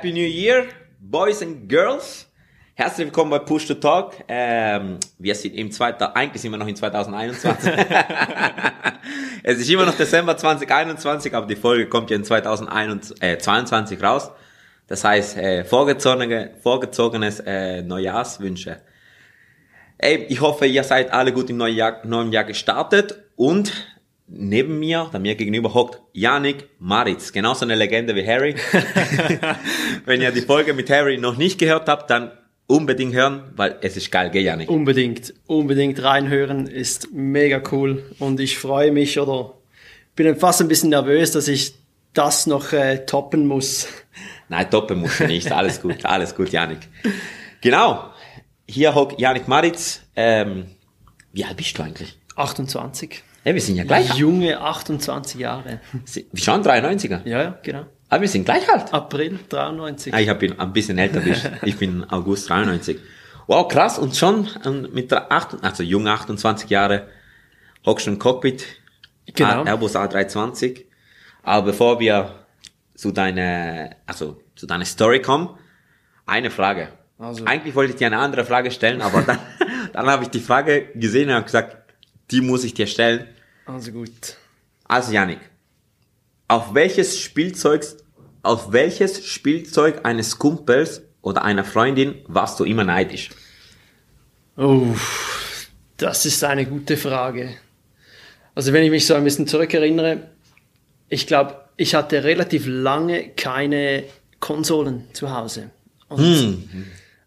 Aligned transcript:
Happy 0.00 0.14
New 0.14 0.26
Year, 0.26 0.64
Boys 0.98 1.42
and 1.42 1.68
Girls. 1.68 2.26
Herzlich 2.72 3.08
willkommen 3.08 3.30
bei 3.30 3.38
Push 3.38 3.66
to 3.66 3.74
Talk. 3.74 4.14
Ähm, 4.28 4.96
wir 5.18 5.34
sind 5.34 5.54
im 5.54 5.70
zweiten, 5.70 6.02
eigentlich 6.02 6.40
sind 6.40 6.52
wir 6.52 6.56
noch 6.56 6.66
in 6.66 6.74
2021. 6.74 7.70
es 9.42 9.58
ist 9.58 9.68
immer 9.68 9.84
noch 9.84 9.94
Dezember 9.94 10.38
2021, 10.38 11.34
aber 11.34 11.46
die 11.46 11.54
Folge 11.54 11.86
kommt 11.86 12.08
ja 12.08 12.16
in 12.16 12.24
2022 12.24 14.02
raus. 14.02 14.30
Das 14.86 15.04
heißt, 15.04 15.36
äh, 15.36 15.64
vorgezogene, 15.64 16.52
vorgezogenes 16.62 17.40
äh, 17.40 17.82
Neujahrswünsche. 17.82 18.80
Ey, 19.98 20.24
ich 20.30 20.40
hoffe, 20.40 20.64
ihr 20.64 20.82
seid 20.82 21.12
alle 21.12 21.34
gut 21.34 21.50
im 21.50 21.58
neuen 21.58 21.76
Jahr, 21.76 22.06
neuen 22.06 22.32
Jahr 22.32 22.44
gestartet 22.44 23.22
und 23.36 23.70
neben 24.30 24.78
mir, 24.78 25.08
da 25.12 25.18
mir 25.18 25.34
gegenüber 25.34 25.74
hockt 25.74 26.00
Yannick 26.12 26.68
Maritz, 26.78 27.32
genauso 27.32 27.64
eine 27.64 27.74
Legende 27.74 28.14
wie 28.14 28.26
Harry. 28.26 28.54
Wenn 30.04 30.20
ihr 30.20 30.30
die 30.30 30.42
Folge 30.42 30.72
mit 30.72 30.88
Harry 30.88 31.18
noch 31.18 31.36
nicht 31.36 31.58
gehört 31.58 31.88
habt, 31.88 32.10
dann 32.10 32.30
unbedingt 32.66 33.14
hören, 33.14 33.52
weil 33.56 33.78
es 33.82 33.96
ist 33.96 34.12
geil, 34.12 34.30
gell 34.30 34.42
Yannick? 34.42 34.70
Unbedingt, 34.70 35.34
unbedingt 35.46 36.02
reinhören, 36.02 36.66
ist 36.66 37.12
mega 37.12 37.60
cool 37.72 38.04
und 38.20 38.38
ich 38.38 38.58
freue 38.58 38.92
mich 38.92 39.18
oder 39.18 39.54
bin 40.14 40.36
fast 40.36 40.60
ein 40.60 40.68
bisschen 40.68 40.90
nervös, 40.90 41.32
dass 41.32 41.48
ich 41.48 41.74
das 42.12 42.46
noch 42.46 42.72
äh, 42.72 43.04
toppen 43.06 43.46
muss. 43.46 43.88
Nein, 44.48 44.70
toppen 44.70 45.00
muss 45.00 45.20
ich 45.20 45.26
nicht, 45.26 45.52
alles 45.52 45.82
gut, 45.82 46.04
alles 46.04 46.34
gut, 46.34 46.50
Yannick. 46.50 46.88
Genau, 47.60 48.10
hier 48.68 48.94
hockt 48.94 49.20
Yannick 49.20 49.48
Maritz. 49.48 50.02
Ähm, 50.14 50.66
wie 51.32 51.44
alt 51.44 51.56
bist 51.56 51.76
du 51.76 51.82
eigentlich? 51.82 52.16
28. 52.36 53.22
Ja, 53.44 53.54
wir 53.54 53.60
sind 53.60 53.76
ja 53.76 53.84
gleich. 53.84 54.14
Junge 54.14 54.60
28 54.60 55.40
Jahre. 55.40 55.80
Wir 56.12 56.24
schauen 56.42 56.62
93er. 56.62 57.26
Ja, 57.26 57.42
ja, 57.42 57.58
genau. 57.62 57.86
Aber 58.08 58.20
wir 58.22 58.28
sind 58.28 58.44
gleich 58.44 58.68
alt. 58.68 58.92
April 58.92 59.38
93. 59.48 60.12
Ah, 60.12 60.20
ich 60.20 60.32
bin 60.34 60.58
ein 60.58 60.72
bisschen 60.72 60.98
älter, 60.98 61.20
bist. 61.20 61.48
ich 61.62 61.76
bin 61.78 62.04
August 62.10 62.50
93. 62.50 62.98
Wow, 63.46 63.68
krass. 63.68 63.98
Und 63.98 64.16
schon 64.16 64.48
ähm, 64.66 64.88
mit 64.92 65.10
der 65.10 65.32
8, 65.32 65.62
also 65.62 65.82
jung 65.82 66.06
28 66.06 66.68
Jahre, 66.68 67.08
hockst 67.86 68.06
du 68.06 68.10
im 68.10 68.18
Cockpit. 68.18 68.66
Genau. 69.34 69.64
Airbus 69.64 69.94
A320. 69.96 70.84
Aber 71.42 71.66
bevor 71.66 71.98
wir 72.00 72.34
zu 72.94 73.12
deiner, 73.12 73.90
also 74.06 74.42
zu 74.56 74.66
deiner 74.66 74.84
Story 74.84 75.22
kommen, 75.22 75.50
eine 76.26 76.50
Frage. 76.50 76.88
Also- 77.18 77.44
Eigentlich 77.44 77.74
wollte 77.74 77.92
ich 77.92 77.98
dir 77.98 78.08
eine 78.08 78.18
andere 78.18 78.44
Frage 78.44 78.70
stellen, 78.70 79.00
aber 79.00 79.22
dann, 79.22 79.38
dann 79.92 80.06
habe 80.06 80.24
ich 80.24 80.30
die 80.30 80.40
Frage 80.40 80.88
gesehen 80.94 81.28
und 81.28 81.34
habe 81.36 81.44
gesagt, 81.44 81.79
die 82.30 82.40
muss 82.40 82.64
ich 82.64 82.74
dir 82.74 82.86
stellen. 82.86 83.26
Also 83.66 83.92
gut. 83.92 84.36
Also 84.84 85.12
Yannick, 85.12 85.40
auf 86.48 86.74
welches 86.74 87.18
Spielzeug, 87.20 87.86
auf 88.42 88.72
welches 88.72 89.26
Spielzeug 89.26 90.00
eines 90.04 90.38
Kumpels 90.38 91.02
oder 91.22 91.44
einer 91.44 91.64
Freundin 91.64 92.16
warst 92.26 92.58
du 92.58 92.64
immer 92.64 92.84
neidisch? 92.84 93.30
Oh, 94.56 94.94
das 95.96 96.26
ist 96.26 96.42
eine 96.44 96.66
gute 96.66 96.96
Frage. 96.96 97.56
Also 98.54 98.72
wenn 98.72 98.82
ich 98.82 98.90
mich 98.90 99.06
so 99.06 99.14
ein 99.14 99.24
bisschen 99.24 99.46
zurückerinnere, 99.46 100.28
ich 101.08 101.26
glaube, 101.26 101.56
ich 101.76 101.94
hatte 101.94 102.24
relativ 102.24 102.66
lange 102.66 103.30
keine 103.30 104.04
Konsolen 104.38 105.04
zu 105.12 105.30
Hause. 105.34 105.70
Und, 106.08 106.68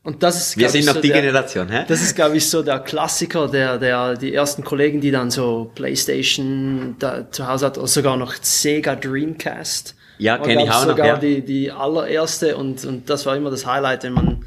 und 0.04 0.22
das 0.22 0.48
ist. 0.48 0.58
Wir 0.58 0.70
sind 0.70 0.86
noch 0.86 0.96
so 0.96 1.02
die 1.02 1.10
der, 1.10 1.22
Generation, 1.22 1.70
hä? 1.70 1.86
Das 1.88 2.02
ist, 2.02 2.16
glaube 2.16 2.36
ich, 2.36 2.50
so 2.50 2.62
der 2.62 2.80
Klassiker, 2.80 3.48
der, 3.48 3.78
der, 3.78 4.16
die 4.16 4.34
ersten 4.34 4.64
Kollegen, 4.64 5.00
die 5.00 5.12
dann 5.12 5.32
so 5.32 5.72
Playstation 5.76 6.96
da 7.00 7.32
zu 7.32 7.48
Hause 7.48 7.68
hat, 7.68 7.78
oder 7.78 7.88
sogar 7.88 8.18
noch 8.18 8.34
Sega 8.34 8.96
Dreamcast. 8.96 9.96
Ja, 10.18 10.40
War, 10.40 10.46
kenn 10.46 10.60
ich 10.60 10.70
auch 10.70 10.82
noch, 10.82 10.90
sogar 10.90 11.08
ja. 11.08 11.18
die, 11.18 11.42
die 11.42 11.72
allererste 11.72 12.58
und, 12.58 12.84
und 12.86 13.10
das 13.10 13.26
war 13.26 13.36
immer 13.36 13.50
das 13.50 13.66
Highlight, 13.66 14.04
wenn 14.04 14.14
man 14.14 14.46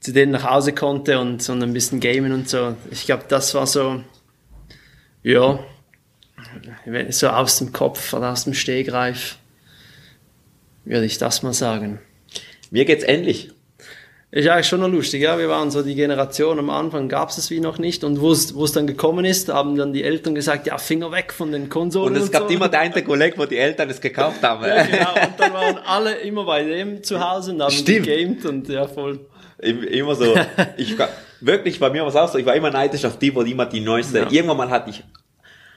zu 0.00 0.12
denen 0.12 0.32
nach 0.32 0.44
Hause 0.44 0.72
konnte 0.72 1.18
und, 1.18 1.46
und 1.48 1.62
ein 1.62 1.72
bisschen 1.72 2.00
gamen 2.00 2.32
und 2.32 2.48
so. 2.48 2.76
Ich 2.90 3.06
glaube, 3.06 3.24
das 3.28 3.54
war 3.54 3.66
so, 3.66 4.02
ja, 5.22 5.60
so 7.10 7.28
aus 7.28 7.58
dem 7.58 7.72
Kopf 7.72 8.12
oder 8.12 8.32
aus 8.32 8.44
dem 8.44 8.54
Stehgreif, 8.54 9.38
würde 10.84 11.06
ich 11.06 11.18
das 11.18 11.42
mal 11.42 11.52
sagen. 11.52 12.00
Mir 12.70 12.84
geht's 12.84 13.04
ähnlich. 13.04 13.50
Ist 14.32 14.46
eigentlich 14.48 14.68
schon 14.68 14.78
noch 14.80 14.88
lustig, 14.88 15.22
ja. 15.22 15.36
Wir 15.38 15.48
waren 15.48 15.72
so 15.72 15.82
die 15.82 15.96
Generation, 15.96 16.56
am 16.60 16.70
Anfang 16.70 17.08
gab 17.08 17.30
es 17.30 17.38
es 17.38 17.50
wie 17.50 17.58
noch 17.58 17.78
nicht. 17.78 18.04
Und 18.04 18.20
wo 18.20 18.30
es 18.30 18.52
es 18.52 18.72
dann 18.72 18.86
gekommen 18.86 19.24
ist, 19.24 19.48
haben 19.48 19.74
dann 19.76 19.92
die 19.92 20.04
Eltern 20.04 20.36
gesagt, 20.36 20.68
ja, 20.68 20.78
Finger 20.78 21.10
weg 21.10 21.32
von 21.32 21.50
den 21.50 21.68
Konsolen. 21.68 22.14
Und 22.14 22.22
es 22.22 22.30
gab 22.30 22.42
so. 22.48 22.54
immer 22.54 22.68
den 22.68 22.78
einen 22.78 23.04
Kollegen, 23.04 23.36
wo 23.38 23.46
die 23.46 23.56
Eltern 23.58 23.90
es 23.90 24.00
gekauft 24.00 24.40
haben. 24.44 24.64
Ja, 24.64 24.84
genau. 24.84 25.12
Und 25.14 25.32
dann 25.36 25.52
waren 25.52 25.78
alle 25.78 26.14
immer 26.18 26.44
bei 26.44 26.62
dem 26.62 27.02
zu 27.02 27.18
Hause 27.18 27.52
und 27.52 27.60
haben 27.62 27.72
Stimmt. 27.72 28.06
gegamed 28.06 28.44
und 28.46 28.68
ja, 28.68 28.86
voll. 28.86 29.18
Im- 29.58 29.82
Immer 29.82 30.14
so. 30.14 30.32
Ich, 30.76 30.94
wirklich, 31.40 31.80
bei 31.80 31.90
mir 31.90 32.02
war 32.02 32.08
es 32.10 32.16
auch 32.16 32.28
so, 32.30 32.38
ich 32.38 32.46
war 32.46 32.54
immer 32.54 32.70
neidisch 32.70 33.04
auf 33.04 33.18
die, 33.18 33.34
wo 33.34 33.42
immer 33.42 33.66
die 33.66 33.80
neueste, 33.80 34.18
Ja. 34.20 34.30
irgendwann 34.30 34.56
mal 34.58 34.70
hatte 34.70 34.90
ich, 34.90 35.02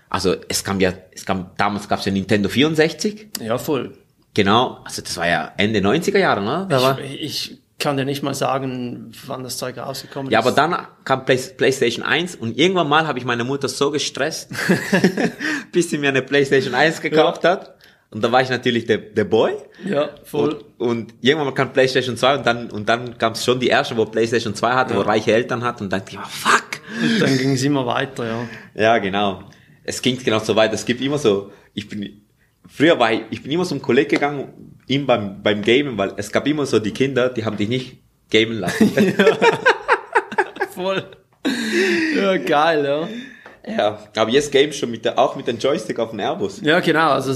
also 0.09 0.35
es 0.47 0.64
kam 0.64 0.80
ja, 0.80 0.94
es 1.12 1.25
kam, 1.25 1.50
damals 1.58 1.90
gab's 1.90 2.06
ja 2.06 2.12
Nintendo 2.12 2.50
64. 2.50 3.30
Ja, 3.41 3.58
voll. 3.58 3.97
Genau, 4.35 4.80
also 4.85 5.02
das 5.02 5.18
war 5.18 5.28
ja 5.28 5.52
Ende 5.58 5.80
90er 5.80 6.20
Jahre, 6.20 6.41
ne? 6.44 6.68
Da 6.70 6.81
war, 6.81 7.00
Ich, 7.00 7.22
ich 7.22 7.58
kann 7.84 7.98
dir 7.98 8.06
nicht 8.06 8.24
mal 8.24 8.34
sagen, 8.34 9.12
wann 9.28 9.44
das 9.44 9.58
Zeug 9.58 9.78
rausgekommen 9.78 10.32
Ja, 10.32 10.40
ist. 10.40 10.46
aber 10.48 10.56
dann 10.56 10.88
kam 11.04 11.26
Play 11.26 11.38
PlayStation 11.38 12.04
1 12.04 12.36
und 12.38 12.58
irgendwann 12.58 12.90
mal 12.90 13.06
habe 13.06 13.20
ich 13.20 13.26
meine 13.26 13.44
Mutter 13.44 13.68
so 13.68 13.92
gestresst, 13.92 14.50
bis 15.72 15.90
sie 15.90 15.98
mir 15.98 16.10
eine 16.10 16.22
PlayStation 16.22 16.74
1 16.74 17.02
gekauft 17.02 17.44
hat. 17.44 17.76
Und 18.10 18.24
da 18.24 18.32
war 18.32 18.42
ich 18.42 18.50
natürlich 18.50 18.86
der, 18.86 19.00
der 19.00 19.24
Boy. 19.24 19.54
Ja, 19.86 20.10
voll. 20.24 20.62
Und, 20.78 20.88
und 20.90 21.14
irgendwann 21.22 21.48
mal 21.48 21.54
kam 21.54 21.74
PlayStation 21.74 22.16
2 22.16 22.38
und 22.38 22.46
dann, 22.46 22.70
und 22.72 22.88
dann 22.88 23.18
kam 23.18 23.34
es 23.34 23.44
schon 23.44 23.60
die 23.60 23.68
erste, 23.68 23.98
wo 23.98 24.06
PlayStation 24.06 24.54
2 24.56 24.72
hatte, 24.74 24.96
wo 24.96 25.02
reiche 25.02 25.34
Eltern 25.34 25.64
hat 25.64 25.82
und 25.82 25.92
dann 25.92 26.00
dachte 26.00 26.12
ich 26.14 26.20
mir, 26.20 26.26
fuck. 26.26 26.64
Und 27.02 27.20
dann 27.22 27.38
ging 27.38 27.52
es 27.54 27.64
immer 27.64 27.86
weiter, 27.88 28.26
ja. 28.26 28.48
Ja, 28.76 28.98
genau. 29.00 29.44
Es 29.84 30.02
ging 30.02 30.18
genau 30.24 30.40
so 30.40 30.56
weit. 30.56 30.72
Es 30.74 30.86
gibt 30.86 31.02
immer 31.02 31.18
so, 31.18 31.52
ich 31.74 31.90
bin, 31.90 32.22
früher 32.70 32.98
war 33.00 33.12
ich, 33.12 33.22
ich 33.32 33.42
bin 33.42 33.52
immer 33.52 33.66
zum 33.66 33.82
Kollegen 33.82 34.10
gegangen, 34.12 34.72
ihm 34.88 35.06
beim, 35.06 35.42
beim 35.42 35.62
Gamen, 35.62 35.98
weil 35.98 36.14
es 36.18 36.32
gab 36.32 36.48
immer 36.48 36.66
so 36.66 36.80
die 36.80 36.92
Kinder, 36.92 37.30
die 37.30 37.46
haben 37.46 37.58
dich 37.58 37.70
nicht 37.70 37.98
gamen 38.30 38.60
lassen. 38.60 38.92
Voll. 40.74 41.04
Ja, 42.16 42.38
geil, 42.38 42.86
ja. 42.86 43.76
ja, 43.78 44.00
aber 44.16 44.32
jetzt 44.32 44.52
games 44.52 44.78
schon 44.78 44.92
mit 44.92 45.06
der, 45.06 45.20
auch 45.20 45.36
mit 45.36 45.48
dem 45.48 45.58
Joystick 45.58 46.00
auf 46.00 46.12
dem 46.12 46.20
Airbus. 46.20 46.62
Ja, 46.62 46.80
genau. 46.80 47.12
Also 47.12 47.34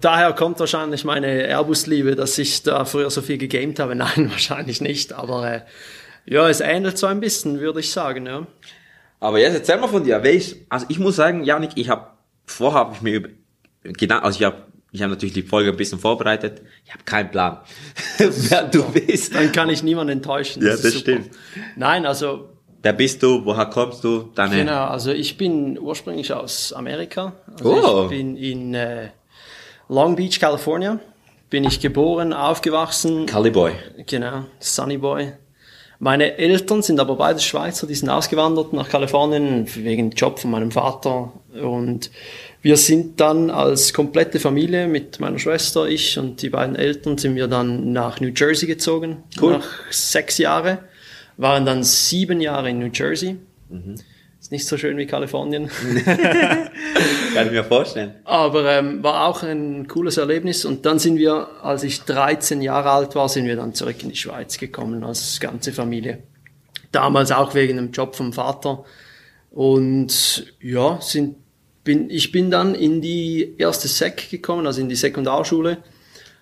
daher 0.00 0.32
kommt 0.32 0.60
wahrscheinlich 0.60 1.04
meine 1.04 1.26
Airbus-Liebe, 1.26 2.16
dass 2.16 2.36
ich 2.38 2.62
da 2.62 2.84
früher 2.84 3.10
so 3.10 3.22
viel 3.22 3.38
gegamed 3.38 3.78
habe. 3.78 3.94
Nein, 3.96 4.30
wahrscheinlich 4.30 4.80
nicht. 4.80 5.12
Aber 5.12 5.50
äh, 5.50 5.60
ja, 6.26 6.48
es 6.48 6.60
ähnelt 6.60 6.98
so 6.98 7.06
ein 7.06 7.20
bisschen, 7.20 7.60
würde 7.60 7.80
ich 7.80 7.90
sagen, 7.90 8.26
ja. 8.26 8.46
Aber 9.20 9.38
jetzt 9.38 9.54
erzähl 9.54 9.78
mal 9.78 9.88
von 9.88 10.04
dir. 10.04 10.22
Welch, 10.22 10.56
also 10.68 10.86
ich 10.88 10.98
muss 10.98 11.16
sagen, 11.16 11.44
Janik, 11.44 11.70
ich 11.76 11.88
habe 11.88 12.08
vorher 12.44 12.80
habe 12.80 12.94
ich 12.94 13.02
mir 13.02 13.14
über, 13.14 13.28
Gedanken, 13.82 14.24
also 14.24 14.38
ich 14.38 14.44
habe 14.44 14.56
ich 14.92 15.02
habe 15.02 15.10
natürlich 15.12 15.34
die 15.34 15.42
Folge 15.42 15.70
ein 15.70 15.76
bisschen 15.76 15.98
vorbereitet. 15.98 16.62
Ich 16.84 16.92
habe 16.92 17.04
keinen 17.04 17.30
Plan, 17.30 17.58
wer 18.18 18.64
du 18.64 18.82
bist. 18.92 19.34
Dann 19.34 19.52
kann 19.52 19.68
ich 19.70 19.82
niemanden 19.82 20.12
enttäuschen. 20.14 20.64
Ja, 20.64 20.74
ist 20.74 20.84
das 20.84 20.94
stimmt. 20.98 21.30
Nein, 21.76 22.06
also 22.06 22.50
Wer 22.82 22.92
bist 22.92 23.20
du? 23.22 23.44
Woher 23.44 23.66
kommst 23.66 24.04
du? 24.04 24.30
Deine, 24.34 24.56
genau, 24.56 24.84
also 24.84 25.10
ich 25.10 25.36
bin 25.36 25.76
ursprünglich 25.76 26.32
aus 26.32 26.72
Amerika. 26.72 27.32
Also 27.58 27.74
Oh. 27.74 28.02
Ich 28.04 28.10
bin 28.10 28.36
in 28.36 28.74
äh, 28.74 29.08
Long 29.88 30.14
Beach, 30.14 30.38
California. 30.38 31.00
Bin 31.50 31.64
ich 31.64 31.80
geboren, 31.80 32.32
aufgewachsen. 32.32 33.26
Caliboy. 33.26 33.72
Genau, 34.06 34.44
Sunny 34.60 34.98
Boy. 34.98 35.32
Meine 35.98 36.36
Eltern 36.36 36.82
sind 36.82 37.00
aber 37.00 37.16
beide 37.16 37.40
Schweizer, 37.40 37.86
die 37.86 37.94
sind 37.94 38.10
ausgewandert 38.10 38.72
nach 38.72 38.88
Kalifornien 38.88 39.66
wegen 39.76 40.10
Job 40.10 40.38
von 40.38 40.50
meinem 40.50 40.70
Vater. 40.70 41.32
Und 41.54 42.10
wir 42.60 42.76
sind 42.76 43.20
dann 43.20 43.50
als 43.50 43.94
komplette 43.94 44.38
Familie 44.38 44.88
mit 44.88 45.20
meiner 45.20 45.38
Schwester, 45.38 45.86
ich 45.86 46.18
und 46.18 46.42
die 46.42 46.50
beiden 46.50 46.76
Eltern 46.76 47.16
sind 47.16 47.34
wir 47.34 47.48
dann 47.48 47.92
nach 47.92 48.20
New 48.20 48.32
Jersey 48.34 48.66
gezogen. 48.66 49.18
Cool. 49.40 49.52
Nach 49.52 49.68
sechs 49.90 50.38
Jahre. 50.38 50.78
Waren 51.38 51.66
dann 51.66 51.84
sieben 51.84 52.40
Jahre 52.40 52.70
in 52.70 52.78
New 52.78 52.90
Jersey. 52.92 53.36
Ist 54.46 54.52
nicht 54.52 54.68
so 54.68 54.78
schön 54.78 54.96
wie 54.96 55.06
Kalifornien. 55.06 55.68
Kann 57.34 57.46
ich 57.46 57.50
mir 57.50 57.64
vorstellen. 57.64 58.14
Aber 58.22 58.70
ähm, 58.70 59.02
war 59.02 59.26
auch 59.26 59.42
ein 59.42 59.88
cooles 59.88 60.18
Erlebnis. 60.18 60.64
Und 60.64 60.86
dann 60.86 61.00
sind 61.00 61.16
wir, 61.16 61.48
als 61.64 61.82
ich 61.82 62.02
13 62.02 62.62
Jahre 62.62 62.90
alt 62.90 63.16
war, 63.16 63.28
sind 63.28 63.46
wir 63.46 63.56
dann 63.56 63.74
zurück 63.74 64.00
in 64.04 64.10
die 64.10 64.16
Schweiz 64.16 64.56
gekommen 64.56 65.02
als 65.02 65.40
ganze 65.40 65.72
Familie. 65.72 66.22
Damals 66.92 67.32
auch 67.32 67.56
wegen 67.56 67.76
dem 67.76 67.90
Job 67.90 68.14
vom 68.14 68.32
Vater. 68.32 68.84
Und 69.50 70.54
ja, 70.60 71.00
sind, 71.00 71.34
bin, 71.82 72.08
ich 72.08 72.30
bin 72.30 72.48
dann 72.48 72.76
in 72.76 73.00
die 73.00 73.56
erste 73.58 73.88
Sek 73.88 74.30
gekommen, 74.30 74.64
also 74.68 74.80
in 74.80 74.88
die 74.88 74.94
Sekundarschule. 74.94 75.78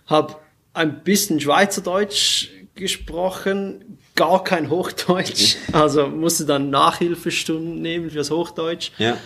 Habe 0.04 0.36
ein 0.74 1.02
bisschen 1.04 1.40
Schweizerdeutsch 1.40 2.50
gesprochen, 2.74 3.96
gar 4.16 4.44
kein 4.44 4.70
Hochdeutsch. 4.70 5.56
Also 5.72 6.06
musste 6.08 6.46
dann 6.46 6.70
Nachhilfestunden 6.70 7.80
nehmen 7.82 8.10
fürs 8.10 8.30
Hochdeutsch. 8.30 8.90
Ja. 8.98 9.16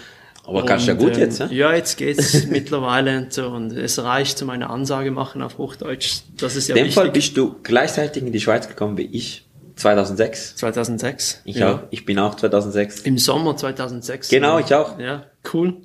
Aber 0.44 0.64
kannst 0.64 0.86
du 0.86 0.92
ja 0.92 0.96
gut 0.96 1.14
ähm, 1.14 1.20
jetzt, 1.20 1.40
ne? 1.40 1.48
Ja, 1.52 1.74
jetzt 1.74 1.98
geht's 1.98 2.46
mittlerweile 2.50 3.18
und 3.18 3.32
so. 3.34 3.48
Und 3.48 3.72
es 3.72 4.02
reicht, 4.02 4.40
um 4.40 4.48
eine 4.48 4.70
Ansage 4.70 5.10
machen 5.10 5.42
auf 5.42 5.58
Hochdeutsch. 5.58 6.20
Das 6.38 6.56
ist 6.56 6.68
ja 6.68 6.74
In 6.74 6.78
dem 6.82 6.86
wichtig. 6.86 6.94
Fall 6.94 7.10
bist 7.10 7.36
du 7.36 7.56
gleichzeitig 7.62 8.22
in 8.22 8.32
die 8.32 8.40
Schweiz 8.40 8.66
gekommen 8.66 8.96
wie 8.96 9.04
ich, 9.12 9.44
2006. 9.76 10.56
2006. 10.56 11.42
Ich 11.44 11.56
ja. 11.56 11.74
auch. 11.74 11.80
Ich 11.90 12.06
bin 12.06 12.18
auch 12.18 12.34
2006. 12.34 13.00
Im 13.02 13.18
Sommer 13.18 13.58
2006. 13.58 14.30
Genau, 14.30 14.58
ich 14.58 14.74
auch. 14.74 14.98
Ja, 14.98 15.26
cool. 15.52 15.76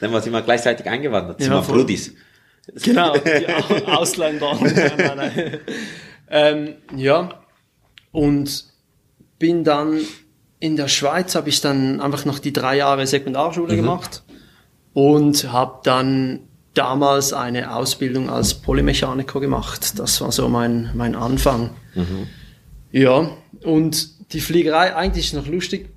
Dann 0.00 0.12
war 0.12 0.20
sie 0.20 0.30
mal 0.30 0.42
gleichzeitig 0.42 0.86
eingewandert. 0.88 1.40
Sind 1.40 1.52
Ja, 1.52 1.58
wir 1.58 1.62
voll. 1.62 1.78
Brudis. 1.78 2.12
Genau, 2.82 3.14
die 3.16 3.46
Au- 3.48 3.84
Ausländer. 3.98 4.52
Nein, 4.60 4.92
nein, 4.98 5.16
nein. 5.16 5.58
ähm, 6.30 6.74
ja, 6.96 7.30
und 8.12 8.64
bin 9.38 9.64
dann 9.64 10.00
in 10.60 10.76
der 10.76 10.88
Schweiz, 10.88 11.34
habe 11.34 11.48
ich 11.48 11.60
dann 11.60 12.00
einfach 12.00 12.24
noch 12.24 12.38
die 12.38 12.52
drei 12.52 12.76
Jahre 12.76 13.06
Sekundarschule 13.06 13.76
gemacht 13.76 14.22
und 14.92 15.52
habe 15.52 15.80
dann 15.84 16.40
damals 16.74 17.32
eine 17.32 17.74
Ausbildung 17.74 18.30
als 18.30 18.54
Polymechaniker 18.54 19.40
gemacht. 19.40 19.98
Das 19.98 20.20
war 20.20 20.32
so 20.32 20.48
mein, 20.48 20.90
mein 20.94 21.14
Anfang. 21.14 21.70
Ja, 22.90 23.30
und 23.64 24.32
die 24.32 24.40
Fliegerei 24.40 24.94
eigentlich 24.94 25.32
noch 25.32 25.46
lustig. 25.46 25.90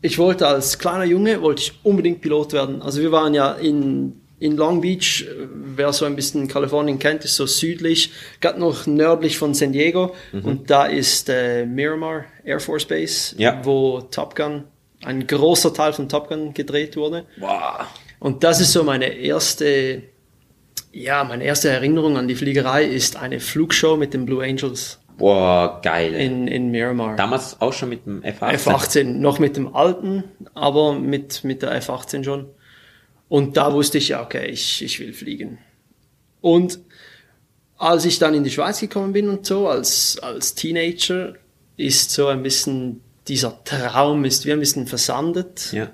Ich 0.00 0.18
wollte 0.18 0.46
als 0.46 0.78
kleiner 0.78 1.04
Junge, 1.04 1.40
wollte 1.42 1.62
ich 1.62 1.80
unbedingt 1.82 2.20
Pilot 2.20 2.52
werden. 2.52 2.82
Also 2.82 3.00
wir 3.00 3.10
waren 3.10 3.34
ja 3.34 3.52
in, 3.52 4.20
in 4.40 4.56
Long 4.56 4.80
Beach, 4.80 5.22
äh, 5.28 5.46
wer 5.76 5.92
so 5.92 6.04
ein 6.04 6.16
bisschen 6.16 6.48
Kalifornien 6.48 6.98
kennt, 6.98 7.24
ist 7.24 7.36
so 7.36 7.46
südlich, 7.46 8.10
gerade 8.40 8.58
noch 8.60 8.86
nördlich 8.86 9.38
von 9.38 9.54
San 9.54 9.72
Diego. 9.72 10.14
Und 10.32 10.70
da 10.70 10.86
ist 10.86 11.28
äh, 11.28 11.64
Miramar 11.66 12.24
Air 12.44 12.60
Force 12.60 12.84
Base, 12.84 13.34
Ja. 13.38 13.60
wo 13.64 14.00
Top 14.00 14.34
Gun, 14.34 14.64
ein 15.04 15.26
großer 15.26 15.72
Teil 15.72 15.92
von 15.92 16.08
Top 16.08 16.28
Gun 16.28 16.52
gedreht 16.54 16.96
wurde. 16.96 17.26
Boah. 17.38 17.86
Und 18.20 18.42
das 18.42 18.60
ist 18.60 18.72
so 18.72 18.82
meine 18.84 19.06
erste, 19.06 20.02
ja, 20.92 21.24
meine 21.24 21.44
erste 21.44 21.68
Erinnerung 21.68 22.16
an 22.16 22.26
die 22.28 22.34
Fliegerei 22.34 22.84
ist 22.84 23.16
eine 23.16 23.38
Flugshow 23.40 23.96
mit 23.96 24.14
den 24.14 24.24
Blue 24.26 24.42
Angels 24.42 24.98
Boah, 25.18 25.80
geil. 25.82 26.12
in, 26.14 26.48
in 26.48 26.70
Miramar. 26.70 27.16
Damals 27.16 27.60
auch 27.60 27.72
schon 27.72 27.90
mit 27.90 28.04
dem 28.06 28.22
F18. 28.22 28.58
F18, 28.64 29.04
noch 29.04 29.38
mit 29.38 29.56
dem 29.56 29.74
alten, 29.76 30.24
aber 30.54 30.94
mit, 30.94 31.44
mit 31.44 31.62
der 31.62 31.80
F18 31.80 32.24
schon. 32.24 32.46
Und 33.28 33.56
da 33.56 33.72
wusste 33.72 33.98
ich 33.98 34.08
ja, 34.08 34.22
okay, 34.22 34.46
ich, 34.46 34.82
ich 34.82 35.00
will 35.00 35.12
fliegen. 35.12 35.58
Und 36.40 36.78
als 37.78 38.04
ich 38.04 38.18
dann 38.18 38.34
in 38.34 38.44
die 38.44 38.50
Schweiz 38.50 38.80
gekommen 38.80 39.12
bin 39.12 39.28
und 39.28 39.46
so, 39.46 39.68
als, 39.68 40.18
als 40.18 40.54
Teenager, 40.54 41.34
ist 41.76 42.10
so 42.10 42.28
ein 42.28 42.42
bisschen, 42.42 43.00
dieser 43.26 43.62
Traum 43.64 44.24
ist 44.24 44.46
wie 44.46 44.52
ein 44.52 44.60
bisschen 44.60 44.86
versandet. 44.86 45.72
Ja. 45.72 45.90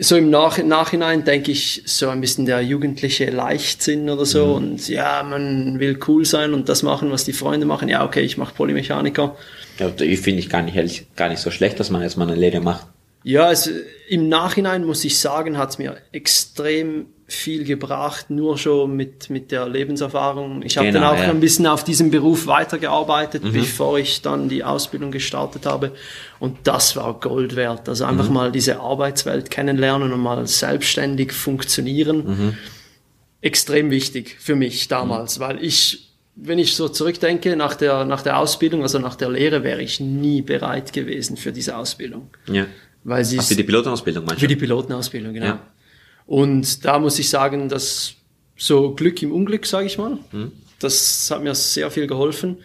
So 0.00 0.16
im 0.16 0.28
Nach 0.28 0.62
Nachhinein 0.62 1.24
denke 1.24 1.50
ich, 1.50 1.82
so 1.86 2.10
ein 2.10 2.20
bisschen 2.20 2.44
der 2.44 2.60
jugendliche 2.60 3.30
Leichtsinn 3.30 4.10
oder 4.10 4.26
so. 4.26 4.46
Mhm. 4.46 4.52
Und 4.52 4.88
ja, 4.88 5.22
man 5.22 5.80
will 5.80 5.98
cool 6.06 6.26
sein 6.26 6.52
und 6.52 6.68
das 6.68 6.82
machen, 6.82 7.10
was 7.10 7.24
die 7.24 7.32
Freunde 7.32 7.64
machen. 7.64 7.88
Ja, 7.88 8.04
okay, 8.04 8.20
ich 8.20 8.36
mache 8.36 8.54
Polymechaniker. 8.54 9.36
ja 9.78 9.90
ich 9.98 10.20
finde 10.20 10.40
ich 10.40 10.50
gar 10.50 10.62
nicht, 10.62 11.16
gar 11.16 11.30
nicht 11.30 11.40
so 11.40 11.50
schlecht, 11.50 11.80
dass 11.80 11.88
man 11.88 12.02
jetzt 12.02 12.18
mal 12.18 12.28
eine 12.28 12.38
Lehre 12.38 12.60
macht. 12.60 12.86
Ja, 13.28 13.52
es, 13.52 13.70
im 14.08 14.30
Nachhinein 14.30 14.86
muss 14.86 15.04
ich 15.04 15.18
sagen, 15.18 15.58
hat 15.58 15.68
es 15.68 15.78
mir 15.78 15.98
extrem 16.12 17.08
viel 17.26 17.64
gebracht, 17.64 18.30
nur 18.30 18.56
schon 18.56 18.96
mit, 18.96 19.28
mit 19.28 19.52
der 19.52 19.68
Lebenserfahrung. 19.68 20.62
Ich 20.62 20.78
habe 20.78 20.86
Genau, 20.86 21.00
dann 21.00 21.14
auch 21.14 21.22
ja. 21.22 21.28
ein 21.28 21.38
bisschen 21.38 21.66
auf 21.66 21.84
diesem 21.84 22.10
Beruf 22.10 22.46
weitergearbeitet, 22.46 23.42
bevor 23.52 23.98
ich 23.98 24.22
dann 24.22 24.48
die 24.48 24.64
Ausbildung 24.64 25.10
gestartet 25.10 25.66
habe. 25.66 25.92
Und 26.40 26.56
das 26.64 26.96
war 26.96 27.20
Gold 27.20 27.54
wert. 27.54 27.86
Also 27.86 28.06
einfach 28.06 28.30
mal 28.30 28.50
diese 28.50 28.80
Arbeitswelt 28.80 29.50
kennenlernen 29.50 30.10
und 30.10 30.20
mal 30.20 30.46
selbstständig 30.46 31.32
funktionieren. 31.32 32.56
Extrem 33.42 33.90
wichtig 33.90 34.38
für 34.40 34.56
mich 34.56 34.88
damals, 34.88 35.38
weil 35.38 35.62
ich, 35.62 36.14
wenn 36.34 36.58
ich 36.58 36.74
so 36.74 36.88
zurückdenke, 36.88 37.56
nach 37.56 37.74
der, 37.74 38.06
nach 38.06 38.22
der 38.22 38.38
Ausbildung, 38.38 38.80
also 38.80 38.98
nach 38.98 39.16
der 39.16 39.28
Lehre, 39.28 39.62
wäre 39.64 39.82
ich 39.82 40.00
nie 40.00 40.40
bereit 40.40 40.94
gewesen 40.94 41.36
für 41.36 41.52
diese 41.52 41.76
Ausbildung. 41.76 42.30
Ja. 42.50 42.64
Weil 43.04 43.24
sie 43.24 43.38
Ach, 43.38 43.44
für 43.44 43.54
die 43.54 43.62
Pilotenausbildung 43.64 44.24
meinst 44.24 44.40
für 44.40 44.46
du? 44.48 44.54
die 44.54 44.60
Pilotenausbildung, 44.60 45.32
genau. 45.34 45.46
Ja. 45.46 45.60
Und 46.26 46.84
da 46.84 46.98
muss 46.98 47.18
ich 47.18 47.28
sagen, 47.30 47.68
dass 47.68 48.14
so 48.56 48.94
Glück 48.94 49.22
im 49.22 49.32
Unglück, 49.32 49.64
sage 49.66 49.86
ich 49.86 49.96
mal, 49.98 50.18
Hm. 50.30 50.52
das 50.78 51.30
hat 51.30 51.42
mir 51.42 51.54
sehr 51.54 51.90
viel 51.90 52.06
geholfen. 52.06 52.58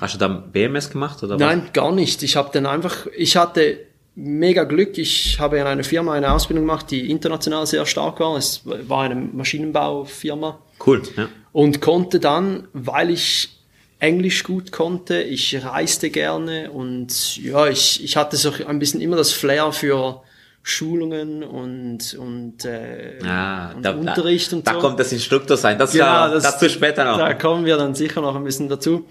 Hast 0.00 0.14
du 0.14 0.18
dann 0.18 0.50
BMS 0.50 0.90
gemacht 0.90 1.22
oder 1.22 1.36
Nein, 1.36 1.68
gar 1.72 1.92
nicht. 1.92 2.22
Ich 2.24 2.34
habe 2.36 2.50
dann 2.52 2.66
einfach, 2.66 3.06
ich 3.16 3.36
hatte 3.36 3.78
mega 4.16 4.64
Glück. 4.64 4.98
Ich 4.98 5.38
habe 5.38 5.58
in 5.58 5.66
einer 5.66 5.84
Firma 5.84 6.14
eine 6.14 6.32
Ausbildung 6.32 6.66
gemacht, 6.66 6.90
die 6.90 7.10
international 7.10 7.66
sehr 7.66 7.86
stark 7.86 8.18
war. 8.20 8.36
Es 8.36 8.62
war 8.64 9.02
eine 9.04 9.14
Maschinenbaufirma 9.14 10.58
was? 10.78 10.86
Cool, 10.86 11.02
ja. 11.16 11.28
und 11.52 11.80
konnte 11.80 12.18
dann, 12.20 12.66
weil 12.72 13.10
ich 13.10 13.50
Englisch 13.98 14.42
gut 14.44 14.72
konnte, 14.72 15.22
ich 15.22 15.64
reiste 15.64 16.10
gerne 16.10 16.70
und 16.70 17.36
ja, 17.36 17.68
ich, 17.68 18.02
ich 18.04 18.16
hatte 18.16 18.36
so 18.36 18.52
ein 18.66 18.78
bisschen 18.78 19.00
immer 19.00 19.16
das 19.16 19.32
Flair 19.32 19.72
für 19.72 20.22
Schulungen 20.62 21.42
und, 21.44 22.14
und, 22.14 22.64
äh, 22.64 23.18
Ah, 23.24 23.72
und 23.72 23.82
da, 23.84 23.92
Unterricht 23.92 24.52
da, 24.52 24.56
und 24.56 24.66
da 24.66 24.72
so. 24.74 24.78
kommt 24.80 24.98
das 24.98 25.12
Instruktor 25.12 25.56
sein. 25.56 25.78
Das 25.78 25.92
Genau, 25.92 26.04
ja, 26.04 26.28
das- 26.28 26.42
dazu 26.42 26.68
später 26.68 27.04
noch. 27.04 27.18
Da 27.18 27.34
kommen 27.34 27.64
wir 27.66 27.76
dann 27.76 27.94
sicher 27.94 28.20
noch 28.20 28.34
ein 28.34 28.44
bisschen 28.44 28.68
dazu. 28.68 29.06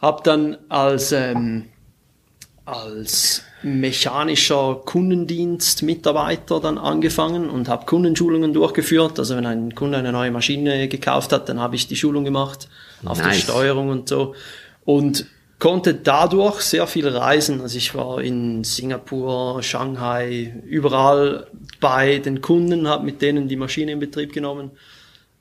Hab 0.00 0.22
dann 0.24 0.56
als, 0.68 1.12
ähm, 1.12 1.66
als 2.64 3.42
mechanischer 3.64 4.82
Kundendienstmitarbeiter 4.84 6.60
dann 6.60 6.78
angefangen 6.78 7.48
und 7.50 7.68
habe 7.68 7.86
Kundenschulungen 7.86 8.52
durchgeführt. 8.52 9.18
Also 9.18 9.36
wenn 9.36 9.46
ein 9.46 9.74
Kunde 9.74 9.98
eine 9.98 10.12
neue 10.12 10.30
Maschine 10.30 10.88
gekauft 10.88 11.32
hat, 11.32 11.48
dann 11.48 11.60
habe 11.60 11.76
ich 11.76 11.88
die 11.88 11.96
Schulung 11.96 12.24
gemacht 12.24 12.68
auf 13.04 13.18
die 13.20 13.26
Nice. 13.26 13.40
Steuerung 13.42 13.88
und 13.88 14.08
so. 14.08 14.34
Und 14.84 15.26
konnte 15.58 15.94
dadurch 15.94 16.60
sehr 16.60 16.86
viel 16.86 17.08
reisen. 17.08 17.60
Also 17.62 17.78
ich 17.78 17.94
war 17.94 18.20
in 18.20 18.64
Singapur, 18.64 19.62
Shanghai, 19.62 20.54
überall 20.66 21.46
bei 21.80 22.18
den 22.18 22.40
Kunden, 22.42 22.86
habe 22.86 23.04
mit 23.04 23.22
denen 23.22 23.48
die 23.48 23.56
Maschine 23.56 23.92
in 23.92 23.98
Betrieb 23.98 24.32
genommen. 24.32 24.72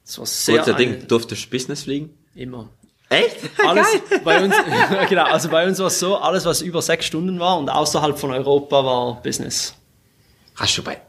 Das 0.05 0.19
war 0.19 0.25
sehr 0.25 0.55
Kurzer 0.57 0.75
eine- 0.77 0.85
Ding, 0.97 1.07
durftest 1.07 1.45
du 1.45 1.49
Business 1.49 1.83
fliegen? 1.83 2.11
Immer. 2.35 2.69
Echt? 3.13 3.37
Alles 3.67 3.87
bei 4.23 4.43
uns, 4.43 4.55
genau, 5.09 5.23
also 5.25 5.49
bei 5.49 5.67
uns 5.67 5.79
war 5.79 5.87
es 5.87 5.99
so, 5.99 6.17
alles 6.17 6.45
was 6.45 6.61
über 6.61 6.81
sechs 6.81 7.05
Stunden 7.05 7.39
war 7.39 7.57
und 7.57 7.69
außerhalb 7.69 8.17
von 8.17 8.31
Europa 8.31 8.83
war 8.83 9.21
Business. 9.21 9.75
Hast 10.55 10.77
du 10.77 10.83
bei, 10.83 11.01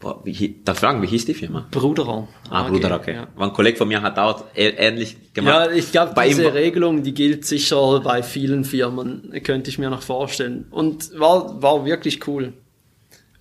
boah, 0.00 0.20
wie, 0.24 0.32
hi- 0.34 0.56
darf 0.64 0.76
ich 0.76 0.80
fragen, 0.80 1.02
wie 1.02 1.06
hieß 1.06 1.24
die 1.26 1.34
Firma? 1.34 1.66
Bruderer. 1.70 2.28
Ah, 2.50 2.64
AG, 2.64 2.70
Bruder, 2.70 2.96
okay. 2.96 3.14
Ja, 3.14 3.26
War 3.36 3.48
ein 3.48 3.52
Kollege 3.52 3.76
von 3.76 3.88
mir 3.88 4.00
hat 4.02 4.18
auch 4.18 4.44
ä- 4.54 4.74
ähnlich 4.76 5.16
gemacht. 5.34 5.70
ja 5.70 5.76
ich 5.76 5.90
glaube, 5.92 6.14
diese 6.26 6.54
Regelung, 6.54 7.02
die 7.02 7.12
gilt 7.14 7.44
sicher 7.44 8.00
bei 8.00 8.22
vielen 8.22 8.64
Firmen, 8.64 9.32
könnte 9.44 9.68
ich 9.70 9.78
mir 9.78 9.90
noch 9.90 10.02
vorstellen. 10.02 10.66
Und 10.70 11.18
war, 11.18 11.60
war 11.62 11.84
wirklich 11.84 12.26
cool. 12.26 12.52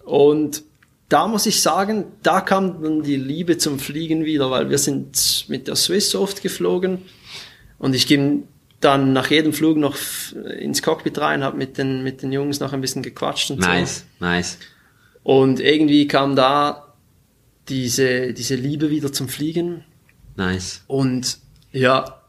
Und 0.04 0.64
da 1.10 1.28
muss 1.28 1.46
ich 1.46 1.62
sagen, 1.62 2.06
da 2.24 2.42
kam 2.42 2.82
dann 2.82 3.04
die 3.04 3.16
Liebe 3.16 3.58
zum 3.58 3.80
Fliegen 3.80 4.26
wieder, 4.26 4.50
weil 4.52 4.70
wir 4.70 4.78
sind 4.80 5.46
mit 5.48 5.68
der 5.68 5.76
Swiss 5.76 6.16
oft 6.16 6.42
geflogen 6.42 7.04
und 7.78 7.96
ich 7.96 8.08
ging 8.08 8.48
dann 8.80 9.14
nach 9.14 9.32
jedem 9.32 9.54
Flug 9.54 9.78
noch 9.78 9.98
ins 10.60 10.82
Cockpit 10.82 11.18
rein, 11.18 11.44
habe 11.44 11.58
mit 11.58 11.78
den, 11.78 12.04
mit 12.04 12.22
den 12.22 12.32
Jungs 12.32 12.60
noch 12.60 12.74
ein 12.74 12.82
bisschen 12.82 13.02
gequatscht 13.04 13.52
und 13.52 13.62
so. 13.62 13.68
Nice, 13.68 14.06
nice. 14.20 14.58
Und 15.24 15.60
irgendwie 15.60 16.08
kam 16.08 16.36
da 16.36 16.94
diese, 17.68 18.34
diese 18.34 18.56
Liebe 18.56 18.90
wieder 18.90 19.12
zum 19.12 19.28
Fliegen. 19.28 19.84
Nice. 20.36 20.84
Und 20.88 21.40
ja, 21.72 22.22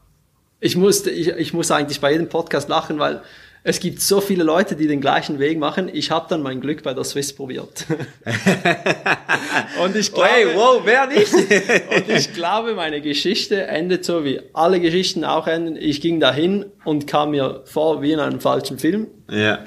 ich 0.59 0.75
musste, 0.75 1.11
ich, 1.11 1.27
ich 1.27 1.53
muss 1.53 1.69
eigentlich 1.69 2.01
bei 2.01 2.11
jedem 2.11 2.29
Podcast 2.29 2.69
lachen, 2.69 2.97
weil 2.97 3.21
es 3.69 3.81
gibt 3.81 4.01
so 4.01 4.21
viele 4.21 4.45
Leute, 4.45 4.77
die 4.77 4.87
den 4.87 5.01
gleichen 5.01 5.39
Weg 5.39 5.59
machen. 5.59 5.89
Ich 5.91 6.09
habe 6.09 6.25
dann 6.29 6.41
mein 6.41 6.61
Glück 6.61 6.83
bei 6.83 6.93
der 6.93 7.03
Swiss 7.03 7.33
probiert. 7.35 7.85
und 9.83 9.93
ich 9.93 10.13
glaube, 10.13 10.29
Hey, 10.29 10.45
wow, 10.55 10.81
wer 10.85 11.07
nicht? 11.07 11.33
und 11.33 12.09
ich 12.09 12.33
glaube, 12.33 12.75
meine 12.75 13.01
Geschichte 13.01 13.67
endet 13.67 14.05
so, 14.05 14.23
wie 14.23 14.39
alle 14.53 14.79
Geschichten 14.79 15.25
auch 15.25 15.47
enden. 15.47 15.75
Ich 15.75 15.99
ging 15.99 16.21
dahin 16.21 16.65
und 16.85 17.07
kam 17.07 17.31
mir 17.31 17.63
vor 17.65 18.01
wie 18.01 18.13
in 18.13 18.21
einem 18.21 18.39
falschen 18.39 18.79
Film. 18.79 19.07
ja. 19.29 19.59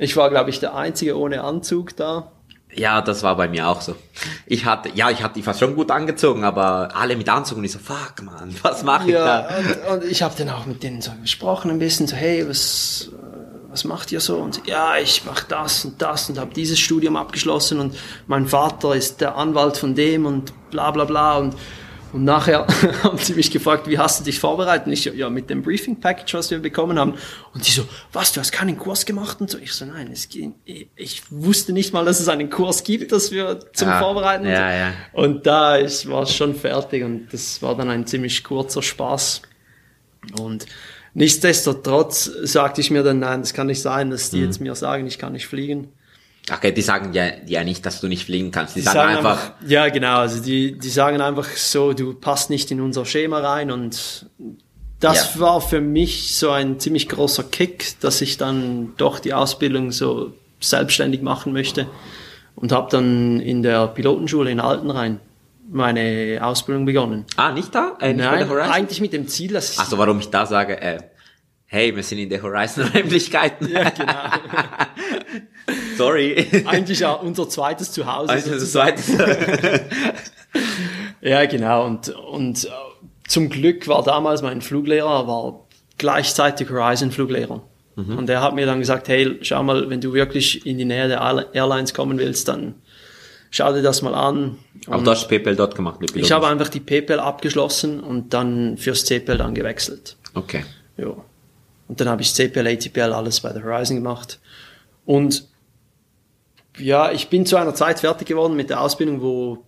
Ich 0.00 0.16
war, 0.16 0.30
glaube 0.30 0.50
ich, 0.50 0.60
der 0.60 0.76
Einzige 0.76 1.18
ohne 1.18 1.42
Anzug 1.42 1.96
da. 1.96 2.30
Ja, 2.72 3.00
das 3.02 3.24
war 3.24 3.36
bei 3.36 3.48
mir 3.48 3.66
auch 3.66 3.80
so. 3.80 3.96
Ich 4.46 4.64
hatte, 4.64 4.90
ja, 4.94 5.10
ich 5.10 5.24
hatte 5.24 5.34
die 5.34 5.42
fast 5.42 5.58
schon 5.58 5.74
gut 5.74 5.90
angezogen, 5.90 6.44
aber 6.44 6.90
alle 6.94 7.16
mit 7.16 7.28
Anzug 7.28 7.58
und 7.58 7.64
ich 7.64 7.72
so, 7.72 7.80
fuck 7.80 8.22
man, 8.22 8.54
was 8.62 8.84
mache 8.84 9.08
ich 9.08 9.14
Ja, 9.14 9.42
da? 9.42 9.56
und, 9.90 10.02
und 10.04 10.08
ich 10.08 10.22
habe 10.22 10.34
dann 10.38 10.50
auch 10.50 10.66
mit 10.66 10.84
denen 10.84 11.00
so 11.02 11.10
gesprochen 11.20 11.72
ein 11.72 11.80
bisschen, 11.80 12.06
so 12.06 12.14
hey, 12.14 12.48
was, 12.48 13.10
was 13.70 13.84
macht 13.84 14.12
ihr 14.12 14.20
so? 14.20 14.38
Und 14.38 14.66
ja, 14.66 14.96
ich 14.98 15.24
mache 15.24 15.44
das 15.48 15.84
und 15.84 16.00
das 16.00 16.28
und 16.30 16.38
habe 16.38 16.52
dieses 16.54 16.78
Studium 16.78 17.16
abgeschlossen 17.16 17.80
und 17.80 17.96
mein 18.26 18.46
Vater 18.46 18.94
ist 18.94 19.20
der 19.20 19.36
Anwalt 19.36 19.76
von 19.76 19.94
dem 19.94 20.26
und 20.26 20.52
bla 20.70 20.90
bla 20.90 21.04
bla 21.04 21.36
und 21.38 21.54
Und 22.10 22.24
nachher 22.24 22.66
haben 23.02 23.18
sie 23.18 23.34
mich 23.34 23.50
gefragt, 23.50 23.86
wie 23.86 23.98
hast 23.98 24.20
du 24.20 24.24
dich 24.24 24.40
vorbereitet? 24.40 24.86
Und 24.86 24.94
ich 24.94 25.02
so, 25.02 25.10
ja, 25.10 25.28
mit 25.28 25.50
dem 25.50 25.60
Briefing 25.60 26.00
Package, 26.00 26.32
was 26.32 26.50
wir 26.50 26.58
bekommen 26.58 26.98
haben. 26.98 27.12
Und 27.52 27.66
die 27.66 27.70
so, 27.70 27.84
was, 28.14 28.32
du 28.32 28.40
hast 28.40 28.50
keinen 28.50 28.78
Kurs 28.78 29.04
gemacht? 29.04 29.42
Und 29.42 29.50
so, 29.50 29.58
ich 29.58 29.74
so, 29.74 29.84
nein, 29.84 30.08
es 30.10 30.30
ging, 30.30 30.54
ich 30.64 31.22
wusste 31.30 31.74
nicht 31.74 31.92
mal, 31.92 32.06
dass 32.06 32.18
es 32.18 32.28
einen 32.28 32.48
Kurs 32.48 32.82
gibt, 32.82 33.12
dass 33.12 33.30
wir 33.30 33.60
zum 33.74 33.88
Ah, 33.88 33.98
Vorbereiten. 34.00 34.46
und 34.46 34.52
ja, 34.52 34.72
ja. 34.74 34.92
Und 35.12 35.46
da 35.46 35.76
ist, 35.76 36.08
war 36.08 36.22
es 36.22 36.34
schon 36.34 36.54
fertig 36.54 37.04
und 37.04 37.28
das 37.30 37.60
war 37.60 37.76
dann 37.76 37.90
ein 37.90 38.06
ziemlich 38.06 38.42
kurzer 38.42 38.80
Spaß. 38.82 39.42
Und 40.40 40.64
nichtsdestotrotz 41.14 42.30
sagte 42.42 42.80
ich 42.80 42.90
mir 42.90 43.02
dann, 43.02 43.18
nein, 43.20 43.40
das 43.40 43.54
kann 43.54 43.66
nicht 43.66 43.82
sein, 43.82 44.10
dass 44.10 44.30
die 44.30 44.38
Mhm. 44.38 44.44
jetzt 44.44 44.60
mir 44.60 44.74
sagen, 44.74 45.06
ich 45.06 45.18
kann 45.18 45.32
nicht 45.32 45.46
fliegen. 45.46 45.88
Okay, 46.50 46.72
die 46.72 46.80
sagen 46.82 47.12
ja, 47.12 47.26
ja 47.46 47.62
nicht, 47.62 47.84
dass 47.84 48.00
du 48.00 48.08
nicht 48.08 48.24
fliegen 48.24 48.50
kannst. 48.50 48.74
Die, 48.74 48.80
Die 48.80 48.86
sagen, 48.86 49.16
einfach, 49.16 49.52
ja, 49.66 49.88
genau. 49.90 50.18
Also 50.20 50.42
die, 50.42 50.78
die 50.78 50.88
sagen 50.88 51.20
einfach 51.20 51.46
so, 51.56 51.92
du 51.92 52.14
passt 52.14 52.48
nicht 52.48 52.70
in 52.70 52.80
unser 52.80 53.04
Schema 53.04 53.40
rein 53.40 53.70
und 53.70 54.26
das 55.00 55.34
Ja. 55.34 55.40
war 55.40 55.60
für 55.60 55.80
mich 55.82 56.34
so 56.36 56.50
ein 56.50 56.80
ziemlich 56.80 57.08
großer 57.08 57.44
Kick, 57.44 58.00
dass 58.00 58.20
ich 58.22 58.38
dann 58.38 58.94
doch 58.96 59.18
die 59.20 59.34
Ausbildung 59.34 59.92
so 59.92 60.32
selbstständig 60.60 61.20
machen 61.22 61.52
möchte 61.52 61.86
und 62.56 62.72
habe 62.72 62.88
dann 62.90 63.40
in 63.40 63.62
der 63.62 63.86
Pilotenschule 63.88 64.50
in 64.50 64.58
Altenrhein 64.58 65.20
meine 65.70 66.38
Ausbildung 66.42 66.84
begonnen. 66.86 67.24
ah, 67.36 67.52
nicht 67.52 67.74
da? 67.74 67.96
Äh, 68.00 68.14
nicht 68.14 68.24
Nein, 68.24 68.48
eigentlich 68.50 69.00
mit 69.00 69.12
dem 69.12 69.28
Ziel, 69.28 69.52
dass 69.52 69.72
ich 69.74 69.78
Also 69.78 69.98
warum 69.98 70.18
ich 70.20 70.30
da 70.30 70.46
sage, 70.46 70.80
äh, 70.80 70.98
hey, 71.66 71.94
wir 71.94 72.02
sind 72.02 72.18
in 72.18 72.28
der 72.30 72.42
Horizon-Räumlichkeiten. 72.42 73.68
ja, 73.70 73.90
genau. 73.90 74.14
Sorry. 75.96 76.46
eigentlich 76.66 77.00
ja 77.00 77.12
unser 77.12 77.48
zweites 77.48 77.92
Zuhause. 77.92 78.30
Also 78.32 78.50
das 78.50 78.60
sozusagen. 78.60 78.96
zweite. 78.98 79.84
Ja, 81.20 81.44
genau. 81.46 81.84
Und, 81.84 82.08
und 82.10 82.64
äh, 82.64 82.68
zum 83.26 83.48
Glück 83.50 83.88
war 83.88 84.04
damals 84.04 84.40
mein 84.40 84.60
Fluglehrer, 84.62 85.26
war 85.26 85.66
gleichzeitig 85.98 86.70
Horizon-Fluglehrer. 86.70 87.60
Und 87.96 88.30
er 88.30 88.40
hat 88.42 88.54
mir 88.54 88.64
dann 88.64 88.78
gesagt, 88.78 89.08
hey, 89.08 89.38
schau 89.42 89.60
mal, 89.64 89.90
wenn 89.90 90.00
du 90.00 90.12
wirklich 90.12 90.64
in 90.64 90.78
die 90.78 90.84
Nähe 90.84 91.08
der 91.08 91.20
Airli- 91.20 91.46
Airlines 91.52 91.92
kommen 91.92 92.16
willst, 92.18 92.46
dann 92.46 92.76
schau 93.50 93.72
dir 93.72 93.82
das 93.82 94.02
mal 94.02 94.14
an. 94.14 94.58
Aber 94.86 95.02
du 95.02 95.10
hast 95.10 95.28
PayPal 95.28 95.56
dort 95.56 95.74
gemacht, 95.74 96.00
mit 96.00 96.14
Ich 96.16 96.32
habe 96.32 96.46
einfach 96.46 96.68
die 96.68 96.80
PayPal 96.80 97.20
abgeschlossen 97.20 98.00
und 98.00 98.34
dann 98.34 98.76
fürs 98.78 99.04
CPL 99.04 99.38
dann 99.38 99.54
gewechselt. 99.54 100.16
Okay. 100.34 100.64
Ja. 100.96 101.14
Und 101.88 102.00
dann 102.00 102.08
habe 102.08 102.22
ich 102.22 102.32
CPL, 102.32 102.66
ATPL, 102.66 103.12
alles 103.12 103.40
bei 103.40 103.52
der 103.52 103.64
Horizon 103.64 103.96
gemacht. 103.96 104.38
Und 105.06 105.46
ja, 106.76 107.10
ich 107.10 107.28
bin 107.28 107.46
zu 107.46 107.56
einer 107.56 107.74
Zeit 107.74 108.00
fertig 108.00 108.28
geworden 108.28 108.54
mit 108.54 108.70
der 108.70 108.80
Ausbildung, 108.80 109.22
wo 109.22 109.64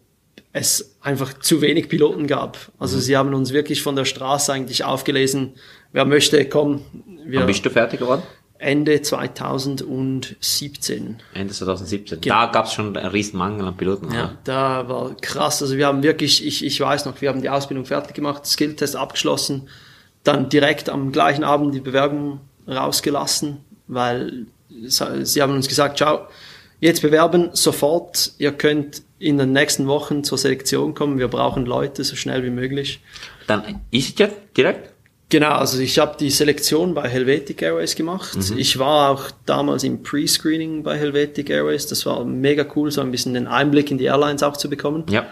es 0.53 0.97
einfach 1.01 1.39
zu 1.39 1.61
wenig 1.61 1.89
Piloten 1.89 2.27
gab. 2.27 2.59
Also 2.79 2.99
sie 2.99 3.17
haben 3.17 3.33
uns 3.35 3.53
wirklich 3.53 3.83
von 3.83 3.97
der 3.97 4.05
Straße 4.05 4.53
eigentlich 4.53 4.85
aufgelesen, 4.85 5.55
wer 5.93 6.05
möchte, 6.05 6.45
komm. 6.49 6.83
Wir 7.25 7.41
Wann 7.41 7.47
bist 7.47 7.65
du 7.65 7.71
fertig 7.71 8.01
geworden? 8.01 8.23
Ende 8.61 9.01
2017. 9.01 11.17
Ende 11.33 11.55
2017. 11.55 12.21
Genau. 12.21 12.35
Da 12.35 12.47
gab 12.47 12.67
es 12.67 12.75
schon 12.75 12.95
einen 12.95 13.11
riesen 13.11 13.39
Mangel 13.39 13.67
an 13.67 13.77
Piloten. 13.77 14.13
Ja, 14.13 14.37
da 14.45 14.87
war 14.87 15.17
krass. 15.17 15.63
Also 15.63 15.79
wir 15.79 15.87
haben 15.87 16.03
wirklich, 16.03 16.47
ich, 16.47 16.65
ich 16.65 16.79
weiß 16.79 17.07
noch, 17.07 17.23
wir 17.23 17.31
haben 17.31 17.41
die 17.41 17.49
Ausbildung 17.49 17.87
fertig 17.87 18.15
gemacht, 18.15 18.47
Skilltest 18.47 18.97
abgeschlossen, 18.97 19.69
dann 20.25 20.51
direkt 20.51 20.91
am 20.91 21.11
gleichen 21.11 21.43
Abend 21.43 21.75
die 21.75 21.81
Bewerbung 21.81 22.41
rausgelassen, 22.69 23.65
weil 23.87 24.45
sie 24.69 25.41
haben 25.41 25.55
uns 25.55 25.67
gesagt, 25.67 25.97
ciao, 25.97 26.27
jetzt 26.81 27.01
bewerben, 27.01 27.49
sofort, 27.55 28.33
ihr 28.37 28.53
könnt 28.53 29.03
in 29.19 29.39
den 29.39 29.53
nächsten 29.53 29.87
Wochen 29.87 30.23
zur 30.23 30.37
Selektion 30.37 30.95
kommen, 30.95 31.19
wir 31.19 31.29
brauchen 31.29 31.65
Leute 31.65 32.05
so 32.05 32.15
schnell 32.15 32.45
wie 32.45 32.51
möglich. 32.51 33.01
Dann 33.47 33.81
EasyJet 33.91 34.33
direkt? 34.57 34.93
Genau, 35.31 35.53
also 35.53 35.79
ich 35.79 35.97
habe 36.01 36.17
die 36.19 36.29
Selektion 36.29 36.93
bei 36.93 37.09
Helvetic 37.09 37.63
Airways 37.63 37.95
gemacht. 37.95 38.37
Ich 38.57 38.81
war 38.81 39.11
auch 39.11 39.31
damals 39.47 39.85
im 39.85 40.03
Pre-Screening 40.03 40.83
bei 40.83 40.99
Helvetic 40.99 41.51
Airways. 41.51 41.87
Das 41.87 42.05
war 42.05 42.25
mega 42.25 42.67
cool, 42.75 42.91
so 42.91 43.01
ein 43.01 43.13
bisschen 43.13 43.35
den 43.35 43.47
Einblick 43.47 43.93
in 43.93 43.99
die 43.99 44.07
Airlines 44.07 44.43
auch 44.43 44.57
zu 44.57 44.69
bekommen. 44.69 45.05
Ja. 45.09 45.27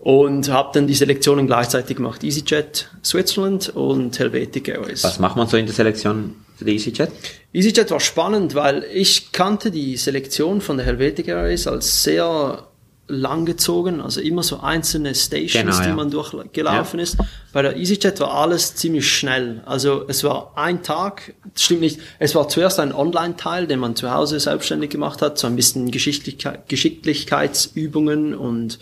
Und 0.00 0.50
habe 0.50 0.70
dann 0.74 0.88
die 0.88 0.94
Selektionen 0.94 1.46
gleichzeitig 1.46 1.96
gemacht. 1.96 2.24
EasyJet 2.24 2.90
Switzerland 3.04 3.68
und 3.68 4.18
Helvetic 4.18 4.66
Airways. 4.66 5.04
Was 5.04 5.20
macht 5.20 5.36
man 5.36 5.46
so 5.46 5.56
in 5.56 5.66
der 5.66 5.74
Selektion 5.74 6.34
für 6.56 6.64
die 6.64 6.74
EasyJet? 6.74 7.10
EasyJet 7.52 7.90
war 7.92 8.00
spannend, 8.00 8.56
weil 8.56 8.84
ich 8.92 9.30
kannte 9.30 9.70
die 9.70 9.96
Selektion 9.96 10.60
von 10.60 10.76
der 10.76 10.86
Helvetic 10.86 11.28
Airways 11.28 11.68
als 11.68 12.02
sehr 12.02 12.66
langgezogen, 13.08 14.00
also 14.00 14.20
immer 14.20 14.42
so 14.42 14.60
einzelne 14.60 15.14
Stations, 15.14 15.52
Genau, 15.52 15.78
die 15.80 15.88
ja. 15.88 15.94
man 15.94 16.10
durchgelaufen 16.10 16.98
ist. 16.98 17.16
Bei 17.52 17.62
der 17.62 17.76
EasyJet 17.76 18.18
war 18.20 18.34
alles 18.34 18.74
ziemlich 18.74 19.08
schnell. 19.08 19.62
Also 19.64 20.04
es 20.08 20.24
war 20.24 20.52
ein 20.56 20.82
Tag, 20.82 21.34
stimmt 21.54 21.82
nicht, 21.82 22.00
es 22.18 22.34
war 22.34 22.48
zuerst 22.48 22.80
ein 22.80 22.92
Online-Teil, 22.92 23.66
den 23.66 23.78
man 23.78 23.94
zu 23.94 24.10
Hause 24.10 24.40
selbstständig 24.40 24.90
gemacht 24.90 25.22
hat, 25.22 25.38
so 25.38 25.46
ein 25.46 25.56
bisschen 25.56 25.90
Geschicklichkeit, 25.90 26.68
Geschicklichkeitsübungen 26.68 28.34
und 28.34 28.78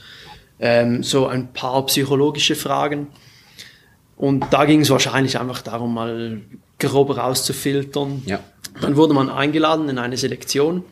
ähm, 0.58 1.02
so 1.02 1.26
ein 1.26 1.52
paar 1.52 1.84
psychologische 1.86 2.54
Fragen. 2.54 3.08
Und 4.16 4.46
da 4.52 4.64
ging 4.64 4.80
es 4.80 4.90
wahrscheinlich 4.90 5.38
einfach 5.38 5.60
darum, 5.60 5.94
mal 5.94 6.40
grob 6.78 7.16
rauszufiltern. 7.16 8.22
Ja. 8.26 8.40
Dann 8.80 8.96
wurde 8.96 9.12
man 9.12 9.28
eingeladen 9.28 9.88
in 9.88 9.98
eine 9.98 10.16
Selektion. 10.16 10.84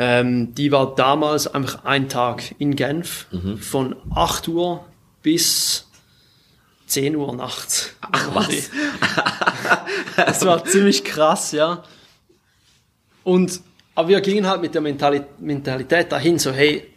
Ähm, 0.00 0.54
die 0.54 0.70
war 0.70 0.94
damals 0.94 1.48
einfach 1.52 1.84
ein 1.84 2.08
Tag 2.08 2.54
in 2.58 2.76
Genf 2.76 3.26
von 3.60 3.96
8 4.14 4.46
Uhr 4.46 4.86
bis 5.22 5.88
10 6.86 7.16
Uhr 7.16 7.34
nachts. 7.34 7.94
Ach 8.00 8.34
was. 8.34 8.48
Das 10.16 10.44
war 10.44 10.64
ziemlich 10.64 11.04
krass, 11.04 11.52
ja. 11.52 11.82
Und, 13.24 13.60
aber 13.94 14.08
wir 14.08 14.20
gingen 14.20 14.46
halt 14.46 14.60
mit 14.60 14.74
der 14.74 14.80
Mentali 14.80 15.22
Mentalität 15.38 16.10
dahin, 16.12 16.38
so 16.38 16.52
hey, 16.52 16.88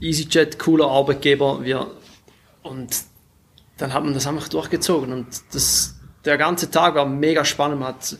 EasyJet, 0.00 0.58
cooler 0.58 0.86
Arbeitgeber, 0.88 1.64
wir, 1.64 1.90
und 2.62 2.96
dann 3.78 3.92
hat 3.92 4.04
man 4.04 4.14
das 4.14 4.26
einfach 4.26 4.48
durchgezogen 4.48 5.12
und 5.12 5.26
das, 5.52 5.96
der 6.24 6.36
ganze 6.38 6.70
Tag 6.70 6.94
war 6.94 7.06
mega 7.06 7.44
spannend, 7.44 7.80
man 7.80 7.88
hat 7.88 8.16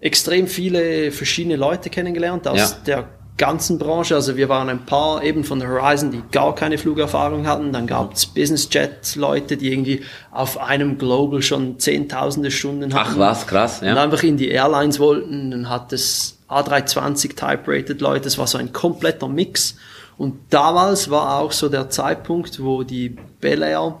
extrem 0.00 0.46
viele 0.46 1.10
verschiedene 1.12 1.56
Leute 1.56 1.90
kennengelernt 1.90 2.46
aus 2.46 2.58
Ja. 2.58 2.76
der 2.86 3.08
ganzen 3.40 3.78
Branche. 3.78 4.14
Also 4.14 4.36
wir 4.36 4.48
waren 4.48 4.68
ein 4.68 4.84
paar 4.86 5.24
eben 5.24 5.42
von 5.42 5.60
Horizon, 5.66 6.10
die 6.12 6.22
gar 6.30 6.54
keine 6.54 6.78
Flugerfahrung 6.78 7.46
hatten. 7.48 7.72
Dann 7.72 7.86
gab 7.88 8.12
es 8.12 8.26
Business 8.26 8.68
Jet 8.70 9.16
Leute, 9.16 9.56
die 9.56 9.72
irgendwie 9.72 10.02
auf 10.30 10.58
einem 10.60 10.98
Global 10.98 11.42
schon 11.42 11.80
zehntausende 11.80 12.50
Stunden 12.52 12.94
hatten. 12.94 13.12
Ach 13.14 13.18
was, 13.18 13.46
krass. 13.46 13.80
Und 13.80 13.88
Ja. 13.88 14.00
einfach 14.00 14.22
in 14.22 14.36
die 14.36 14.48
Airlines 14.50 15.00
wollten. 15.00 15.50
Dann 15.50 15.68
hat 15.68 15.92
es 15.92 16.38
A320 16.48 17.34
Type-Rated 17.34 18.00
Leute. 18.00 18.24
Das 18.24 18.38
war 18.38 18.46
so 18.46 18.58
ein 18.58 18.72
kompletter 18.72 19.26
Mix. 19.26 19.76
Und 20.18 20.34
damals 20.50 21.10
war 21.10 21.38
auch 21.40 21.52
so 21.52 21.68
der 21.70 21.88
Zeitpunkt, 21.90 22.62
wo 22.62 22.82
die 22.82 23.16
Bel 23.40 23.62
Air 23.62 24.00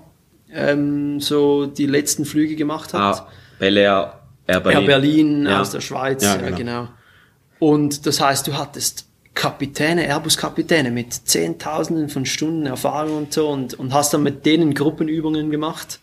ähm, 0.52 1.18
so 1.20 1.64
die 1.66 1.86
letzten 1.86 2.24
Flüge 2.26 2.56
gemacht 2.56 2.92
hat. 2.92 3.00
Ah, 3.00 3.26
Bel 3.58 3.76
Air, 3.76 4.18
Air 4.46 4.60
Berlin. 4.60 4.80
Air 4.80 4.86
Berlin 4.86 5.46
Ja. 5.46 5.60
aus 5.62 5.70
der 5.70 5.80
Schweiz, 5.80 6.22
Ja, 6.22 6.36
genau. 6.36 6.56
genau. 6.56 6.88
Und 7.58 8.06
das 8.06 8.20
heißt, 8.20 8.46
du 8.46 8.56
hattest 8.58 9.06
Kapitäne, 9.34 10.06
Airbus-Kapitäne 10.06 10.90
mit 10.90 11.12
Zehntausenden 11.14 12.08
von 12.08 12.26
Stunden 12.26 12.66
Erfahrung 12.66 13.16
und 13.16 13.32
so 13.32 13.48
und, 13.48 13.74
und 13.74 13.94
hast 13.94 14.12
dann 14.12 14.22
mit 14.22 14.44
denen 14.44 14.74
Gruppenübungen 14.74 15.50
gemacht. 15.50 16.00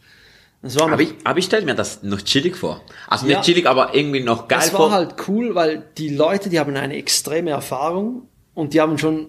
Das 0.61 0.79
war, 0.79 0.91
Aber 0.91 1.01
ich, 1.01 1.13
aber 1.23 1.37
ich 1.37 1.45
stelle 1.45 1.65
mir 1.65 1.75
das 1.75 2.01
noch 2.03 2.21
chillig 2.21 2.55
vor. 2.55 2.81
Also 3.07 3.27
Ja. 3.27 3.37
nicht 3.37 3.45
chillig, 3.45 3.67
aber 3.67 3.93
irgendwie 3.93 4.21
noch 4.23 4.47
geil 4.47 4.59
das 4.59 4.69
vor. 4.71 4.89
war 4.89 4.91
halt 4.91 5.15
cool, 5.27 5.53
weil 5.55 5.85
die 5.97 6.09
Leute, 6.09 6.49
die 6.49 6.59
haben 6.59 6.75
eine 6.75 6.95
extreme 6.95 7.51
Erfahrung 7.51 8.27
und 8.55 8.73
die 8.73 8.81
haben 8.81 8.97
schon 8.97 9.27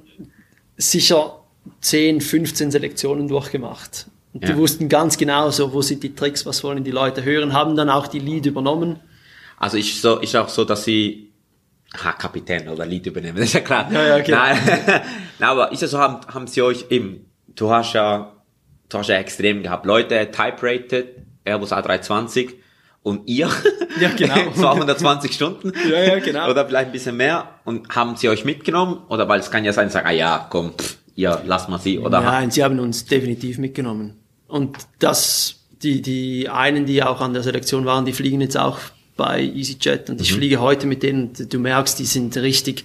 sicher 0.76 1.40
10, 1.80 2.20
15 2.20 2.70
Selektionen 2.70 3.28
durchgemacht. 3.28 4.06
Und 4.32 4.44
die 4.44 4.52
Ja. 4.52 4.56
wussten 4.56 4.88
ganz 4.88 5.18
genau 5.18 5.50
so, 5.50 5.72
wo 5.72 5.82
sind 5.82 6.02
die 6.02 6.14
Tricks, 6.14 6.46
was 6.46 6.62
wollen 6.64 6.84
die 6.84 6.90
Leute 6.92 7.24
hören, 7.24 7.52
haben 7.52 7.76
dann 7.76 7.90
auch 7.90 8.06
die 8.06 8.20
Lead 8.20 8.46
übernommen. 8.46 9.00
Also 9.58 9.76
ich 9.76 10.00
so, 10.00 10.18
ist 10.18 10.36
auch 10.36 10.48
so, 10.48 10.64
dass 10.64 10.84
sie 10.84 11.27
ha, 12.02 12.12
Kapitän 12.12 12.68
oder 12.68 12.86
Lied 12.86 13.06
übernehmen, 13.06 13.36
das 13.36 13.46
ist 13.48 13.54
ja 13.54 13.60
klar. 13.60 13.90
Ja, 13.92 14.06
ja, 14.06 14.18
genau. 14.20 14.38
Nein, 14.38 14.58
Nein, 15.38 15.48
aber 15.48 15.72
ist 15.72 15.82
ja 15.82 15.88
so, 15.88 15.98
haben, 15.98 16.20
haben 16.32 16.46
sie 16.46 16.62
euch 16.62 16.86
eben, 16.90 17.26
du 17.48 17.70
hast 17.70 17.92
ja, 17.94 18.32
du 18.88 18.98
hast 18.98 19.08
ja 19.08 19.16
extrem 19.16 19.62
gehabt, 19.62 19.86
Leute, 19.86 20.30
Type-Rated, 20.30 21.16
Airbus 21.44 21.72
A320 21.72 22.54
und 23.02 23.28
ihr, 23.28 23.48
Ja, 24.00 24.10
genau. 24.16 24.50
220 24.54 25.32
Stunden. 25.32 25.72
Ja, 25.90 26.02
ja, 26.02 26.18
genau. 26.18 26.50
Oder 26.50 26.66
vielleicht 26.66 26.86
ein 26.86 26.92
bisschen 26.92 27.16
mehr 27.16 27.48
und 27.64 27.94
haben 27.94 28.16
sie 28.16 28.28
euch 28.28 28.44
mitgenommen 28.44 28.98
oder 29.08 29.28
weil 29.28 29.40
es 29.40 29.50
kann 29.50 29.64
ja 29.64 29.72
sein, 29.72 29.90
sagen, 29.90 30.06
ah 30.06 30.12
ja, 30.12 30.46
komm, 30.50 30.74
pff, 30.76 30.98
ihr 31.14 31.40
lasst 31.46 31.68
mal 31.68 31.78
sie 31.78 31.98
oder 31.98 32.20
Nein, 32.20 32.50
sie 32.50 32.62
haben 32.62 32.78
uns 32.78 33.06
definitiv 33.06 33.58
mitgenommen. 33.58 34.18
Und 34.46 34.78
das, 34.98 35.56
die, 35.82 36.00
die 36.02 36.48
einen, 36.48 36.86
die 36.86 37.02
auch 37.02 37.20
an 37.20 37.34
der 37.34 37.42
Selektion 37.42 37.84
waren, 37.84 38.04
die 38.04 38.12
fliegen 38.12 38.40
jetzt 38.40 38.56
auch 38.56 38.78
bei 39.18 39.42
EasyJet 39.42 40.08
und 40.08 40.20
ich 40.22 40.32
fliege 40.32 40.60
heute 40.60 40.86
mit 40.86 41.02
denen, 41.02 41.32
du 41.34 41.58
merkst, 41.58 41.98
die 41.98 42.06
sind 42.06 42.34
richtig 42.38 42.84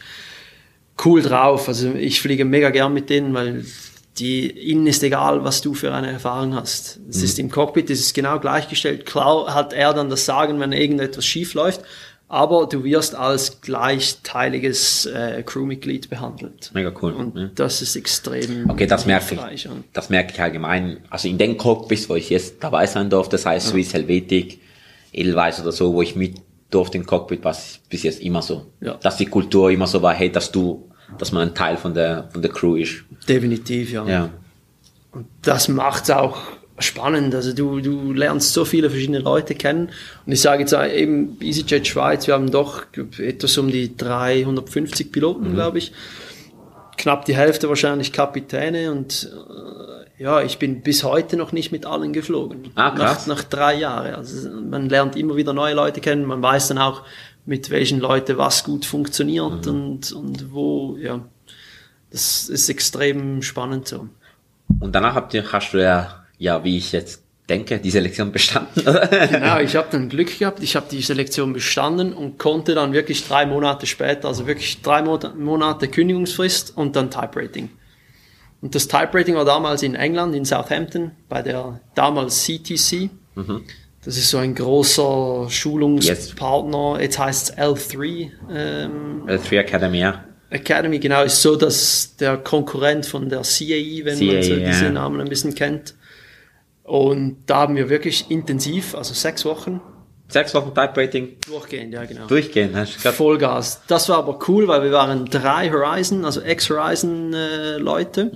cool 1.06 1.22
drauf. 1.22 1.70
Also 1.70 1.94
ich 1.94 2.20
fliege 2.20 2.44
mega 2.44 2.72
gern 2.72 2.94
mit 2.94 3.10
denen, 3.10 3.34
weil 3.34 3.64
die, 4.18 4.52
ihnen 4.52 4.86
ist 4.88 5.04
egal, 5.04 5.44
was 5.44 5.62
du 5.62 5.74
für 5.74 5.94
eine 5.94 6.12
Erfahrung 6.12 6.56
hast. 6.56 7.00
Es 7.08 7.24
ist 7.24 7.40
im 7.40 7.50
Cockpit, 7.50 7.90
es 7.90 8.00
ist 8.00 8.14
genau 8.14 8.40
gleichgestellt. 8.40 9.06
Klar 9.06 9.54
hat 9.54 9.74
er 9.74 9.94
dann 9.94 10.10
das 10.10 10.26
Sagen, 10.26 10.60
wenn 10.60 10.72
irgendetwas 10.72 11.26
schief 11.26 11.54
läuft, 11.54 11.82
aber 12.28 12.66
du 12.66 12.84
wirst 12.84 13.14
als 13.14 13.62
gleichteiliges 13.62 15.06
äh, 15.06 15.44
Crewmitglied 15.44 16.10
behandelt. 16.10 16.72
Mega 16.74 16.92
cool. 17.02 17.14
Und 17.14 17.38
ja. 17.38 17.50
das 17.54 17.84
ist 17.84 17.96
extrem 17.96 18.70
Okay, 18.72 18.88
das 18.88 19.06
merke 19.06 19.38
ich. 19.54 19.70
Das 19.94 20.10
merke 20.10 20.34
ich 20.34 20.42
allgemein. 20.42 20.98
Also 21.12 21.28
in 21.28 21.38
den 21.38 21.58
Cockpits, 21.58 22.10
wo 22.10 22.16
ich 22.16 22.32
jetzt 22.32 22.56
dabei 22.64 22.88
sein 22.88 23.12
durfte, 23.12 23.36
das 23.36 23.46
heißt 23.46 23.68
Swiss 23.68 23.94
Helvetic, 23.94 24.60
Edelweiss 25.14 25.62
oder 25.62 25.72
so, 25.72 25.94
wo 25.94 26.02
ich 26.02 26.16
mit 26.16 26.36
durfte 26.70 26.98
im 26.98 27.06
Cockpit, 27.06 27.44
war 27.44 27.52
es 27.52 27.80
bis 27.90 28.04
jetzt 28.04 28.22
immer 28.22 28.42
so. 28.42 28.66
Ja. 28.82 28.96
Dass 28.96 29.18
die 29.18 29.28
Kultur 29.28 29.70
immer 29.70 29.86
so 29.88 30.02
war, 30.02 30.14
hey, 30.14 30.32
dass 30.32 30.52
du, 30.52 30.90
dass 31.20 31.32
man 31.32 31.50
ein 31.50 31.56
Teil 31.56 31.78
von 31.78 31.94
der, 31.94 32.30
von 32.34 32.42
der 32.42 32.52
Crew 32.52 32.76
ist. 32.76 33.04
Definitiv, 33.30 33.92
ja. 33.92 34.08
Ja. 34.08 34.30
Und 35.12 35.28
das 35.44 35.68
macht's 35.68 36.10
auch 36.10 36.38
spannend. 36.80 37.36
Also 37.36 37.54
du, 37.54 37.80
du 37.80 38.12
lernst 38.14 38.54
so 38.54 38.66
viele 38.66 38.90
verschiedene 38.90 39.20
Leute 39.20 39.54
kennen. 39.54 39.90
Und 40.26 40.32
ich 40.32 40.42
sage 40.42 40.62
jetzt 40.62 40.74
eben 40.74 41.38
EasyJet 41.40 41.86
Schweiz, 41.86 42.26
wir 42.26 42.34
haben 42.34 42.50
doch 42.50 42.84
etwas 43.20 43.56
um 43.60 43.70
die 43.70 43.96
350 43.96 45.12
Piloten, 45.12 45.52
Mhm. 45.52 45.54
glaube 45.54 45.78
ich. 45.78 45.92
Knapp 46.98 47.26
die 47.26 47.36
Hälfte 47.36 47.70
wahrscheinlich 47.70 48.12
Kapitäne 48.14 48.92
und 48.92 49.30
äh, 49.32 50.24
ja, 50.24 50.42
ich 50.42 50.60
bin 50.60 50.82
bis 50.82 51.04
heute 51.04 51.38
noch 51.38 51.52
nicht 51.52 51.72
mit 51.72 51.86
allen 51.86 52.14
geflogen. 52.14 52.72
Ah, 52.76 52.92
krass. 52.92 53.28
Nach, 53.28 53.38
nach 53.38 53.44
drei 53.44 53.76
Jahren. 53.76 54.14
Also 54.16 54.50
man 54.50 54.90
lernt 54.90 55.16
immer 55.16 55.36
wieder 55.36 55.54
neue 55.54 55.74
Leute 55.74 56.02
kennen, 56.02 56.26
man 56.26 56.42
weiß 56.42 56.70
dann 56.70 56.78
auch, 56.78 57.02
mit 57.46 57.70
welchen 57.72 58.00
Leuten 58.00 58.38
was 58.38 58.64
gut 58.64 58.86
funktioniert 58.86 59.66
Mhm. 59.66 59.72
und, 59.72 60.12
und 60.14 60.54
wo, 60.54 60.96
ja. 60.98 61.20
Das 62.12 62.48
ist 62.48 62.70
extrem 62.70 63.42
spannend 63.42 63.88
so. 63.88 64.08
Und 64.80 64.94
danach 64.94 65.16
habt 65.16 65.34
ihr, 65.34 65.52
hast 65.52 65.72
du 65.74 65.82
ja, 65.82 66.24
ja, 66.38 66.64
wie 66.64 66.78
ich 66.78 66.92
jetzt 66.92 67.23
denke, 67.54 67.80
die 67.80 67.92
Selektion 67.92 68.32
bestanden. 68.32 68.84
Genau, 69.32 69.60
ich 69.60 69.76
habe 69.76 69.88
dann 69.92 70.10
Glück 70.10 70.40
gehabt, 70.40 70.62
ich 70.62 70.76
habe 70.76 70.88
die 70.90 71.02
Selektion 71.02 71.54
bestanden 71.54 72.14
und 72.14 72.38
konnte 72.38 72.74
dann 72.76 72.94
wirklich 72.94 73.28
drei 73.28 73.46
Monate 73.46 73.86
später, 73.86 74.28
also 74.28 74.48
wirklich 74.48 74.82
drei 74.82 75.02
Monate, 75.02 75.88
Kündigungsfrist 75.88 76.76
und 76.76 76.96
dann 76.96 77.10
Type 77.12 77.32
Rating. 77.36 77.70
Und 78.62 78.76
das 78.76 78.88
Type 78.88 79.10
Rating 79.14 79.36
war 79.36 79.46
damals 79.46 79.84
in 79.84 79.96
England, 79.96 80.36
in 80.36 80.46
Southampton, 80.46 81.12
bei 81.30 81.42
der 81.42 81.80
damals 81.96 82.44
CTC. 82.44 83.10
Das 84.06 84.18
ist 84.18 84.30
so 84.30 84.38
ein 84.38 84.54
großer 84.56 85.50
Schulungspartner, 85.50 87.00
jetzt 87.00 87.20
heißt 87.20 87.52
es 87.52 87.58
L3 87.58 88.30
ähm, 88.52 89.24
Äh, 89.28 89.38
Three 89.38 89.58
Academy, 89.58 90.00
ja. 90.00 90.24
Academy, 90.50 91.00
genau, 91.00 91.24
ist 91.24 91.42
so, 91.42 91.56
dass 91.56 92.16
der 92.18 92.38
Konkurrent 92.38 93.06
von 93.06 93.28
der 93.30 93.42
CAE, 93.42 94.06
wenn 94.06 94.20
man 94.20 94.44
so 94.44 94.50
CAE, 94.50 94.66
diese. 94.66 94.90
Namen 94.90 95.20
ein 95.22 95.28
bisschen 95.28 95.56
kennt. 95.56 95.96
Und 96.84 97.38
da 97.46 97.58
haben 97.58 97.76
wir 97.76 97.90
wirklich 97.90 98.30
intensiv, 98.30 98.96
also 98.96 99.14
sechs 99.14 99.46
Wochen, 99.46 99.82
Sechs 100.34 100.56
Wochen 100.56 100.74
Type 100.74 100.94
Rating 100.96 101.38
durchgehend, 101.48 101.94
ja 101.94 102.06
genau. 102.06 102.26
durchgehen. 102.26 102.76
Hast 102.76 102.94
du 102.94 102.98
gesagt? 102.98 103.18
Vollgas. 103.18 103.82
Das 103.88 104.10
war 104.10 104.18
aber 104.18 104.40
cool, 104.48 104.68
weil 104.68 104.82
wir 104.82 104.92
waren 104.92 105.26
drei 105.26 105.70
Horizon, 105.70 106.26
also 106.26 106.42
Ex-Horizon 106.42 107.34
äh, 107.34 107.78
Leute, 107.78 108.32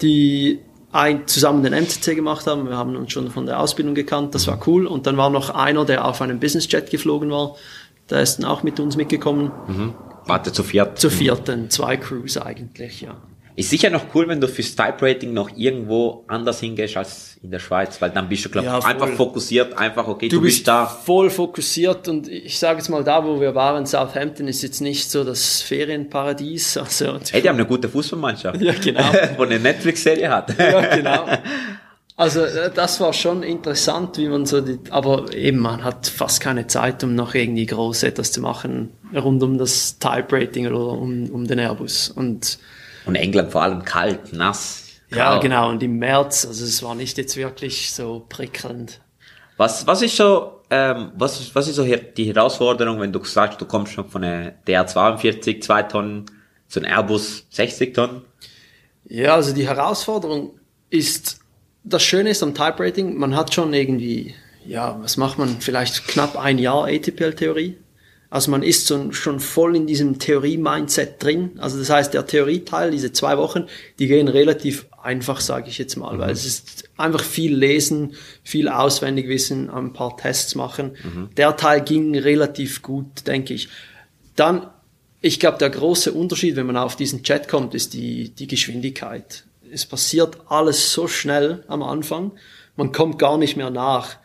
die 0.00 0.60
ein, 0.92 1.26
zusammen 1.26 1.64
den 1.64 1.72
MCC 1.72 2.14
gemacht 2.14 2.46
haben. 2.46 2.68
Wir 2.68 2.76
haben 2.76 2.94
uns 2.94 3.10
schon 3.12 3.28
von 3.30 3.46
der 3.46 3.58
Ausbildung 3.58 3.96
gekannt, 3.96 4.36
das 4.36 4.46
war 4.46 4.60
cool. 4.68 4.86
Und 4.86 5.08
dann 5.08 5.16
war 5.16 5.30
noch 5.30 5.50
einer, 5.50 5.84
der 5.84 6.04
auf 6.04 6.22
einem 6.22 6.38
Business 6.38 6.70
Jet 6.70 6.90
geflogen 6.90 7.30
war. 7.30 7.56
Der 8.10 8.20
ist 8.20 8.36
dann 8.36 8.44
auch 8.44 8.62
mit 8.62 8.78
uns 8.78 8.96
mitgekommen. 8.96 9.50
Warte 10.26 10.52
zu 10.52 10.62
viert. 10.62 10.98
Zu 10.98 11.10
vierten, 11.10 11.70
zwei 11.70 11.96
Crews 11.96 12.36
eigentlich, 12.36 13.00
ja. 13.00 13.16
Ist 13.56 13.70
sicher 13.70 13.88
noch 13.90 14.06
cool, 14.14 14.26
wenn 14.26 14.40
du 14.40 14.48
fürs 14.48 14.74
Type 14.74 14.96
Rating 15.00 15.32
noch 15.32 15.48
irgendwo 15.56 16.24
anders 16.26 16.58
hingehst 16.58 16.96
als 16.96 17.36
in 17.42 17.50
der 17.52 17.60
Schweiz, 17.60 18.00
weil 18.02 18.10
dann 18.10 18.28
bist 18.28 18.44
du, 18.44 18.48
glaub 18.48 18.64
Ja, 18.64 18.80
voll. 18.80 18.90
einfach 18.90 19.08
fokussiert, 19.10 19.78
einfach, 19.78 20.08
okay, 20.08 20.28
du, 20.28 20.36
Du 20.36 20.42
bist 20.42 20.58
bist 20.58 20.68
da. 20.68 20.86
voll 20.86 21.30
fokussiert 21.30 22.08
und 22.08 22.26
ich 22.26 22.58
sage 22.58 22.78
jetzt 22.78 22.88
mal, 22.88 23.04
da 23.04 23.24
wo 23.24 23.40
wir 23.40 23.54
waren, 23.54 23.86
Southampton 23.86 24.48
ist 24.48 24.62
jetzt 24.62 24.80
nicht 24.80 25.08
so 25.08 25.22
das 25.22 25.60
Ferienparadies. 25.62 26.76
Also, 26.84 27.18
Hey, 27.30 27.42
die 27.42 27.48
haben 27.48 27.56
eine 27.56 27.66
gute 27.66 27.88
Fußballmannschaft. 27.88 28.60
Ja, 28.60 28.72
genau. 28.72 29.04
Wo 29.36 29.42
eine 29.44 29.58
Netflix-Serie 29.60 30.28
hat. 30.30 30.58
ja, 30.58 30.96
genau. 30.96 31.26
Also 32.16 32.42
äh, 32.42 32.70
das 32.72 33.00
war 33.00 33.12
schon 33.12 33.42
interessant, 33.42 34.18
wie 34.18 34.28
man 34.28 34.46
so 34.46 34.60
die, 34.60 34.78
aber 34.90 35.34
eben 35.34 35.58
man 35.58 35.82
hat 35.82 36.06
fast 36.06 36.40
keine 36.40 36.68
Zeit, 36.68 37.02
um 37.02 37.16
noch 37.16 37.34
irgendwie 37.34 37.66
groß 37.66 38.04
etwas 38.04 38.30
zu 38.30 38.40
machen 38.40 38.90
rund 39.12 39.42
um 39.42 39.58
das 39.58 39.98
Type 39.98 40.26
Rating 40.30 40.68
oder 40.68 40.90
um, 40.90 41.28
um 41.30 41.44
den 41.48 41.58
Airbus. 41.58 42.10
Und 42.10 42.58
Und 43.06 43.16
England 43.16 43.52
vor 43.52 43.62
allem 43.62 43.84
kalt, 43.84 44.32
nass. 44.32 44.84
ja, 45.10 45.34
grau. 45.34 45.40
genau. 45.40 45.68
Und 45.70 45.82
im 45.82 45.98
März, 45.98 46.46
also 46.46 46.64
es 46.64 46.82
war 46.82 46.94
nicht 46.94 47.18
jetzt 47.18 47.36
wirklich 47.36 47.92
so 47.92 48.24
prickelnd. 48.28 49.00
Was, 49.56 49.86
was 49.86 50.02
ist 50.02 50.16
so, 50.16 50.62
ähm, 50.70 51.12
was, 51.16 51.38
ist- 51.40 51.54
was 51.54 51.68
ist 51.68 51.76
so 51.76 51.84
hier 51.84 51.98
die 51.98 52.26
Herausforderung, 52.34 53.00
wenn 53.00 53.12
du 53.12 53.22
sagst, 53.24 53.60
du 53.60 53.66
kommst 53.66 53.92
schon 53.92 54.08
von 54.08 54.24
einer 54.24 54.52
DR42, 54.66 55.60
2 55.60 55.82
Tonnen, 55.84 56.26
zu 56.66 56.80
einem 56.80 56.90
Airbus 56.90 57.46
60 57.50 57.94
Tonnen? 57.94 58.22
Ja, 59.04 59.34
also 59.34 59.54
die 59.54 59.68
Herausforderung 59.68 60.58
ist, 60.90 61.38
das 61.84 62.02
Schöne 62.02 62.30
ist 62.30 62.42
am 62.42 62.54
Type 62.54 62.76
Rating, 62.80 63.16
man 63.18 63.36
hat 63.36 63.52
schon 63.54 63.74
irgendwie, 63.74 64.34
ja, 64.66 64.96
was 65.00 65.18
macht 65.18 65.38
man, 65.38 65.60
vielleicht 65.60 66.08
knapp 66.08 66.36
ein 66.38 66.58
Jahr 66.58 66.86
ATPL-Theorie. 66.86 67.76
Also 68.34 68.50
man 68.50 68.64
ist 68.64 68.88
so, 68.88 69.12
schon 69.12 69.38
voll 69.38 69.76
in 69.76 69.86
diesem 69.86 70.18
Theorie-Mindset 70.18 71.22
drin. 71.22 71.52
Also 71.58 71.78
das 71.78 71.88
heißt, 71.88 72.14
der 72.14 72.26
Theorieteil, 72.26 72.90
diese 72.90 73.12
zwei 73.12 73.38
Wochen, 73.38 73.66
die 74.00 74.08
gehen 74.08 74.26
relativ 74.26 74.86
einfach, 75.00 75.40
sage 75.40 75.68
ich 75.68 75.78
jetzt 75.78 75.94
mal, 75.94 76.18
weil 76.18 76.32
es 76.32 76.44
ist 76.44 76.90
einfach 76.96 77.22
viel 77.22 77.54
lesen, 77.54 78.16
viel 78.42 78.68
auswendig 78.68 79.28
wissen, 79.28 79.70
ein 79.70 79.92
paar 79.92 80.16
Tests 80.16 80.56
machen. 80.56 80.96
Der 81.36 81.56
Teil 81.56 81.82
ging 81.82 82.18
relativ 82.18 82.82
gut, 82.82 83.28
denke 83.28 83.54
ich. 83.54 83.68
Dann, 84.34 84.66
ich 85.20 85.38
glaube, 85.38 85.58
der 85.58 85.70
große 85.70 86.12
Unterschied, 86.12 86.56
wenn 86.56 86.66
man 86.66 86.76
auf 86.76 86.96
diesen 86.96 87.22
Chat 87.22 87.46
kommt, 87.46 87.72
ist 87.72 87.94
die, 87.94 88.30
die 88.30 88.48
Geschwindigkeit. 88.48 89.44
Es 89.70 89.86
passiert 89.86 90.38
alles 90.48 90.92
so 90.92 91.06
schnell 91.06 91.62
am 91.68 91.84
Anfang, 91.84 92.32
man 92.74 92.90
kommt 92.90 93.20
gar 93.20 93.38
nicht 93.38 93.56
mehr 93.56 93.70
nach. 93.70 94.16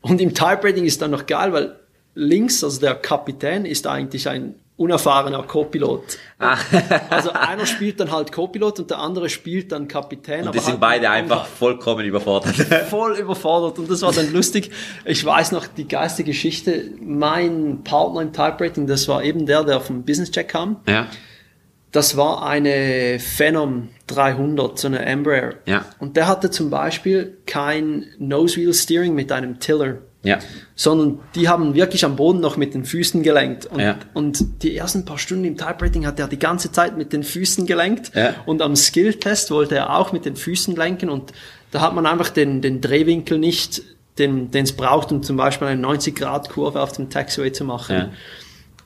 Und 0.00 0.18
im 0.22 0.32
Type 0.32 0.60
Rating 0.64 0.86
ist 0.86 1.02
dann 1.02 1.10
noch 1.10 1.26
geil, 1.26 1.52
weil 1.52 1.79
links, 2.14 2.64
also 2.64 2.80
der 2.80 2.94
Kapitän, 2.94 3.64
ist 3.64 3.86
eigentlich 3.86 4.28
ein 4.28 4.54
unerfahrener 4.80 5.42
Co-Pilot. 5.42 6.18
Also 7.10 7.32
einer 7.32 7.66
spielt 7.66 8.00
dann 8.00 8.10
halt 8.10 8.32
Co-Pilot 8.32 8.80
und 8.80 8.90
der 8.90 8.98
andere 8.98 9.28
spielt 9.28 9.72
dann 9.72 9.88
Kapitän. 9.88 10.46
Und 10.46 10.54
die 10.54 10.58
sind 10.58 10.70
halt 10.70 10.80
beide 10.80 11.10
einfach 11.10 11.44
vollkommen 11.44 12.06
überfordert. 12.06 12.54
voll 12.88 13.18
überfordert 13.18 13.78
und 13.78 13.90
das 13.90 14.00
war 14.00 14.12
dann 14.12 14.32
lustig. 14.32 14.70
Ich 15.04 15.22
weiß 15.22 15.52
noch 15.52 15.66
die 15.66 15.86
geilste 15.86 16.24
Geschichte. 16.24 16.92
Mein 16.98 17.82
Partner 17.84 18.22
im 18.22 18.32
Type 18.32 18.56
Rating, 18.58 18.86
das 18.86 19.06
war 19.06 19.22
eben 19.22 19.44
der, 19.44 19.64
der 19.64 19.80
vom 19.80 20.02
Business 20.02 20.30
Check 20.30 20.48
kam. 20.48 20.76
ja. 20.88 21.06
Das 21.92 22.16
war 22.16 22.46
eine 22.46 23.18
Phenom 23.18 23.88
300, 24.06 24.78
so 24.78 24.86
eine 24.86 25.04
Embraer. 25.04 25.54
Ja. 25.66 25.84
Und 25.98 26.16
der 26.16 26.28
hatte 26.28 26.52
zum 26.52 26.70
Beispiel 26.70 27.38
kein 27.46 28.06
Nosewheel 28.18 28.72
Steering 28.74 29.16
mit 29.16 29.32
einem 29.32 29.58
Tiller. 29.58 29.98
Ja. 30.22 30.38
Sondern 30.76 31.20
die 31.34 31.48
haben 31.48 31.74
wirklich 31.74 32.04
am 32.04 32.16
Boden 32.16 32.40
noch 32.40 32.56
mit 32.56 32.74
den 32.74 32.84
Füßen 32.84 33.22
gelenkt. 33.22 33.66
Und, 33.66 33.80
Ja. 33.80 33.96
und 34.12 34.62
die 34.62 34.76
ersten 34.76 35.04
paar 35.04 35.18
Stunden 35.18 35.44
im 35.44 35.56
Type 35.56 35.76
Rating 35.80 36.06
hat 36.06 36.20
er 36.20 36.28
die 36.28 36.38
ganze 36.38 36.70
Zeit 36.72 36.96
mit 36.98 37.12
den 37.12 37.22
Füßen 37.22 37.66
gelenkt. 37.66 38.12
Ja. 38.14 38.34
Und 38.46 38.60
am 38.60 38.76
Skill-Test 38.76 39.50
wollte 39.50 39.76
er 39.76 39.96
auch 39.96 40.12
mit 40.12 40.24
den 40.26 40.36
Füßen 40.36 40.76
lenken. 40.76 41.08
Und 41.08 41.32
da 41.70 41.80
hat 41.80 41.94
man 41.94 42.04
einfach 42.06 42.28
den, 42.28 42.60
den 42.60 42.80
Drehwinkel 42.80 43.38
nicht, 43.38 43.82
den 44.18 44.50
den 44.50 44.64
es 44.64 44.72
braucht, 44.72 45.10
um 45.12 45.22
zum 45.22 45.36
Beispiel 45.38 45.68
eine 45.68 45.80
90-Grad-Kurve 45.86 46.80
auf 46.80 46.92
dem 46.92 47.08
Taxiway 47.08 47.52
zu 47.52 47.64
machen. 47.64 47.96
Ja. 47.96 48.10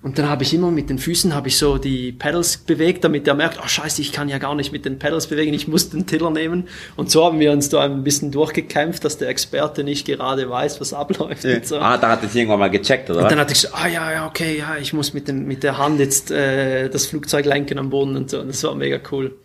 Und 0.05 0.19
dann 0.19 0.29
habe 0.29 0.43
ich 0.43 0.53
immer 0.53 0.71
mit 0.71 0.91
den 0.91 0.99
Füßen 0.99 1.35
habe 1.35 1.49
ich 1.49 1.57
so 1.57 1.79
die 1.79 2.13
Pedals 2.13 2.59
bewegt, 2.59 3.05
damit 3.05 3.27
er 3.27 3.33
merkt, 3.33 3.59
oh 3.65 3.67
scheiße, 3.67 4.03
ich 4.03 4.13
kann 4.13 4.29
ja 4.29 4.37
gar 4.37 4.55
nicht 4.55 4.71
mit 4.71 4.85
den 4.85 4.99
Pedals 4.99 5.29
bewegen, 5.29 5.55
ich 5.55 5.67
muss 5.67 5.89
den 5.89 6.07
Tiller 6.07 6.31
nehmen. 6.31 6.69
Und 6.95 7.11
so 7.11 7.25
haben 7.25 7.41
wir 7.41 7.51
uns 7.53 7.71
da 7.71 7.81
ein 7.81 8.05
bisschen 8.05 8.31
durchgekämpft, 8.31 9.03
dass 9.03 9.17
der 9.17 9.31
Experte 9.31 9.83
nicht 9.83 10.07
gerade 10.07 10.51
weiß, 10.51 10.79
was 10.79 10.93
abläuft. 10.93 11.47
Und 11.47 11.67
so. 11.67 11.79
Ah, 11.79 11.97
da 11.97 12.11
hat 12.11 12.23
es 12.23 12.35
irgendwann 12.35 12.59
mal 12.59 12.69
gecheckt, 12.69 13.09
oder? 13.09 13.23
Und 13.23 13.31
dann 13.31 13.39
hatte 13.39 13.55
ich 13.55 13.61
so, 13.61 13.69
ah 13.73 13.89
ja, 13.89 14.13
ja, 14.13 14.27
okay, 14.27 14.59
ja, 14.59 14.77
ich 14.79 14.93
muss 14.93 15.15
mit, 15.15 15.27
dem, 15.27 15.47
mit 15.47 15.63
der 15.63 15.79
Hand 15.79 15.99
jetzt 15.99 16.31
äh, 16.31 16.91
das 16.91 17.07
Flugzeug 17.07 17.47
lenken 17.47 17.79
am 17.79 17.89
Boden 17.89 18.15
und 18.15 18.29
so. 18.29 18.41
Und 18.41 18.49
das 18.49 18.63
war 18.63 18.75
mega 18.75 19.01
cool. 19.11 19.39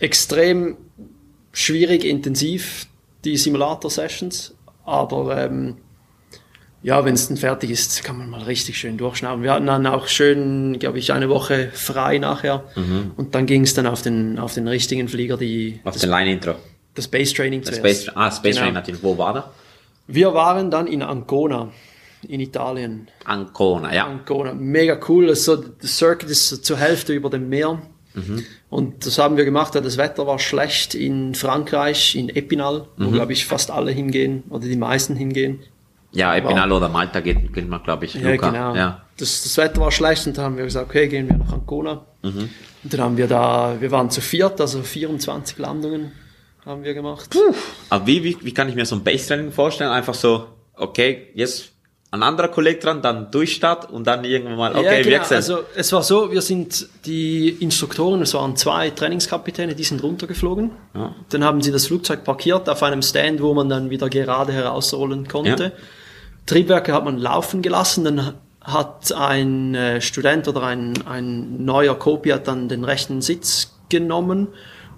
Extrem 0.00 0.76
schwierig, 1.52 2.04
intensiv, 2.04 2.86
die 3.24 3.36
Simulator-Sessions. 3.36 4.56
Aber 4.84 5.44
ähm, 5.44 5.76
ja, 6.82 7.04
wenn 7.04 7.14
es 7.14 7.28
dann 7.28 7.36
fertig 7.36 7.70
ist, 7.70 8.04
kann 8.04 8.16
man 8.18 8.30
mal 8.30 8.42
richtig 8.42 8.78
schön 8.78 8.96
durchschnauben. 8.98 9.42
Wir 9.42 9.52
hatten 9.52 9.66
dann 9.66 9.86
auch 9.86 10.06
schön, 10.06 10.78
glaube 10.78 10.98
ich, 10.98 11.12
eine 11.12 11.28
Woche 11.28 11.70
frei 11.72 12.18
nachher. 12.18 12.64
Und 13.16 13.34
dann 13.34 13.46
ging 13.46 13.62
es 13.62 13.74
dann 13.74 13.86
auf 13.86 14.02
den, 14.02 14.38
auf 14.38 14.54
den 14.54 14.68
richtigen 14.68 15.08
Flieger, 15.08 15.36
die, 15.36 15.80
Auf 15.84 15.96
den 15.96 16.10
Line-Intro. 16.10 16.54
das 16.94 17.08
Base 17.08 17.34
Training 17.34 17.62
Das 17.62 17.76
zuerst. 17.80 18.02
Space, 18.04 18.16
ah, 18.16 18.30
Space 18.30 18.54
Genau. 18.54 18.66
Train 18.66 18.74
natürlich. 18.74 19.02
Wo 19.02 19.18
war 19.18 19.32
der? 19.32 19.50
Wir 20.06 20.32
waren 20.34 20.70
dann 20.70 20.86
in 20.86 21.02
Ancona, 21.02 21.68
in 22.26 22.40
Italien. 22.40 23.08
Ancona, 23.24 23.94
ja. 23.94 24.06
Ancona, 24.06 24.54
mega 24.54 24.98
cool. 25.08 25.28
Also, 25.28 25.56
der 25.56 25.88
Circuit 25.88 26.30
ist 26.30 26.64
zur 26.64 26.76
Hälfte 26.78 27.12
über 27.12 27.28
dem 27.30 27.48
Meer. 27.48 27.82
Und 28.68 29.06
das 29.06 29.16
haben 29.18 29.36
wir 29.36 29.44
gemacht, 29.44 29.76
weil 29.76 29.82
das 29.82 29.96
Wetter 29.96 30.26
war 30.26 30.40
schlecht 30.40 30.96
in 30.96 31.36
Frankreich, 31.36 32.16
in 32.16 32.28
Epinal, 32.30 32.88
wo, 32.96 33.10
glaube 33.10 33.32
ich, 33.32 33.46
fast 33.46 33.70
alle 33.70 33.92
hingehen 33.92 34.42
oder 34.50 34.66
die 34.66 34.76
meisten 34.76 35.14
hingehen. 35.14 35.60
Ja, 36.12 36.34
Epinal 36.34 36.72
oder 36.72 36.88
Malta 36.88 37.20
geht, 37.20 37.52
geht 37.52 37.68
man, 37.68 37.82
glaube 37.82 38.06
ich. 38.06 38.14
Ja, 38.14 38.30
Luca. 38.30 38.50
genau. 38.50 38.74
Ja. 38.74 39.02
Das, 39.18 39.42
das 39.42 39.56
Wetter 39.56 39.80
war 39.80 39.90
schlecht 39.90 40.26
und 40.26 40.38
dann 40.38 40.44
haben 40.46 40.56
wir 40.56 40.64
gesagt, 40.64 40.88
okay, 40.88 41.08
gehen 41.08 41.28
wir 41.28 41.36
nach 41.36 41.52
Ancona. 41.52 42.06
Mhm. 42.22 42.48
Und 42.84 42.92
dann 42.92 43.00
haben 43.00 43.16
wir 43.16 43.26
da, 43.26 43.76
wir 43.78 43.90
waren 43.90 44.10
zu 44.10 44.20
viert, 44.20 44.60
also 44.60 44.82
24 44.82 45.58
Landungen 45.58 46.12
haben 46.64 46.84
wir 46.84 46.94
gemacht. 46.94 47.36
Aber 47.90 48.06
wie, 48.06 48.22
wie, 48.24 48.36
wie 48.42 48.54
kann 48.54 48.68
ich 48.68 48.74
mir 48.74 48.86
so 48.86 48.96
ein 48.96 49.04
Base-Training 49.04 49.52
vorstellen? 49.52 49.90
Einfach 49.90 50.14
so, 50.14 50.46
okay, 50.74 51.28
jetzt 51.34 51.72
ein 52.10 52.22
anderer 52.22 52.48
Kollege 52.48 52.78
dran, 52.80 53.02
dann 53.02 53.30
Durchstart 53.30 53.90
und 53.90 54.06
dann 54.06 54.24
irgendwann 54.24 54.56
mal, 54.56 54.74
okay, 54.74 54.84
ja, 54.84 55.02
genau. 55.02 55.16
wechseln. 55.16 55.36
Also 55.36 55.58
es 55.74 55.92
war 55.92 56.02
so, 56.02 56.32
wir 56.32 56.40
sind 56.40 56.88
die 57.04 57.50
Instruktoren, 57.60 58.22
es 58.22 58.32
waren 58.32 58.56
zwei 58.56 58.88
Trainingskapitäne, 58.90 59.74
die 59.74 59.84
sind 59.84 60.02
runtergeflogen. 60.02 60.70
Ja. 60.94 61.14
Dann 61.28 61.44
haben 61.44 61.60
sie 61.60 61.70
das 61.70 61.86
Flugzeug 61.86 62.24
parkiert 62.24 62.68
auf 62.68 62.82
einem 62.82 63.02
Stand, 63.02 63.42
wo 63.42 63.52
man 63.52 63.68
dann 63.68 63.90
wieder 63.90 64.08
gerade 64.08 64.52
herausrollen 64.52 65.28
konnte. 65.28 65.64
Ja. 65.64 65.70
Triebwerke 66.46 66.94
hat 66.94 67.04
man 67.04 67.18
laufen 67.18 67.60
gelassen, 67.60 68.04
dann 68.04 68.34
hat 68.62 69.12
ein 69.12 69.74
äh, 69.74 70.00
Student 70.00 70.48
oder 70.48 70.62
ein, 70.62 70.94
ein 71.06 71.64
neuer 71.64 71.98
Kopi 71.98 72.30
hat 72.30 72.48
dann 72.48 72.68
den 72.68 72.84
rechten 72.84 73.20
Sitz 73.20 73.74
genommen 73.90 74.48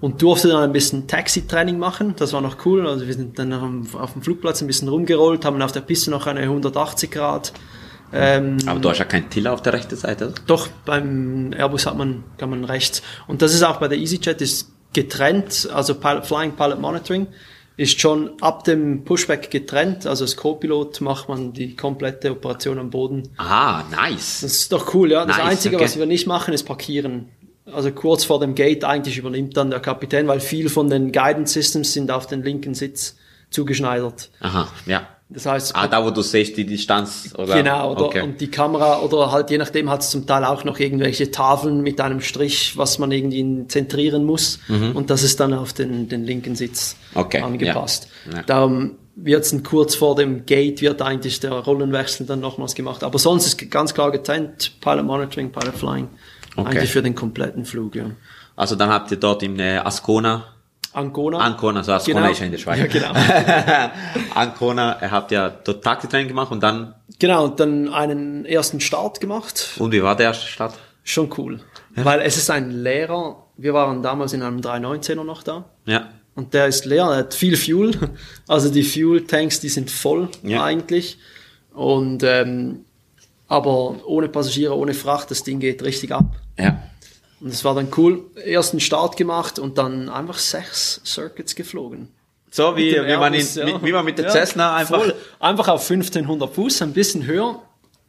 und 0.00 0.22
durfte 0.22 0.48
dann 0.48 0.62
ein 0.62 0.72
bisschen 0.72 1.06
Taxi-Training 1.06 1.78
machen. 1.78 2.14
Das 2.16 2.32
war 2.32 2.40
noch 2.40 2.64
cool. 2.64 2.86
Also 2.86 3.06
wir 3.06 3.14
sind 3.14 3.38
dann 3.38 3.52
auf 3.52 4.12
dem 4.12 4.22
Flugplatz 4.22 4.60
ein 4.62 4.66
bisschen 4.66 4.88
rumgerollt, 4.88 5.44
haben 5.44 5.60
auf 5.60 5.72
der 5.72 5.80
Piste 5.80 6.10
noch 6.10 6.26
eine 6.26 6.40
180 6.40 7.10
Grad. 7.10 7.52
Ähm, 8.12 8.56
Aber 8.66 8.80
du 8.80 8.90
hast 8.90 8.98
ja 8.98 9.04
keinen 9.04 9.30
Tiller 9.30 9.52
auf 9.52 9.62
der 9.62 9.72
rechten 9.74 9.96
Seite, 9.96 10.28
oder? 10.28 10.34
doch, 10.46 10.68
beim 10.84 11.52
Airbus 11.52 11.86
hat 11.86 11.96
man, 11.96 12.24
kann 12.38 12.50
man 12.50 12.64
rechts. 12.64 13.02
Und 13.28 13.40
das 13.40 13.54
ist 13.54 13.62
auch 13.62 13.76
bei 13.76 13.86
der 13.86 13.98
EasyJet 13.98 14.40
ist 14.40 14.72
getrennt, 14.92 15.68
also 15.72 15.94
Pilot, 15.94 16.26
Flying 16.26 16.52
Pilot 16.56 16.80
Monitoring 16.80 17.28
ist 17.76 17.98
schon 17.98 18.32
ab 18.42 18.64
dem 18.64 19.04
Pushback 19.04 19.50
getrennt. 19.50 20.06
Also 20.06 20.24
als 20.24 20.36
Co-Pilot 20.36 21.00
macht 21.00 21.30
man 21.30 21.54
die 21.54 21.76
komplette 21.76 22.30
Operation 22.32 22.78
am 22.78 22.90
Boden. 22.90 23.30
Ah, 23.38 23.84
nice. 23.90 24.40
Das 24.42 24.52
ist 24.52 24.72
doch 24.72 24.92
cool, 24.92 25.12
ja. 25.12 25.24
Das 25.24 25.38
Nice, 25.38 25.46
Einzige, 25.46 25.76
okay. 25.76 25.84
was 25.86 25.98
wir 25.98 26.04
nicht 26.04 26.26
machen, 26.26 26.52
ist 26.52 26.64
parkieren. 26.64 27.30
Also 27.72 27.90
kurz 27.92 28.24
vor 28.24 28.40
dem 28.40 28.54
Gate 28.54 28.84
eigentlich 28.84 29.18
übernimmt 29.18 29.56
dann 29.56 29.70
der 29.70 29.80
Kapitän, 29.80 30.26
weil 30.28 30.40
viel 30.40 30.68
von 30.68 30.88
den 30.90 31.12
Guidance 31.12 31.52
Systems 31.54 31.92
sind 31.92 32.10
auf 32.10 32.26
den 32.26 32.42
linken 32.42 32.74
Sitz 32.74 33.16
zugeschneidert. 33.50 34.30
Aha, 34.40 34.68
ja. 34.86 35.06
Das 35.32 35.46
heißt, 35.46 35.76
Ah, 35.76 35.86
da 35.86 36.04
wo 36.04 36.10
du 36.10 36.22
siehst, 36.22 36.56
die 36.56 36.66
Distanz, 36.66 37.32
oder? 37.38 37.54
Genau, 37.54 37.92
oder, 37.92 38.06
Okay. 38.06 38.22
und 38.22 38.40
die 38.40 38.50
Kamera, 38.50 38.98
oder 39.00 39.30
halt 39.30 39.50
je 39.50 39.58
nachdem 39.58 39.88
hat 39.88 40.00
es 40.02 40.10
zum 40.10 40.26
Teil 40.26 40.44
auch 40.44 40.64
noch 40.64 40.80
irgendwelche 40.80 41.30
Tafeln 41.30 41.82
mit 41.82 42.00
einem 42.00 42.20
Strich, 42.20 42.76
was 42.76 42.98
man 42.98 43.12
irgendwie 43.12 43.66
zentrieren 43.68 44.24
muss. 44.24 44.58
Und 44.68 45.08
das 45.10 45.22
ist 45.22 45.38
dann 45.38 45.54
auf 45.54 45.72
den, 45.72 46.08
den 46.08 46.24
linken 46.24 46.56
Sitz 46.56 46.96
Mhm. 47.14 47.20
Okay, 47.20 47.40
angepasst. 47.42 48.08
ja. 48.30 48.38
Ja. 48.38 48.42
Darum 48.42 48.96
dann 49.16 49.62
kurz 49.62 49.94
vor 49.94 50.16
dem 50.16 50.46
Gate 50.46 50.80
wird 50.80 51.00
eigentlich 51.02 51.38
der 51.38 51.52
Rollenwechsel 51.52 52.26
dann 52.26 52.40
nochmals 52.40 52.74
gemacht. 52.74 53.04
Aber 53.04 53.18
sonst 53.20 53.46
ist 53.46 53.70
ganz 53.70 53.94
klar 53.94 54.10
getrennt, 54.10 54.80
Pilot 54.80 55.04
Monitoring, 55.04 55.52
Pilot 55.52 55.74
Flying. 55.76 56.08
Okay. 56.56 56.68
Eigentlich 56.78 56.90
für 56.92 57.02
den 57.02 57.14
kompletten 57.14 57.64
Flug, 57.64 57.94
ja. 57.94 58.06
Also 58.56 58.74
dann 58.76 58.90
habt 58.90 59.10
ihr 59.10 59.16
dort 59.16 59.42
in 59.42 59.58
äh, 59.58 59.78
Ascona, 59.78 60.44
Ancona. 60.92 61.38
Ancona, 61.38 61.82
so 61.84 61.92
Ascona 61.92 62.20
Genau. 62.20 62.32
ist 62.32 62.38
ja 62.40 62.46
in 62.46 62.52
der 62.52 62.58
Schweiz. 62.58 62.78
Ja, 62.80 62.86
genau. 62.86 63.12
Ancona, 64.34 64.98
ihr 65.00 65.10
habt 65.10 65.30
ja 65.30 65.48
dort 65.48 65.84
Taxitraining 65.84 66.28
gemacht 66.28 66.50
und 66.50 66.60
dann, 66.62 66.94
genau, 67.18 67.44
und 67.44 67.60
dann 67.60 67.88
einen 67.92 68.44
ersten 68.44 68.80
Start 68.80 69.20
gemacht. 69.20 69.70
und 69.78 69.92
wie 69.92 70.02
war 70.02 70.16
der 70.16 70.26
erste 70.26 70.46
Start? 70.46 70.74
Schon 71.04 71.30
cool. 71.38 71.60
Weil 71.94 72.20
es 72.20 72.36
ist 72.36 72.50
ein 72.50 72.70
Lehrer, 72.70 73.46
wir 73.56 73.74
waren 73.74 74.02
damals 74.02 74.32
in 74.32 74.42
einem 74.42 74.60
319er 74.60 75.24
noch 75.24 75.42
da. 75.42 75.64
Ja. 75.86 76.08
Und 76.34 76.54
der 76.54 76.66
ist 76.66 76.84
leer, 76.84 77.04
er 77.04 77.16
hat 77.18 77.34
viel 77.34 77.56
Fuel. 77.56 77.92
Also 78.46 78.70
die 78.70 78.82
Fuel-Tanks, 78.84 79.60
die 79.60 79.68
sind 79.68 79.90
voll 79.90 80.28
Ja. 80.42 80.62
eigentlich. 80.64 81.18
Und 81.72 82.22
ähm, 82.22 82.84
aber 83.50 84.06
ohne 84.06 84.28
Passagiere, 84.28 84.76
ohne 84.76 84.94
Fracht, 84.94 85.32
das 85.32 85.42
Ding 85.42 85.58
geht 85.58 85.82
richtig 85.82 86.12
ab. 86.12 86.36
Ja. 86.56 86.80
Und 87.40 87.48
es 87.48 87.64
war 87.64 87.74
dann 87.74 87.88
cool. 87.96 88.30
Ersten 88.36 88.78
Start 88.78 89.16
gemacht 89.16 89.58
und 89.58 89.76
dann 89.76 90.08
einfach 90.08 90.38
sechs 90.38 91.00
Circuits 91.04 91.56
geflogen. 91.56 92.08
So 92.52 92.76
wie, 92.76 92.92
wie, 92.92 93.16
man, 93.16 93.34
in, 93.34 93.44
ja. 93.54 93.66
wie, 93.66 93.86
wie 93.86 93.92
man 93.92 94.04
mit 94.04 94.18
der 94.18 94.26
Ja, 94.26 94.30
Cessna 94.30 94.76
einfach, 94.76 95.00
voll. 95.00 95.14
einfach 95.40 95.66
auf 95.66 95.82
1500 95.90 96.54
Fuß, 96.54 96.82
ein 96.82 96.92
bisschen 96.92 97.26
höher. 97.26 97.60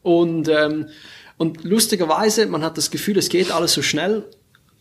Und, 0.03 0.47
ähm, 0.47 0.89
und 1.37 1.63
lustigerweise, 1.63 2.45
man 2.45 2.63
hat 2.63 2.77
das 2.77 2.91
Gefühl, 2.91 3.17
es 3.17 3.29
geht 3.29 3.51
alles 3.51 3.73
so 3.73 3.81
schnell. 3.81 4.25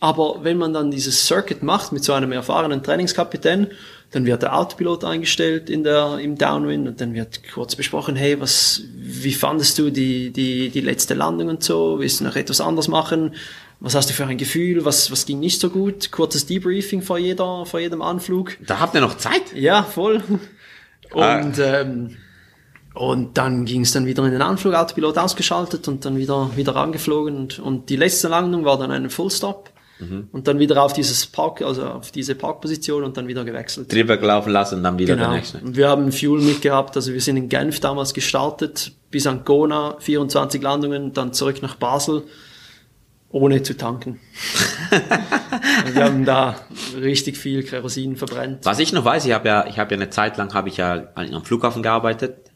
Aber 0.01 0.39
wenn 0.41 0.57
man 0.57 0.73
dann 0.73 0.89
dieses 0.89 1.27
Circuit 1.27 1.61
macht 1.61 1.91
mit 1.91 2.03
so 2.03 2.13
einem 2.13 2.31
erfahrenen 2.31 2.81
Trainingskapitän, 2.81 3.67
dann 4.09 4.25
wird 4.25 4.41
der 4.41 4.57
Autopilot 4.57 5.05
eingestellt 5.05 5.69
in 5.69 5.83
der, 5.83 6.17
im 6.17 6.37
Downwind 6.37 6.87
und 6.87 6.99
dann 6.99 7.13
wird 7.13 7.41
kurz 7.53 7.75
besprochen, 7.75 8.15
hey, 8.15 8.41
was, 8.41 8.81
wie 8.95 9.31
fandest 9.31 9.77
du 9.77 9.91
die, 9.91 10.31
die, 10.31 10.69
die 10.69 10.81
letzte 10.81 11.13
Landung 11.13 11.49
und 11.49 11.63
so? 11.63 11.99
Willst 11.99 12.19
du 12.19 12.23
noch 12.23 12.35
etwas 12.35 12.59
anders 12.61 12.87
machen? 12.87 13.35
Was 13.79 13.93
hast 13.93 14.09
du 14.09 14.13
für 14.15 14.25
ein 14.25 14.39
Gefühl? 14.39 14.83
Was, 14.85 15.11
was 15.11 15.27
ging 15.27 15.39
nicht 15.39 15.61
so 15.61 15.69
gut? 15.69 16.11
Kurzes 16.11 16.47
Debriefing 16.47 17.03
vor 17.03 17.19
jeder, 17.19 17.67
vor 17.67 17.79
jedem 17.79 18.01
Anflug. 18.01 18.57
da 18.65 18.79
habt 18.79 18.95
ihr 18.95 19.01
noch 19.01 19.17
Zeit? 19.17 19.53
Ja, 19.53 19.83
voll. 19.83 20.23
Ah. 21.13 21.41
Und, 21.41 21.59
ähm, 21.59 22.17
und 22.93 23.37
dann 23.37 23.65
ging 23.65 23.81
es 23.81 23.91
dann 23.91 24.05
wieder 24.05 24.25
in 24.25 24.31
den 24.31 24.41
Anflug, 24.41 24.73
Autopilot 24.73 25.17
ausgeschaltet 25.17 25.87
und 25.87 26.05
dann 26.05 26.17
wieder, 26.17 26.49
wieder 26.55 26.75
angeflogen. 26.75 27.35
Und, 27.35 27.59
und 27.59 27.89
die 27.89 27.97
letzte 27.97 28.29
Landung 28.29 28.65
war 28.65 28.77
dann 28.77 28.91
ein 28.91 29.09
Fullstop. 29.09 29.71
Mhm. 30.01 30.27
Und 30.31 30.47
dann 30.47 30.59
wieder 30.59 30.81
auf 30.83 30.93
dieses 30.93 31.27
Park, 31.27 31.61
also 31.61 31.85
auf 31.85 32.11
diese 32.11 32.35
Parkposition 32.35 33.03
und 33.03 33.15
dann 33.17 33.27
wieder 33.27 33.45
gewechselt. 33.45 33.89
Triebwerk 33.89 34.21
laufen 34.23 34.51
lassen 34.51 34.75
und 34.75 34.83
dann 34.83 34.97
wieder 34.97 35.15
Genau. 35.15 35.29
der 35.29 35.37
nächste. 35.37 35.59
Und 35.59 35.75
wir 35.77 35.87
haben 35.87 36.11
Fuel 36.11 36.41
mitgehabt, 36.41 36.95
also 36.95 37.13
wir 37.13 37.21
sind 37.21 37.37
in 37.37 37.47
Genf 37.49 37.79
damals 37.79 38.13
gestartet, 38.13 38.91
bis 39.11 39.27
Ancona, 39.27 39.95
24 39.99 40.61
Landungen, 40.61 41.13
dann 41.13 41.33
zurück 41.33 41.61
nach 41.61 41.75
Basel, 41.75 42.23
ohne 43.29 43.63
zu 43.63 43.77
tanken. 43.77 44.19
Wir 45.93 46.03
haben 46.03 46.25
da 46.25 46.55
richtig 46.99 47.37
viel 47.37 47.63
Kerosin 47.63 48.17
verbrennt. 48.17 48.65
Was 48.65 48.79
ich 48.79 48.91
noch 48.91 49.05
weiß, 49.05 49.25
ich 49.25 49.31
habe 49.31 49.47
ja, 49.47 49.67
ich 49.67 49.79
habe 49.79 49.91
ja 49.95 50.01
eine 50.01 50.09
Zeit 50.09 50.35
lang 50.37 50.53
habe 50.53 50.67
ich 50.67 50.77
ja 50.77 51.07
am 51.15 51.43
Flughafen 51.45 51.81
gearbeitet. 51.81 52.51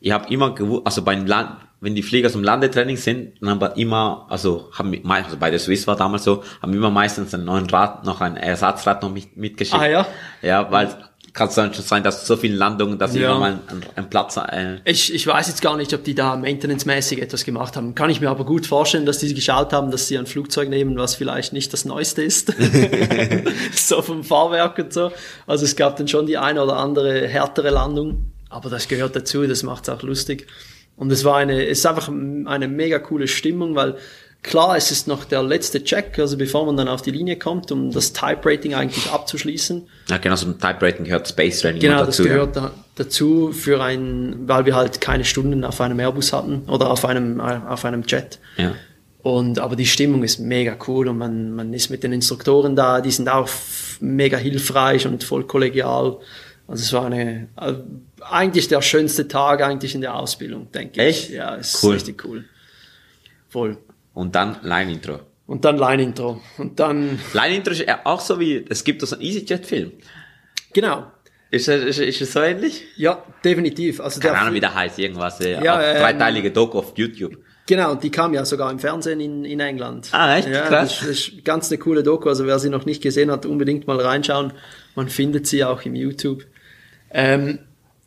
Ich 0.00 0.12
habe 0.12 0.32
immer 0.32 0.54
gewusst, 0.54 0.86
also 0.86 1.02
beim 1.02 1.26
Land, 1.26 1.58
wenn 1.80 1.94
die 1.94 2.02
Flieger 2.02 2.30
zum 2.30 2.42
Landetraining 2.42 2.96
sind, 2.96 3.40
dann 3.40 3.50
haben 3.50 3.60
wir 3.60 3.76
immer, 3.76 4.26
also 4.30 4.70
haben 4.72 4.98
also 5.10 5.36
bei 5.36 5.50
der 5.50 5.58
Swiss 5.58 5.86
war 5.86 5.96
damals 5.96 6.24
so, 6.24 6.42
haben 6.62 6.72
wir 6.72 6.78
immer 6.78 6.90
meistens 6.90 7.34
einen 7.34 7.44
neuen 7.44 7.68
Rad, 7.68 8.04
noch 8.04 8.20
ein 8.20 8.36
Ersatzrad 8.36 9.02
noch 9.02 9.10
mit, 9.10 9.36
mitgeschickt. 9.36 9.80
Ah, 9.80 9.86
ja? 9.86 10.06
Ja, 10.42 10.70
weil 10.70 10.96
kann 11.36 11.48
es 11.48 11.54
dann 11.54 11.72
schon 11.74 11.84
sein, 11.84 12.02
dass 12.02 12.26
so 12.26 12.36
viele 12.36 12.56
Landungen, 12.56 12.98
dass 12.98 13.14
Ja. 13.14 13.30
immer 13.30 13.38
mal 13.38 13.60
ein, 13.68 13.82
ein 13.94 14.10
Platz, 14.10 14.38
äh, 14.38 14.78
Ich, 14.84 15.14
ich 15.14 15.26
weiß 15.26 15.48
jetzt 15.48 15.60
gar 15.60 15.76
nicht, 15.76 15.92
ob 15.92 16.02
die 16.02 16.14
da 16.14 16.34
maintenance-mäßig 16.34 17.20
etwas 17.20 17.44
gemacht 17.44 17.76
haben. 17.76 17.94
Kann 17.94 18.08
ich 18.08 18.22
mir 18.22 18.30
aber 18.30 18.46
gut 18.46 18.66
vorstellen, 18.66 19.04
dass 19.04 19.18
die 19.18 19.32
geschaut 19.34 19.74
haben, 19.74 19.90
dass 19.90 20.08
sie 20.08 20.16
ein 20.16 20.24
Flugzeug 20.24 20.70
nehmen, 20.70 20.96
was 20.96 21.14
vielleicht 21.14 21.52
nicht 21.52 21.72
das 21.74 21.84
Neueste 21.84 22.22
ist. 22.22 22.54
so 23.74 24.00
vom 24.00 24.24
Fahrwerk 24.24 24.78
und 24.78 24.92
so. 24.94 25.12
Also 25.46 25.66
es 25.66 25.76
gab 25.76 25.96
dann 25.98 26.08
schon 26.08 26.26
die 26.26 26.38
eine 26.38 26.62
oder 26.62 26.78
andere 26.78 27.28
härtere 27.28 27.68
Landung. 27.68 28.32
Aber 28.48 28.70
das 28.70 28.88
gehört 28.88 29.14
dazu, 29.14 29.46
das 29.46 29.62
macht's 29.62 29.90
auch 29.90 30.02
lustig. 30.02 30.46
Und 30.96 31.12
es 31.12 31.24
war 31.24 31.36
eine, 31.36 31.66
es 31.66 31.78
ist 31.78 31.86
einfach 31.86 32.08
eine 32.08 32.68
mega 32.68 32.98
coole 32.98 33.28
Stimmung, 33.28 33.74
weil 33.74 33.96
klar, 34.42 34.76
es 34.76 34.90
ist 34.90 35.08
noch 35.08 35.24
der 35.24 35.42
letzte 35.42 35.82
Check, 35.84 36.18
also 36.18 36.38
bevor 36.38 36.64
man 36.66 36.76
dann 36.76 36.88
auf 36.88 37.02
die 37.02 37.10
Linie 37.10 37.36
kommt, 37.36 37.70
um 37.72 37.90
das 37.90 38.12
Type 38.12 38.40
Rating 38.44 38.74
eigentlich 38.74 39.10
abzuschließen. 39.10 39.86
ja 40.08 40.18
genau, 40.18 40.36
zum 40.36 40.58
Type 40.58 40.78
Rating 40.80 41.04
gehört 41.04 41.28
Space 41.28 41.60
Training 41.60 41.80
Genau, 41.80 41.96
immer 41.96 42.06
das 42.06 42.16
dazu. 42.16 42.28
gehört 42.28 42.56
da, 42.56 42.70
dazu 42.94 43.52
für 43.52 43.82
ein, 43.82 44.48
weil 44.48 44.64
wir 44.64 44.74
halt 44.74 45.00
keine 45.00 45.24
Stunden 45.24 45.64
auf 45.64 45.80
einem 45.80 45.98
Airbus 45.98 46.32
hatten 46.32 46.62
oder 46.68 46.90
auf 46.90 47.04
einem, 47.04 47.40
auf 47.40 47.84
einem 47.84 48.04
Jet. 48.06 48.38
Ja. 48.56 48.64
ja. 48.64 48.74
Und, 49.22 49.58
aber 49.58 49.74
die 49.74 49.86
Stimmung 49.86 50.22
ist 50.22 50.38
mega 50.38 50.76
cool 50.86 51.08
und 51.08 51.18
man, 51.18 51.50
man 51.50 51.74
ist 51.74 51.90
mit 51.90 52.04
den 52.04 52.12
Instruktoren 52.12 52.76
da, 52.76 53.00
die 53.00 53.10
sind 53.10 53.28
auch 53.28 53.48
mega 54.00 54.36
hilfreich 54.36 55.04
und 55.06 55.24
voll 55.24 55.42
kollegial. 55.42 56.18
Also 56.68 56.82
es 56.82 56.92
war 56.92 57.06
eine, 57.06 57.48
eigentlich 58.30 58.68
der 58.68 58.82
schönste 58.82 59.28
Tag 59.28 59.62
eigentlich 59.62 59.94
in 59.94 60.00
der 60.00 60.14
Ausbildung, 60.14 60.70
denke 60.72 61.00
Echt? 61.00 61.30
ich. 61.30 61.34
Ja, 61.36 61.54
ist 61.54 61.82
Cool. 61.82 61.94
richtig 61.94 62.24
cool. 62.24 62.44
Voll. 63.48 63.78
Und 64.14 64.34
dann 64.34 64.56
Line-Intro. 64.62 65.20
Und 65.46 65.64
dann 65.64 65.78
Line-Intro. 65.78 66.40
Und 66.58 66.78
dann, 66.80 67.18
Line-Intro 67.32 67.72
ist 67.72 67.80
ja 67.86 68.00
auch 68.04 68.20
so 68.20 68.38
wie, 68.40 68.64
es 68.68 68.82
gibt 68.84 69.02
so 69.02 69.14
einen 69.16 69.24
EasyJet-Film. 69.24 69.92
genau. 70.72 71.12
Ist, 71.48 71.68
es- 71.68 71.84
ist, 71.84 71.98
ist 72.00 72.20
es 72.20 72.32
so 72.32 72.40
ähnlich? 72.40 72.82
Ja, 72.96 73.22
definitiv. 73.44 74.00
Also 74.00 74.20
Keine 74.20 74.36
Ahnung, 74.36 74.54
wie 74.54 74.60
der 74.60 74.74
heißt, 74.74 74.98
irgendwas, 74.98 75.40
äh, 75.40 75.62
Ja, 75.62 75.80
ähm, 75.80 75.96
dreiteilige 76.02 76.50
Doku 76.50 76.78
auf 76.80 76.92
YouTube. 76.96 77.38
Genau, 77.66 77.94
die 77.94 78.10
kam 78.10 78.34
ja 78.34 78.44
sogar 78.44 78.70
im 78.72 78.80
Fernsehen 78.80 79.20
in, 79.20 79.44
in 79.44 79.60
England. 79.60 80.08
Ah, 80.10 80.36
echt? 80.38 80.48
Ja, 80.48 80.62
Krass. 80.66 80.98
Das 81.00 81.08
ist 81.08 81.44
ganz 81.44 81.70
eine 81.70 81.78
coole 81.78 82.02
Doku. 82.02 82.28
Also 82.28 82.46
wer 82.46 82.58
sie 82.58 82.68
noch 82.68 82.84
nicht 82.84 83.00
gesehen 83.00 83.30
hat, 83.30 83.46
unbedingt 83.46 83.86
mal 83.86 83.98
reinschauen. 84.00 84.52
Man 84.96 85.08
findet 85.08 85.46
sie 85.46 85.62
auch 85.64 85.82
im 85.82 85.94
YouTube. 85.94 86.44
Ähm, 87.10 87.60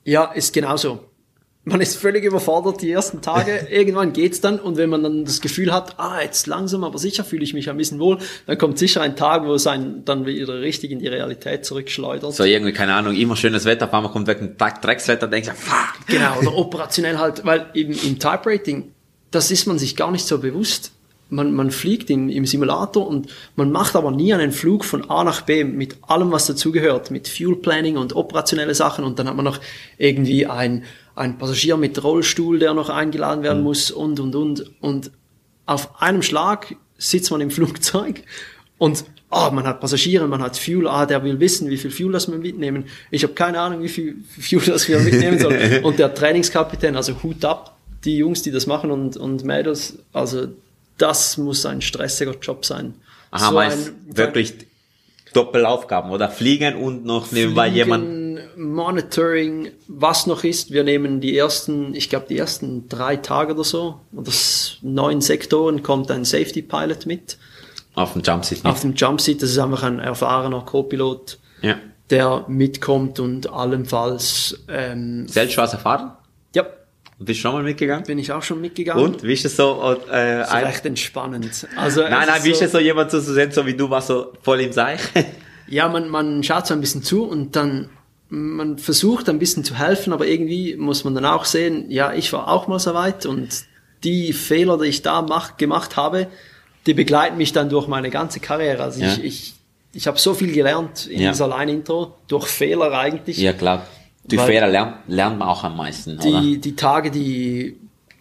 ja, 0.03 0.25
ist 0.25 0.53
genauso. 0.53 1.05
man 1.65 1.81
ist 1.81 1.97
völlig 1.97 2.23
überfordert 2.23 2.81
die 2.81 2.91
ersten 2.91 3.21
Tage. 3.21 3.67
Irgendwann 3.71 4.13
geht's 4.13 4.41
dann 4.41 4.59
und 4.59 4.77
wenn 4.77 4.89
man 4.89 5.03
dann 5.03 5.25
das 5.25 5.41
Gefühl 5.41 5.71
hat, 5.71 5.99
ah, 5.99 6.21
jetzt 6.21 6.47
langsam, 6.47 6.83
aber 6.83 6.97
sicher 6.97 7.23
fühle 7.23 7.43
ich 7.43 7.53
mich 7.53 7.69
ein 7.69 7.77
bisschen 7.77 7.99
wohl, 7.99 8.17
dann 8.47 8.57
kommt 8.57 8.79
sicher 8.79 9.01
ein 9.01 9.15
Tag, 9.15 9.45
wo 9.45 9.53
es 9.53 9.67
einen 9.67 10.05
dann 10.05 10.25
wieder 10.25 10.61
richtig 10.61 10.91
in 10.91 10.99
die 10.99 11.07
Realität 11.07 11.65
zurückschleudert. 11.65 12.33
So 12.33 12.43
irgendwie, 12.43 12.73
keine 12.73 12.93
Ahnung, 12.93 13.15
immer 13.15 13.35
schönes 13.35 13.65
Wetter, 13.65 13.85
auf 13.85 13.93
einmal 13.93 14.11
kommt 14.11 14.27
weg 14.27 14.41
ein 14.41 14.57
Tag 14.57 14.81
Dreckswetter, 14.81 15.27
denkst 15.27 15.49
du, 15.49 15.55
fuck. 15.55 16.07
Genau, 16.07 16.39
oder 16.39 16.55
operationell 16.55 17.17
halt, 17.17 17.45
weil 17.45 17.67
eben 17.73 17.93
im 17.93 18.19
Type 18.19 18.41
Rating, 18.45 18.91
das 19.31 19.51
ist 19.51 19.67
man 19.67 19.77
sich 19.77 19.95
gar 19.95 20.11
nicht 20.11 20.25
so 20.25 20.39
bewusst. 20.39 20.91
Man, 21.29 21.53
man 21.53 21.71
fliegt 21.71 22.09
im, 22.09 22.29
im 22.29 22.45
Simulator 22.45 23.07
und 23.07 23.27
man 23.55 23.71
macht 23.71 23.95
aber 23.95 24.11
nie 24.11 24.33
einen 24.33 24.51
Flug 24.51 24.83
von 24.83 25.09
A 25.09 25.23
nach 25.23 25.41
B 25.41 25.63
mit 25.63 25.97
allem, 26.01 26.31
was 26.31 26.47
dazugehört, 26.47 27.11
mit 27.11 27.27
Fuel 27.27 27.55
Planning 27.55 27.97
und 27.97 28.15
operationelle 28.15 28.73
Sachen 28.73 29.03
und 29.03 29.19
dann 29.19 29.27
hat 29.27 29.35
man 29.35 29.45
noch 29.45 29.59
irgendwie 29.97 30.47
ein 30.47 30.83
ein 31.19 31.37
Passagier 31.37 31.75
mit 31.75 32.01
Rollstuhl, 32.01 32.59
der 32.59 32.73
noch 32.73 32.89
eingeladen 32.89 33.43
werden 33.43 33.59
mhm. 33.59 33.65
muss 33.65 33.91
und, 33.91 34.19
und, 34.19 34.35
und. 34.35 34.71
Und 34.79 35.11
auf 35.65 36.01
einem 36.01 36.21
Schlag 36.21 36.75
sitzt 36.97 37.29
man 37.29 37.41
im 37.41 37.51
Flugzeug 37.51 38.23
und 38.77 39.03
ah, 39.29 39.51
man 39.51 39.65
hat 39.65 39.81
Passagiere, 39.81 40.27
man 40.27 40.41
hat 40.41 40.57
Fuel, 40.57 40.87
ah, 40.87 41.05
der 41.05 41.23
will 41.23 41.39
wissen, 41.39 41.69
wie 41.69 41.77
viel 41.77 41.91
Fuel 41.91 42.13
das 42.13 42.31
wir 42.31 42.37
mitnehmen. 42.37 42.85
Ich 43.11 43.23
habe 43.23 43.33
keine 43.33 43.59
Ahnung, 43.59 43.83
wie 43.83 43.89
viel 43.89 44.15
Fuel 44.39 44.63
das 44.65 44.87
wir 44.87 44.99
mitnehmen 44.99 45.39
sollen. 45.39 45.83
Und 45.83 45.99
der 45.99 46.13
Trainingskapitän, 46.13 46.95
also 46.95 47.21
Hut 47.21 47.43
ab, 47.45 47.77
die 48.05 48.17
Jungs, 48.17 48.41
die 48.41 48.51
das 48.51 48.65
machen 48.65 48.91
und, 48.91 49.17
und 49.17 49.43
Mädels, 49.43 49.99
also 50.13 50.47
das 50.99 51.37
muss 51.37 51.65
ein 51.65 51.81
stressiger 51.81 52.35
Job 52.39 52.65
sein. 52.65 52.93
Aha, 53.31 53.49
so 53.49 53.57
ein, 53.57 53.73
wirklich 54.07 54.53
Doppelaufgaben 55.33 56.11
oder 56.11 56.29
fliegen 56.29 56.75
und 56.75 57.05
noch 57.05 57.31
nebenbei 57.31 57.67
jemand 57.67 58.57
Monitoring, 58.57 59.71
was 59.87 60.27
noch 60.27 60.43
ist. 60.43 60.71
Wir 60.71 60.83
nehmen 60.83 61.21
die 61.21 61.37
ersten, 61.37 61.93
ich 61.93 62.09
glaube 62.09 62.25
die 62.29 62.37
ersten 62.37 62.89
drei 62.89 63.15
Tage 63.15 63.53
oder 63.53 63.63
so, 63.63 63.99
oder 64.11 64.31
neun 64.81 65.21
Sektoren 65.21 65.83
kommt 65.83 66.09
ein 66.11 66.25
Safety 66.25 66.61
Pilot 66.61 67.05
mit. 67.05 67.37
Auf 67.93 68.13
dem 68.13 68.21
Jumpseat. 68.21 68.65
Auf 68.65 68.81
dem 68.81 68.95
Jumpseat, 68.95 69.41
das 69.41 69.51
ist 69.51 69.59
einfach 69.59 69.83
ein 69.83 69.99
erfahrener 69.99 70.61
Co-Pilot, 70.61 71.37
ja. 71.61 71.77
der 72.09 72.45
mitkommt 72.47 73.19
und 73.19 73.49
allenfalls... 73.49 74.63
Ähm, 74.67 75.27
Selbst 75.27 75.53
schwarz 75.53 75.73
erfahren? 75.73 76.11
Ja. 77.19 77.25
Bist 77.25 77.39
du 77.39 77.41
schon 77.41 77.53
mal 77.53 77.63
mitgegangen? 77.63 78.05
Bin 78.05 78.17
ich 78.17 78.31
auch 78.31 78.43
schon 78.43 78.61
mitgegangen. 78.61 79.03
Und 79.03 79.23
wie 79.23 79.33
ist 79.33 79.45
es 79.45 79.55
so? 79.55 79.97
Äh, 80.11 80.41
ist 80.41 80.53
recht 80.53 80.85
entspannend. 80.85 81.67
Also 81.75 82.01
nein, 82.01 82.27
nein, 82.27 82.43
wie 82.43 82.51
ist 82.51 82.61
es 82.61 82.71
so, 82.71 82.79
jemand 82.79 83.11
zu 83.11 83.21
sehen, 83.21 83.51
so 83.51 83.65
wie 83.65 83.73
du 83.73 83.89
warst, 83.89 84.07
so 84.07 84.33
voll 84.41 84.61
im 84.61 84.71
Seich? 84.71 85.01
ja, 85.67 85.87
man, 85.89 86.09
man 86.09 86.43
schaut 86.43 86.67
so 86.67 86.73
ein 86.73 86.81
bisschen 86.81 87.03
zu 87.03 87.25
und 87.25 87.55
dann 87.55 87.89
man 88.29 88.77
versucht 88.77 89.27
ein 89.27 89.39
bisschen 89.39 89.63
zu 89.63 89.77
helfen, 89.77 90.13
aber 90.13 90.27
irgendwie 90.27 90.75
muss 90.75 91.03
man 91.03 91.15
dann 91.15 91.25
auch 91.25 91.45
sehen, 91.45 91.89
ja, 91.89 92.13
ich 92.13 92.31
war 92.31 92.47
auch 92.47 92.67
mal 92.67 92.79
so 92.79 92.93
weit 92.93 93.25
und 93.25 93.65
die 94.03 94.33
Fehler, 94.33 94.77
die 94.77 94.85
ich 94.85 95.01
da 95.01 95.21
mach, 95.23 95.57
gemacht 95.57 95.97
habe, 95.97 96.27
die 96.85 96.93
begleiten 96.93 97.37
mich 97.37 97.53
dann 97.53 97.69
durch 97.69 97.87
meine 97.87 98.09
ganze 98.09 98.39
Karriere. 98.39 98.83
Also 98.83 99.01
ja. 99.01 99.13
ich, 99.13 99.23
ich, 99.23 99.53
ich 99.93 100.07
habe 100.07 100.19
so 100.19 100.33
viel 100.33 100.53
gelernt 100.53 101.07
in 101.07 101.21
ja. 101.21 101.31
dieser 101.31 101.47
Line-Intro, 101.47 102.15
durch 102.27 102.47
Fehler 102.47 102.91
eigentlich. 102.91 103.37
Ja, 103.37 103.53
klar. 103.53 103.87
Durch 104.29 104.41
Fehler 104.43 104.67
lernt, 104.67 104.95
lernt 105.07 105.39
man 105.39 105.47
auch 105.47 105.63
am 105.63 105.77
meisten. 105.77 106.17
Die, 106.19 106.27
oder? 106.29 106.57
die 106.57 106.75
Tage, 106.75 107.11
die 107.11 107.75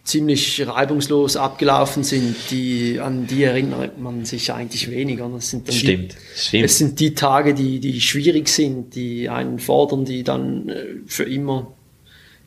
ziemlich 0.08 0.66
reibungslos 0.66 1.36
abgelaufen 1.36 2.02
sind, 2.02 2.34
die, 2.50 2.98
an 2.98 3.26
die 3.26 3.44
erinnert 3.44 3.98
man 3.98 4.24
sich 4.24 4.52
eigentlich 4.52 4.90
weniger. 4.90 5.28
Das 5.28 5.50
sind 5.50 5.72
stimmt, 5.72 6.14
die, 6.14 6.38
stimmt. 6.38 6.64
Es 6.64 6.78
sind 6.78 6.98
die 6.98 7.14
Tage, 7.14 7.52
die, 7.52 7.78
die 7.78 8.00
schwierig 8.00 8.48
sind, 8.48 8.94
die 8.94 9.28
einen 9.28 9.58
fordern, 9.58 10.06
die 10.06 10.24
dann 10.24 10.70
äh, 10.70 10.84
für 11.06 11.24
immer, 11.24 11.74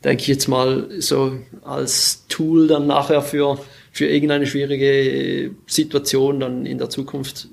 denke 0.04 0.24
ich 0.24 0.28
jetzt 0.28 0.48
mal, 0.48 0.90
so 1.00 1.38
als 1.64 2.26
Tool 2.28 2.68
dann 2.68 2.88
nachher 2.88 3.22
für, 3.22 3.60
für 3.92 4.08
irgendeine 4.08 4.48
schwierige 4.48 5.52
Situation 5.68 6.40
dann 6.40 6.66
in 6.66 6.80
der 6.80 6.90
Zukunft. 6.90 7.48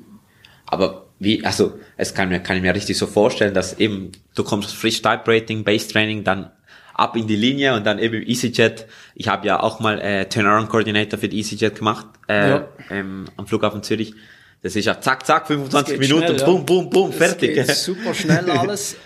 Aber 0.64 1.07
wie, 1.20 1.44
also, 1.44 1.78
es 1.96 2.14
kann 2.14 2.28
mir, 2.28 2.40
kann 2.40 2.56
ich 2.56 2.62
mir 2.62 2.74
richtig 2.74 2.96
so 2.96 3.06
vorstellen, 3.06 3.54
dass 3.54 3.78
eben, 3.78 4.12
du 4.34 4.44
kommst 4.44 4.74
frisch 4.74 5.02
Type 5.02 5.22
Rating, 5.26 5.64
Base 5.64 5.88
Training, 5.88 6.24
dann 6.24 6.50
ab 6.94 7.16
in 7.16 7.26
die 7.26 7.36
Linie 7.36 7.74
und 7.74 7.86
dann 7.86 7.98
eben 7.98 8.22
EasyJet. 8.22 8.86
Ich 9.14 9.28
habe 9.28 9.46
ja 9.46 9.60
auch 9.60 9.80
mal 9.80 10.00
äh, 10.00 10.28
Turnaround 10.28 10.68
Coordinator 10.68 11.18
für 11.18 11.28
die 11.28 11.38
EasyJet 11.38 11.76
gemacht 11.76 12.06
äh, 12.28 12.50
ja. 12.50 12.68
ähm, 12.90 13.26
am 13.36 13.46
Flughafen 13.46 13.82
Zürich. 13.82 14.14
Das 14.62 14.74
ist 14.74 14.84
ja 14.84 15.00
zack, 15.00 15.24
zack, 15.24 15.46
25 15.46 15.98
Minuten, 15.98 16.26
schnell, 16.26 16.40
ja. 16.40 16.44
boom, 16.44 16.66
boom, 16.66 16.90
boom, 16.90 17.12
fertig. 17.12 17.54
Geht 17.54 17.70
super 17.70 18.12
schnell 18.14 18.50
alles. 18.50 18.96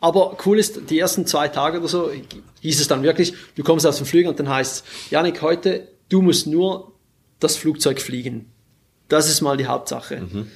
Aber 0.00 0.36
cool 0.46 0.58
ist, 0.58 0.88
die 0.88 0.98
ersten 0.98 1.26
zwei 1.26 1.48
Tage 1.48 1.78
oder 1.78 1.88
so 1.88 2.10
hieß 2.60 2.80
es 2.80 2.88
dann 2.88 3.02
wirklich, 3.02 3.34
du 3.56 3.62
kommst 3.64 3.86
aus 3.86 3.96
dem 3.98 4.06
Flüger 4.06 4.30
und 4.30 4.38
dann 4.38 4.48
heißt 4.48 4.84
es, 4.84 5.10
Janik, 5.10 5.42
heute, 5.42 5.88
du 6.08 6.22
musst 6.22 6.46
nur 6.46 6.92
das 7.40 7.56
Flugzeug 7.56 8.00
fliegen. 8.00 8.50
Das 9.08 9.28
ist 9.28 9.40
mal 9.40 9.56
die 9.56 9.66
Hauptsache. 9.66 10.20
Mhm. 10.20 10.46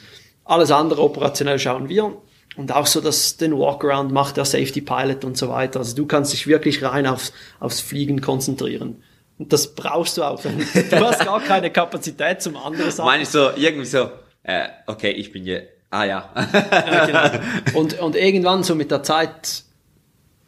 Alles 0.44 0.70
andere 0.70 1.02
operationell 1.02 1.59
schauen 1.59 1.88
wir 1.88 2.16
und 2.57 2.72
auch 2.72 2.87
so, 2.87 3.00
dass 3.00 3.37
den 3.37 3.59
Walkaround 3.59 4.12
macht 4.12 4.37
der 4.37 4.44
Safety 4.44 4.80
Pilot 4.80 5.24
und 5.24 5.37
so 5.37 5.48
weiter. 5.48 5.80
Also 5.80 5.96
du 5.96 6.07
kannst 6.07 6.33
dich 6.33 6.46
wirklich 6.46 6.83
rein 6.83 7.07
aufs, 7.07 7.33
aufs 7.61 7.80
Fliegen 7.80 8.20
konzentrieren. 8.20 9.02
Und 9.38 9.52
das 9.52 9.74
brauchst 9.74 10.16
du 10.16 10.22
auch. 10.22 10.40
Du 10.90 11.00
hast 11.00 11.24
gar 11.24 11.40
keine 11.40 11.70
Kapazität 11.70 12.40
zum 12.42 12.57
anderen 12.57 12.90
Sachen. 12.90 13.07
Meine 13.07 13.24
ich 13.24 13.28
so, 13.28 13.50
irgendwie 13.57 13.87
so, 13.87 14.11
äh, 14.44 14.68
okay, 14.87 15.11
ich 15.11 15.33
bin 15.33 15.42
hier, 15.42 15.64
ah 15.90 16.04
ja. 16.04 16.30
ja 16.72 17.07
genau. 17.07 17.78
und, 17.78 17.98
und 17.98 18.16
irgendwann 18.16 18.62
so 18.62 18.74
mit 18.74 18.90
der 18.90 19.02
Zeit 19.02 19.64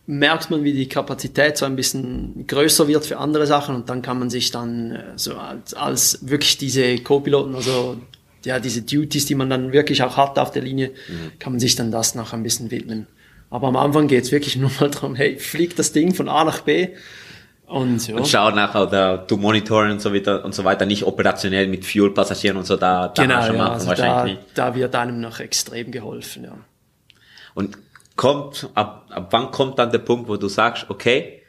merkt 0.07 0.51
man, 0.51 0.63
wie 0.63 0.73
die 0.73 0.89
Kapazität 0.89 1.57
so 1.57 1.67
ein 1.67 1.75
bisschen 1.75 2.47
größer 2.47 2.87
wird 2.87 3.07
für 3.07 3.19
andere 3.19 3.47
Sachen 3.47 3.75
und 3.75 3.91
dann 3.91 4.03
kann 4.03 4.21
man 4.21 4.31
sich 4.31 4.53
dann 4.53 4.93
äh, 4.93 5.03
so 5.17 5.35
als, 5.35 5.75
als 5.75 6.29
wirklich 6.29 6.59
diese 6.59 6.99
Co-Piloten, 6.99 7.57
also 7.57 7.97
ja, 8.47 8.61
diese 8.61 8.83
Duties, 8.83 9.27
die 9.27 9.35
man 9.35 9.51
dann 9.51 9.73
wirklich 9.73 10.03
auch 10.03 10.17
hat 10.17 10.39
auf 10.39 10.53
der 10.53 10.63
Linie, 10.63 10.93
mhm. 11.09 11.39
kann 11.39 11.53
man 11.53 11.61
sich 11.61 11.75
dann 11.77 11.91
das 11.91 12.15
noch 12.15 12.33
ein 12.33 12.43
bisschen 12.43 12.71
widmen. 12.71 13.07
Aber 13.51 13.69
am 13.69 13.77
Anfang 13.77 14.09
geht's 14.09 14.33
wirklich 14.33 14.57
nur 14.57 14.71
mal 14.81 14.91
darum, 14.91 15.15
hey, 15.15 15.39
flieg 15.39 15.77
das 15.77 15.93
Ding 15.93 16.15
von 16.15 16.29
A 16.29 16.45
nach 16.45 16.61
B 16.61 16.89
und, 17.67 18.07
ja. 18.07 18.17
und 18.17 18.29
schau 18.29 18.51
nachher, 18.51 18.87
da, 18.87 19.17
du 19.17 19.37
monitoren 19.37 19.91
und 19.91 20.01
so 20.01 20.15
weiter 20.15 20.45
und 20.45 20.55
so 20.55 20.63
weiter, 20.63 20.87
nicht 20.87 21.05
operationell 21.05 21.67
mit 21.67 21.85
Fuel-Passagieren 21.85 22.57
und 22.57 22.65
so, 22.65 22.77
da, 22.77 23.09
da 23.09 23.23
genau, 23.23 23.43
schon 23.43 23.57
ja, 23.57 23.73
also 23.73 23.89
wahrscheinlich. 23.89 24.39
Da, 24.55 24.71
da 24.71 24.77
wird 24.77 24.95
einem 24.95 25.21
noch 25.21 25.41
extrem 25.41 25.91
geholfen, 25.91 26.45
ja. 26.45 26.57
Und 27.55 27.77
kommt, 28.15 28.69
ab, 28.75 29.07
ab 29.11 29.29
wann 29.31 29.51
kommt 29.51 29.81
dann 29.81 29.91
der 29.91 29.99
Punkt, 29.99 30.29
wo 30.29 30.37
du 30.37 30.47
sagst, 30.47 30.87
okay, 30.89 31.43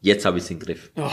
jetzt 0.00 0.24
habe 0.24 0.38
ich 0.38 0.44
es 0.44 0.50
im 0.50 0.60
Griff? 0.60 0.92
Oh, 0.94 1.10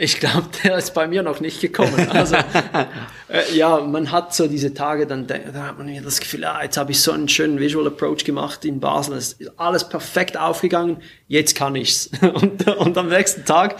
ich 0.00 0.18
glaube, 0.18 0.48
der 0.64 0.78
ist 0.78 0.94
bei 0.94 1.06
mir 1.06 1.22
noch 1.22 1.40
nicht 1.40 1.60
gekommen. 1.60 2.08
Also 2.10 2.36
äh, 3.28 3.54
ja, 3.54 3.80
man 3.80 4.10
hat 4.10 4.34
so 4.34 4.48
diese 4.48 4.72
Tage, 4.72 5.06
dann, 5.06 5.26
da 5.26 5.34
hat 5.66 5.76
man 5.76 5.86
mir 5.86 6.00
das 6.00 6.20
Gefühl, 6.20 6.44
ah, 6.44 6.62
jetzt 6.62 6.78
habe 6.78 6.90
ich 6.92 7.02
so 7.02 7.12
einen 7.12 7.28
schönen 7.28 7.60
Visual 7.60 7.86
Approach 7.86 8.24
gemacht 8.24 8.64
in 8.64 8.80
Basel, 8.80 9.16
es 9.16 9.34
ist 9.34 9.52
alles 9.58 9.88
perfekt 9.88 10.38
aufgegangen, 10.38 11.02
jetzt 11.28 11.54
kann 11.54 11.76
ich's. 11.76 12.10
Und, 12.22 12.66
und 12.66 12.96
am 12.96 13.08
nächsten 13.08 13.44
Tag 13.44 13.76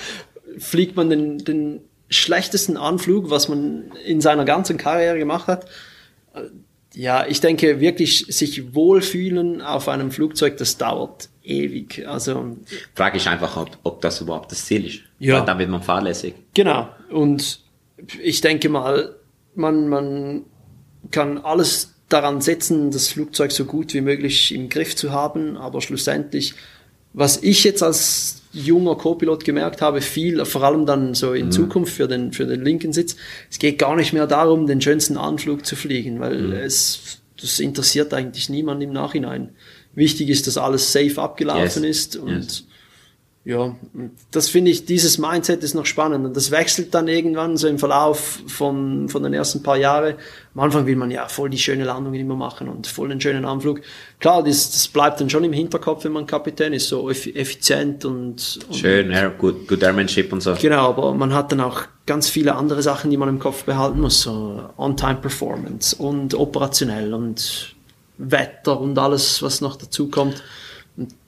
fliegt 0.59 0.97
man 0.97 1.09
den, 1.09 1.39
den 1.39 1.81
schlechtesten 2.11 2.77
Anflug, 2.77 3.31
was 3.31 3.49
man 3.49 3.93
in 4.05 4.21
seiner 4.21 4.45
ganzen 4.45 4.77
Karriere 4.77 5.19
gemacht 5.19 5.47
hat. 5.47 5.67
Ja, 6.95 7.27
ich 7.27 7.41
denke 7.41 7.81
wirklich, 7.81 8.27
sich 8.29 8.75
wohlfühlen 8.75 9.63
auf 9.63 9.89
einem 9.89 10.11
Flugzeug, 10.11 10.57
das 10.57 10.77
dauert 10.77 11.29
ewig. 11.45 12.07
Also 12.07 12.57
Frage 12.95 13.17
ich 13.17 13.29
einfach, 13.29 13.57
ob, 13.57 13.79
ob 13.85 14.01
das 14.01 14.21
überhaupt 14.21 14.51
das 14.51 14.65
Ziel 14.65 14.87
ist. 14.87 15.01
Ja. 15.19 15.39
Weil 15.39 15.47
dann 15.47 15.59
wird 15.59 15.71
man 15.71 15.83
fahrlässig. 15.83 16.35
Genau. 16.55 16.89
Und 17.11 17.61
ich 18.23 18.41
denke 18.41 18.69
mal, 18.69 19.15
man, 19.55 19.89
man 19.89 20.45
kann 21.11 21.39
alles 21.39 21.95
daran 22.09 22.41
setzen, 22.41 22.91
das 22.91 23.09
Flugzeug 23.09 23.53
so 23.53 23.65
gut 23.65 23.95
wie 23.95 24.01
möglich 24.01 24.53
im 24.53 24.69
Griff 24.69 24.97
zu 24.97 25.13
haben, 25.13 25.57
aber 25.57 25.81
schlussendlich, 25.81 26.55
was 27.13 27.43
ich 27.43 27.63
jetzt 27.65 27.83
als 27.83 28.40
junger 28.53 28.97
Co-Pilot 28.97 29.45
gemerkt 29.45 29.81
habe, 29.81 30.01
viel, 30.01 30.45
vor 30.45 30.63
allem 30.65 30.87
dann 30.87 31.15
so 31.15 31.33
in 31.33 31.47
mhm. 31.47 31.53
Zukunft 31.53 31.95
für 31.95 32.09
den, 32.09 32.33
für 32.33 32.47
den 32.47 32.65
linken 32.65 32.93
Sitz, 32.93 33.17
es 33.51 33.59
geht 33.59 33.79
gar 33.79 33.97
nicht 33.97 34.13
mehr 34.13 34.27
darum, 34.27 34.67
den 34.67 34.81
schönsten 34.81 35.17
Anflug 35.17 35.65
zu 35.65 35.77
fliegen, 35.77 36.21
weil 36.21 36.39
mhm. 36.39 36.53
es, 36.53 37.21
das 37.41 37.61
interessiert 37.61 38.13
eigentlich 38.13 38.49
niemand 38.49 38.83
im 38.83 38.93
Nachhinein 38.93 39.51
wichtig 39.95 40.29
ist, 40.29 40.47
dass 40.47 40.57
alles 40.57 40.93
safe 40.93 41.21
abgelaufen 41.21 41.85
yes. 41.85 41.99
ist 41.99 42.17
und 42.17 42.29
yes. 42.31 42.65
Ja, 43.43 43.75
das 44.31 44.51
finde 44.51 44.71
ich, 44.71 44.85
dieses 44.85 45.17
Mindset 45.17 45.65
ist 45.65 45.75
noch 45.75 45.87
spannend 45.87 46.27
und 46.27 46.37
das 46.37 46.51
wechselt 46.51 46.93
dann 46.93 47.09
irgendwann 47.09 47.57
so 47.57 47.69
im 47.69 47.79
Verlauf 47.79 48.41
von, 48.47 49.09
von 49.09 49.23
den 49.23 49.33
ersten 49.33 49.63
paar 49.63 49.79
Jahren. 49.79 50.17
Am 50.55 50.61
Anfang 50.61 50.85
will 50.85 50.97
man 50.97 51.11
ja 51.11 51.27
voll 51.27 51.49
die 51.49 51.59
schöne 51.59 51.85
Landungen 51.85 52.21
immer 52.21 52.37
machen 52.37 52.69
und 52.69 52.87
voll 52.87 53.09
den 53.09 53.19
schönen 53.19 53.47
Anflug. 53.47 53.81
Klar, 54.19 54.43
das, 54.43 54.71
das 54.73 54.89
bleibt 54.89 55.23
dann 55.23 55.31
schon 55.31 55.43
im 55.43 55.55
Hinterkopf, 55.55 56.05
wenn 56.05 56.13
man 56.13 56.27
Kapitän 56.27 56.75
ist, 56.75 56.89
so 56.89 57.09
effizient 57.09 58.05
und, 58.05 58.59
und 58.69 58.77
schön, 58.77 59.11
ja, 59.11 59.29
gut, 59.29 59.67
good 59.67 59.83
Airmanship 59.83 60.31
und 60.35 60.43
so. 60.43 60.55
Genau, 60.61 60.91
aber 60.91 61.15
man 61.15 61.33
hat 61.33 61.51
dann 61.51 61.63
auch 61.63 61.85
ganz 62.05 62.29
viele 62.29 62.57
andere 62.57 62.83
Sachen, 62.83 63.11
die 63.11 63.17
man 63.17 63.31
im 63.31 63.39
Kopf 63.39 63.65
behalten 63.65 64.01
muss, 64.01 64.21
so 64.21 64.69
On-Time-Performance 64.77 65.97
und 65.97 66.35
operationell 66.35 67.15
und 67.15 67.75
Wetter 68.19 68.79
und 68.79 68.99
alles, 68.99 69.43
was 69.43 69.63
noch 69.63 69.77
dazu 69.77 70.09
kommt. 70.09 70.43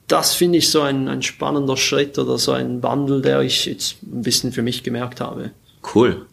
Das 0.07 0.33
finde 0.33 0.57
ich 0.57 0.69
so 0.69 0.81
ein, 0.81 1.07
ein 1.07 1.21
spannender 1.21 1.77
Schritt 1.77 2.19
oder 2.19 2.37
so 2.37 2.51
ein 2.51 2.83
Wandel, 2.83 3.21
der 3.21 3.41
ich 3.41 3.65
jetzt 3.65 4.03
ein 4.03 4.21
bisschen 4.21 4.51
für 4.51 4.61
mich 4.61 4.83
gemerkt 4.83 5.21
habe. 5.21 5.51
Cool. 5.95 6.25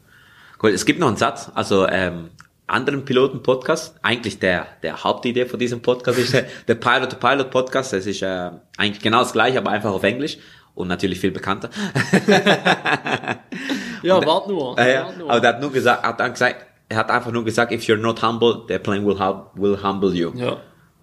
Cool. 0.63 0.71
Es 0.71 0.85
gibt 0.85 1.01
noch 1.01 1.09
einen 1.09 1.17
Satz, 1.17 1.51
also 1.55 1.87
ähm, 1.89 2.31
anderen 2.67 3.05
Piloten-Podcast, 3.05 3.97
eigentlich 4.03 4.39
der, 4.39 4.67
der 4.83 5.03
Hauptidee 5.03 5.47
von 5.47 5.59
diesem 5.59 5.83
Podcast 5.83 6.19
ist 6.19 6.33
der, 6.33 6.47
der 6.69 6.75
Pilot-to-Pilot-Podcast. 6.75 7.93
Das 7.93 8.07
ist 8.07 8.23
äh, 8.23 8.51
eigentlich 8.77 9.03
genau 9.03 9.21
das 9.21 9.33
gleiche, 9.33 9.59
aber 9.59 9.71
einfach 9.71 9.91
auf 9.91 10.03
Englisch 10.03 10.39
und 10.75 10.89
natürlich 10.89 11.21
viel 11.21 11.31
bekannter. 11.31 11.71
ja, 14.03 14.25
wart 14.25 14.49
nur. 14.49 14.79
Äh, 14.79 15.03
wart 15.03 15.19
nur. 15.19 15.31
aber 15.31 15.41
der 15.41 15.51
hat 15.51 15.61
nur 15.61 15.73
gesagt, 15.73 16.03
hat 16.03 16.21
dann 16.21 16.33
gesagt, 16.33 16.67
er 16.89 16.97
hat 16.97 17.11
einfach 17.11 17.31
nur 17.31 17.45
gesagt, 17.45 17.73
if 17.73 17.85
you're 17.85 17.97
not 17.97 18.23
humble, 18.23 18.65
the 18.69 18.79
plane 18.79 19.05
will, 19.07 19.19
hum 19.19 19.45
will 19.55 19.79
humble 19.83 20.15
you. 20.15 20.33
Ja. 20.35 20.59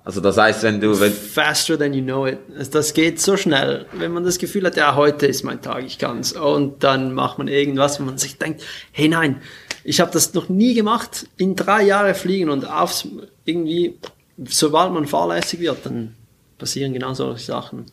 Also 0.08 0.22
das 0.22 0.38
heißt, 0.38 0.64
wenn 0.64 0.80
du, 0.80 0.98
wenn, 1.02 1.12
Faster 1.12 1.78
than 1.78 1.94
you 1.94 2.02
know 2.02 2.26
it. 2.26 2.40
Also 2.58 2.72
Das 2.72 2.94
geht 2.94 3.20
so 3.20 3.36
schnell, 3.36 3.88
wenn 3.92 4.14
man 4.14 4.24
das 4.24 4.38
Gefühl 4.38 4.66
hat, 4.66 4.78
ja, 4.78 4.96
heute 4.96 5.28
ist 5.28 5.44
mein 5.44 5.62
Tag, 5.62 5.84
ich 5.84 5.98
kann's. 5.98 6.32
Und 6.32 6.82
dann 6.82 7.14
macht 7.14 7.40
man 7.40 7.50
irgendwas, 7.50 8.00
wo 8.00 8.06
man 8.06 8.18
sich 8.18 8.38
denkt, 8.38 8.64
hey 8.94 9.10
nein, 9.10 9.42
ich 9.84 10.00
habe 10.00 10.10
das 10.10 10.34
noch 10.34 10.48
nie 10.48 10.74
gemacht, 10.76 11.28
in 11.36 11.58
drei 11.58 11.84
Jahre 11.84 12.16
fliegen 12.16 12.50
und 12.50 12.64
aufs 12.64 13.06
irgendwie, 13.44 14.00
sobald 14.46 14.94
man 14.94 15.08
fahrlässig 15.08 15.60
wird, 15.60 15.86
dann 15.86 16.16
passieren 16.58 16.94
genau 16.94 17.14
solche 17.14 17.44
Sachen. 17.44 17.84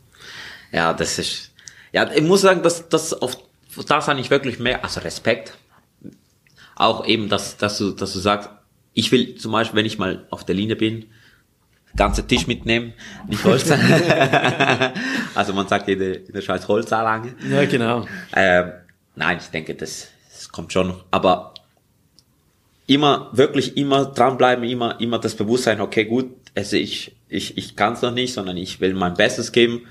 ja, 0.71 0.93
das 0.93 1.19
ist, 1.19 1.51
ja, 1.91 2.09
ich 2.09 2.23
muss 2.23 2.39
sagen, 2.39 2.63
dass, 2.63 2.87
das 2.87 3.11
auf, 3.11 3.37
das 3.89 4.07
habe 4.07 4.21
ich 4.21 4.29
wirklich 4.29 4.57
mehr, 4.57 4.81
also 4.85 5.01
Respekt. 5.01 5.57
Auch 6.77 7.05
eben, 7.05 7.27
dass, 7.27 7.57
dass 7.57 7.77
du, 7.77 7.91
dass 7.91 8.13
du 8.13 8.19
sagst, 8.19 8.49
ich 8.93 9.11
will 9.11 9.35
zum 9.35 9.51
Beispiel, 9.51 9.75
wenn 9.75 9.85
ich 9.85 9.97
mal 9.97 10.25
auf 10.29 10.45
der 10.45 10.55
Linie 10.55 10.77
bin, 10.77 11.07
ganze 11.95 12.25
Tisch 12.27 12.47
mitnehmen, 12.47 12.93
nicht 13.27 13.43
Holz. 13.43 13.71
also 15.35 15.53
man 15.53 15.67
sagt 15.67 15.87
in 15.87 15.99
der, 15.99 16.25
in 16.27 16.33
der 16.33 16.41
Schweiz 16.41 16.67
Holzanlage. 16.67 17.35
Ja, 17.49 17.65
genau. 17.65 18.05
Ähm, 18.35 18.71
nein, 19.15 19.37
ich 19.41 19.47
denke, 19.47 19.75
das, 19.75 20.09
das 20.33 20.49
kommt 20.49 20.73
schon. 20.73 20.87
noch. 20.89 21.05
Aber 21.11 21.53
immer, 22.87 23.29
wirklich 23.31 23.77
immer 23.77 24.05
dranbleiben, 24.05 24.63
immer, 24.65 24.99
immer 24.99 25.19
das 25.19 25.35
Bewusstsein, 25.35 25.81
okay, 25.81 26.05
gut, 26.05 26.31
also 26.55 26.77
ich, 26.77 27.15
ich, 27.29 27.57
ich 27.57 27.75
kann 27.75 27.93
es 27.93 28.01
noch 28.01 28.11
nicht, 28.11 28.33
sondern 28.33 28.57
ich 28.57 28.79
will 28.79 28.93
mein 28.93 29.13
Bestes 29.15 29.51
geben. 29.51 29.81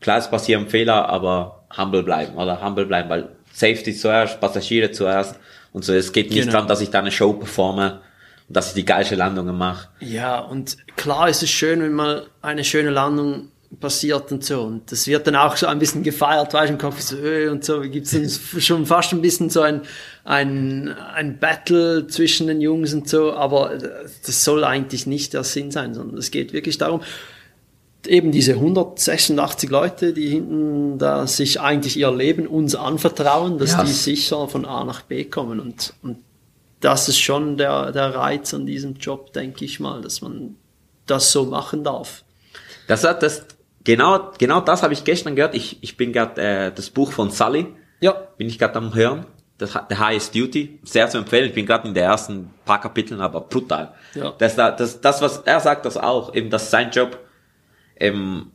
Klar, 0.00 0.18
es 0.18 0.30
passieren 0.30 0.68
Fehler, 0.68 1.08
aber 1.08 1.64
humble 1.76 2.02
bleiben 2.02 2.36
oder 2.36 2.64
humble 2.64 2.86
bleiben, 2.86 3.08
weil 3.08 3.30
Safety 3.52 3.94
zuerst, 3.94 4.40
Passagiere 4.40 4.92
zuerst 4.92 5.38
und 5.72 5.84
so. 5.84 5.92
Es 5.92 6.12
geht 6.12 6.30
nicht 6.30 6.40
Genau. 6.40 6.52
darum, 6.52 6.68
dass 6.68 6.80
ich 6.80 6.90
da 6.90 7.00
eine 7.00 7.10
Show 7.10 7.32
performe 7.32 8.00
dass 8.48 8.68
ich 8.68 8.74
die 8.74 8.84
geilste 8.84 9.14
Landungen 9.14 9.56
mache. 9.56 9.88
Ja, 10.00 10.40
und 10.40 10.76
klar 10.96 11.28
ist 11.28 11.42
es 11.42 11.50
schön, 11.50 11.82
wenn 11.82 11.92
mal 11.92 12.26
eine 12.42 12.64
schöne 12.64 12.90
Landung 12.90 13.48
passiert 13.80 14.32
und 14.32 14.42
so. 14.42 14.62
Und 14.62 14.90
das 14.90 15.06
wird 15.06 15.26
dann 15.26 15.36
auch 15.36 15.54
so 15.56 15.66
ein 15.66 15.78
bisschen 15.78 16.02
gefeiert, 16.02 16.54
weißt 16.54 16.70
du, 16.70 16.72
im 16.72 16.78
Kopf 16.78 17.00
so, 17.00 17.16
öh, 17.16 17.50
und 17.50 17.62
so, 17.64 17.80
gibt's 17.82 18.12
dann 18.12 18.26
schon 18.60 18.86
fast 18.86 19.12
ein 19.12 19.20
bisschen 19.20 19.50
so 19.50 19.60
ein, 19.60 19.82
ein, 20.24 20.88
ein 21.14 21.38
Battle 21.38 22.06
zwischen 22.06 22.46
den 22.46 22.62
Jungs 22.62 22.94
und 22.94 23.08
so, 23.08 23.34
aber 23.34 23.72
das 24.24 24.44
soll 24.44 24.64
eigentlich 24.64 25.06
nicht 25.06 25.34
der 25.34 25.44
Sinn 25.44 25.70
sein, 25.70 25.92
sondern 25.92 26.16
es 26.16 26.30
geht 26.30 26.54
wirklich 26.54 26.78
darum, 26.78 27.02
eben 28.06 28.32
diese 28.32 28.52
186 28.54 29.68
Leute, 29.68 30.12
die 30.14 30.28
hinten 30.30 30.98
da 30.98 31.26
sich 31.26 31.60
eigentlich 31.60 31.98
ihr 31.98 32.10
Leben 32.10 32.46
uns 32.46 32.74
anvertrauen, 32.74 33.58
dass 33.58 33.72
Ja. 33.72 33.84
die 33.84 33.92
sicher 33.92 34.48
von 34.48 34.64
A 34.64 34.84
nach 34.84 35.02
B 35.02 35.24
kommen 35.24 35.60
und, 35.60 35.92
und 36.02 36.16
das 36.80 37.08
ist 37.08 37.18
schon 37.18 37.56
der, 37.56 37.92
der 37.92 38.14
Reiz 38.14 38.54
an 38.54 38.66
diesem 38.66 38.94
Job, 38.94 39.32
denke 39.32 39.64
ich 39.64 39.80
mal, 39.80 40.00
dass 40.00 40.20
man 40.20 40.56
das 41.06 41.32
so 41.32 41.44
machen 41.46 41.84
darf. 41.84 42.24
Das 42.86 43.04
hat 43.04 43.22
das, 43.22 43.46
genau, 43.84 44.30
genau 44.38 44.60
das 44.60 44.82
habe 44.82 44.92
ich 44.92 45.04
gestern 45.04 45.36
gehört. 45.36 45.54
Ich, 45.54 45.78
ich 45.82 45.96
bin 45.96 46.12
gerade 46.12 46.40
äh, 46.40 46.72
das 46.72 46.90
Buch 46.90 47.12
von 47.12 47.30
Sully, 47.30 47.66
Ja, 48.00 48.12
bin 48.12 48.48
ich 48.48 48.58
gerade 48.58 48.76
am 48.76 48.94
hören. 48.94 49.26
Das 49.58 49.74
hat 49.74 49.86
The 49.90 49.96
Highest 49.98 50.36
Duty, 50.36 50.78
sehr 50.84 51.10
zu 51.10 51.18
empfehlen. 51.18 51.48
Ich 51.48 51.54
bin 51.54 51.66
gerade 51.66 51.88
in 51.88 51.94
der 51.94 52.04
ersten 52.04 52.50
paar 52.64 52.80
Kapiteln, 52.80 53.20
aber 53.20 53.40
brutal. 53.40 53.92
Ja. 54.14 54.32
Das, 54.38 54.54
da- 54.54 54.70
das, 54.70 55.00
das, 55.00 55.20
was 55.20 55.38
er 55.38 55.58
sagt, 55.58 55.84
das 55.84 55.96
auch, 55.96 56.32
eben, 56.32 56.48
dass 56.48 56.70
sein 56.70 56.92
Job, 56.92 57.18
ähm, 57.96 58.52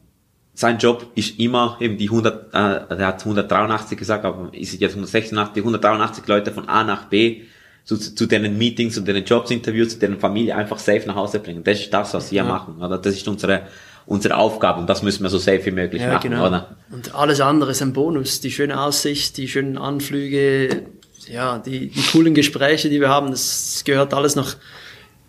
sein 0.53 0.77
Job 0.77 1.07
ist 1.15 1.39
immer 1.39 1.75
eben 1.81 1.97
die 1.97 2.05
100, 2.09 2.53
äh, 2.53 2.57
er 2.95 3.07
hat 3.07 3.19
183 3.19 3.97
gesagt, 3.97 4.23
aber 4.23 4.53
ist 4.53 4.73
es 4.73 4.79
jetzt 4.79 4.91
186, 4.93 5.53
die 5.55 5.59
183 5.59 6.25
Leute 6.27 6.51
von 6.53 6.69
A 6.69 6.85
nach 6.85 7.05
B 7.09 7.41
zu, 7.85 7.97
zu 7.97 8.25
denen 8.25 8.57
Meetings, 8.57 8.95
zu 8.95 9.01
denen 9.01 9.25
Jobsinterviews, 9.25 9.89
zu 9.89 9.99
denen 9.99 10.19
Familie 10.19 10.55
einfach 10.55 10.79
safe 10.79 11.03
nach 11.05 11.15
Hause 11.15 11.39
bringen. 11.39 11.63
Das 11.63 11.79
ist 11.79 11.93
das, 11.93 12.13
was 12.13 12.31
wir 12.31 12.43
machen, 12.43 12.81
oder? 12.81 12.97
Das 12.97 13.13
ist 13.13 13.27
unsere, 13.27 13.67
unsere 14.05 14.37
Aufgabe 14.37 14.79
und 14.79 14.87
das 14.87 15.03
müssen 15.03 15.23
wir 15.23 15.29
so 15.29 15.37
safe 15.37 15.65
wie 15.65 15.71
möglich 15.71 16.01
ja 16.01 16.13
machen, 16.13 16.29
genau. 16.31 16.47
oder? 16.47 16.77
Und 16.91 17.13
alles 17.13 17.41
andere 17.41 17.71
ist 17.71 17.81
ein 17.81 17.93
Bonus. 17.93 18.39
Die 18.39 18.51
schöne 18.51 18.79
Aussicht, 18.79 19.37
die 19.37 19.47
schönen 19.47 19.77
Anflüge, 19.77 20.83
ja, 21.27 21.59
die, 21.59 21.89
die 21.89 22.01
coolen 22.11 22.33
Gespräche, 22.33 22.89
die 22.89 23.01
wir 23.01 23.09
haben, 23.09 23.31
das 23.31 23.83
gehört 23.85 24.13
alles 24.13 24.35
noch 24.35 24.55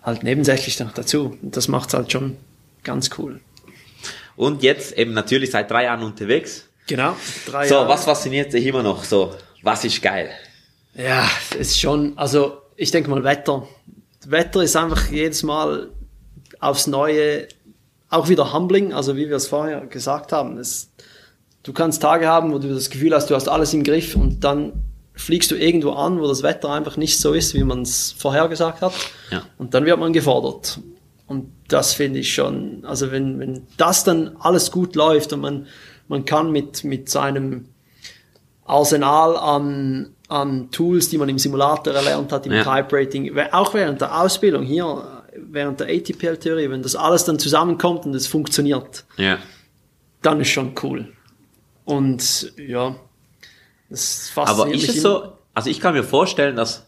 halt 0.02 0.22
nebensächlich 0.22 0.78
noch 0.80 0.92
dazu. 0.92 1.36
Und 1.42 1.56
das 1.56 1.68
macht's 1.68 1.94
halt 1.94 2.12
schon 2.12 2.36
ganz 2.84 3.10
cool. 3.18 3.40
Und 4.36 4.62
jetzt 4.62 4.96
eben 4.98 5.12
natürlich 5.12 5.50
seit 5.52 5.70
drei 5.70 5.84
Jahren 5.84 6.02
unterwegs. 6.02 6.68
Genau. 6.86 7.16
Drei 7.46 7.66
So, 7.66 7.76
Jahre. 7.76 7.88
was 7.88 8.04
fasziniert 8.04 8.52
dich 8.52 8.66
immer 8.66 8.82
noch 8.82 9.04
so? 9.04 9.34
Was 9.62 9.84
ist 9.84 10.02
geil? 10.02 10.30
Ja, 10.96 11.28
es 11.58 11.70
ist 11.70 11.80
schon, 11.80 12.16
also 12.16 12.58
ich 12.76 12.90
denke 12.90 13.10
mal 13.10 13.24
Wetter. 13.24 13.66
Wetter 14.26 14.62
ist 14.62 14.76
einfach 14.76 15.10
jedes 15.10 15.42
Mal 15.42 15.90
aufs 16.60 16.86
Neue 16.86 17.48
auch 18.10 18.28
wieder 18.28 18.52
humbling, 18.52 18.92
also 18.92 19.16
wie 19.16 19.28
wir 19.28 19.36
es 19.36 19.48
vorher 19.48 19.80
gesagt 19.86 20.32
haben. 20.32 20.56
Es, 20.58 20.90
du 21.62 21.72
kannst 21.72 22.00
Tage 22.00 22.28
haben, 22.28 22.52
wo 22.52 22.58
du 22.58 22.72
das 22.72 22.90
Gefühl 22.90 23.12
hast, 23.14 23.28
du 23.28 23.34
hast 23.34 23.48
alles 23.48 23.74
im 23.74 23.82
Griff 23.82 24.14
und 24.14 24.44
dann 24.44 24.84
fliegst 25.14 25.50
du 25.50 25.56
irgendwo 25.56 25.92
an, 25.92 26.20
wo 26.20 26.26
das 26.26 26.42
Wetter 26.42 26.70
einfach 26.70 26.96
nicht 26.96 27.18
so 27.18 27.32
ist, 27.32 27.54
wie 27.54 27.64
man 27.64 27.82
es 27.82 28.12
vorhergesagt 28.12 28.82
hat. 28.82 28.92
Ja. 29.30 29.42
Und 29.58 29.74
dann 29.74 29.84
wird 29.84 29.98
man 29.98 30.12
gefordert. 30.12 30.80
Und 31.26 31.52
das 31.68 31.94
finde 31.94 32.20
ich 32.20 32.34
schon, 32.34 32.84
also 32.84 33.10
wenn, 33.10 33.38
wenn 33.40 33.66
das 33.76 34.04
dann 34.04 34.36
alles 34.40 34.70
gut 34.70 34.94
läuft 34.94 35.32
und 35.32 35.40
man, 35.40 35.66
man 36.06 36.24
kann 36.24 36.52
mit, 36.52 36.84
mit 36.84 37.08
seinem 37.08 37.66
Arsenal 38.64 39.36
an, 39.36 40.14
an 40.28 40.70
Tools, 40.70 41.08
die 41.10 41.18
man 41.18 41.28
im 41.28 41.38
Simulator 41.38 41.92
erlernt 41.94 42.32
hat, 42.32 42.46
im 42.46 42.52
Ja. 42.52 42.62
Type 42.62 42.96
Rating, 42.96 43.34
we- 43.34 43.52
auch 43.52 43.74
während 43.74 44.00
der 44.00 44.20
Ausbildung 44.20 44.62
hier, 44.64 45.22
während 45.36 45.80
der 45.80 45.88
ATPL-Theorie, 45.88 46.70
wenn 46.70 46.82
das 46.82 46.96
alles 46.96 47.24
dann 47.24 47.38
zusammenkommt 47.38 48.06
und 48.06 48.14
es 48.14 48.26
funktioniert, 48.26 49.04
Ja. 49.16 49.38
dann 50.22 50.40
ist 50.40 50.48
schon 50.48 50.72
cool. 50.82 51.12
Und 51.84 52.52
ja, 52.56 52.96
das 53.90 54.30
Aber 54.36 54.46
fasziniert 54.46 54.76
ist 54.80 54.88
mich 54.88 54.96
es 54.98 55.04
immer. 55.04 55.14
so, 55.24 55.32
also 55.52 55.70
ich 55.70 55.80
kann 55.80 55.92
mir 55.94 56.04
vorstellen, 56.04 56.56
dass, 56.56 56.86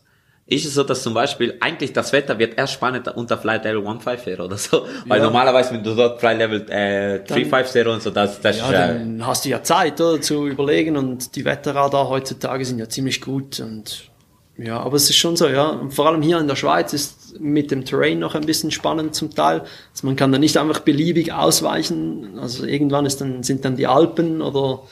ist 0.48 0.64
es 0.64 0.74
so, 0.74 0.84
dass 0.84 1.02
zum 1.02 1.12
Beispiel 1.12 1.56
eigentlich 1.60 1.92
das 1.92 2.12
Wetter 2.12 2.38
wird 2.38 2.56
erst 2.56 2.74
spannend 2.74 3.08
unter 3.08 3.36
Flight 3.36 3.64
Level 3.64 3.80
150 3.80 4.26
wäre 4.26 4.44
oder 4.44 4.56
so? 4.56 4.86
Weil 5.06 5.18
Ja. 5.18 5.24
normalerweise, 5.24 5.74
wenn 5.74 5.82
du 5.82 5.94
dort 5.94 6.20
Flight 6.20 6.38
Level 6.38 6.60
äh, 6.70 7.18
350 7.24 7.86
und 7.86 8.02
so, 8.02 8.10
das, 8.10 8.40
das 8.40 8.58
Ja, 8.58 8.66
ist, 8.66 8.72
äh, 8.72 8.98
dann 8.98 9.26
hast 9.26 9.44
du 9.44 9.48
ja 9.48 9.62
Zeit, 9.62 10.00
oder, 10.00 10.20
zu 10.20 10.46
überlegen 10.46 10.96
und 10.96 11.34
die 11.34 11.44
Wetterradar 11.44 12.08
heutzutage 12.08 12.64
sind 12.64 12.78
ja 12.78 12.88
ziemlich 12.88 13.20
gut 13.20 13.58
und 13.60 14.10
ja, 14.58 14.78
aber 14.80 14.96
es 14.96 15.10
ist 15.10 15.16
schon 15.16 15.36
so, 15.36 15.48
ja. 15.48 15.66
Und 15.68 15.92
vor 15.92 16.06
allem 16.06 16.22
hier 16.22 16.38
in 16.38 16.48
der 16.48 16.56
Schweiz 16.56 16.94
ist 16.94 17.38
mit 17.38 17.70
dem 17.70 17.84
Terrain 17.84 18.18
noch 18.20 18.34
ein 18.34 18.46
bisschen 18.46 18.70
spannend 18.70 19.14
zum 19.14 19.34
Teil. 19.34 19.60
Also 19.92 20.06
man 20.06 20.16
kann 20.16 20.32
da 20.32 20.38
nicht 20.38 20.56
einfach 20.56 20.80
beliebig 20.80 21.30
ausweichen. 21.34 22.38
Also 22.40 22.64
irgendwann 22.64 23.04
ist 23.04 23.20
dann, 23.20 23.42
sind 23.42 23.66
dann 23.66 23.76
die 23.76 23.86
Alpen 23.86 24.40
oder 24.40 24.84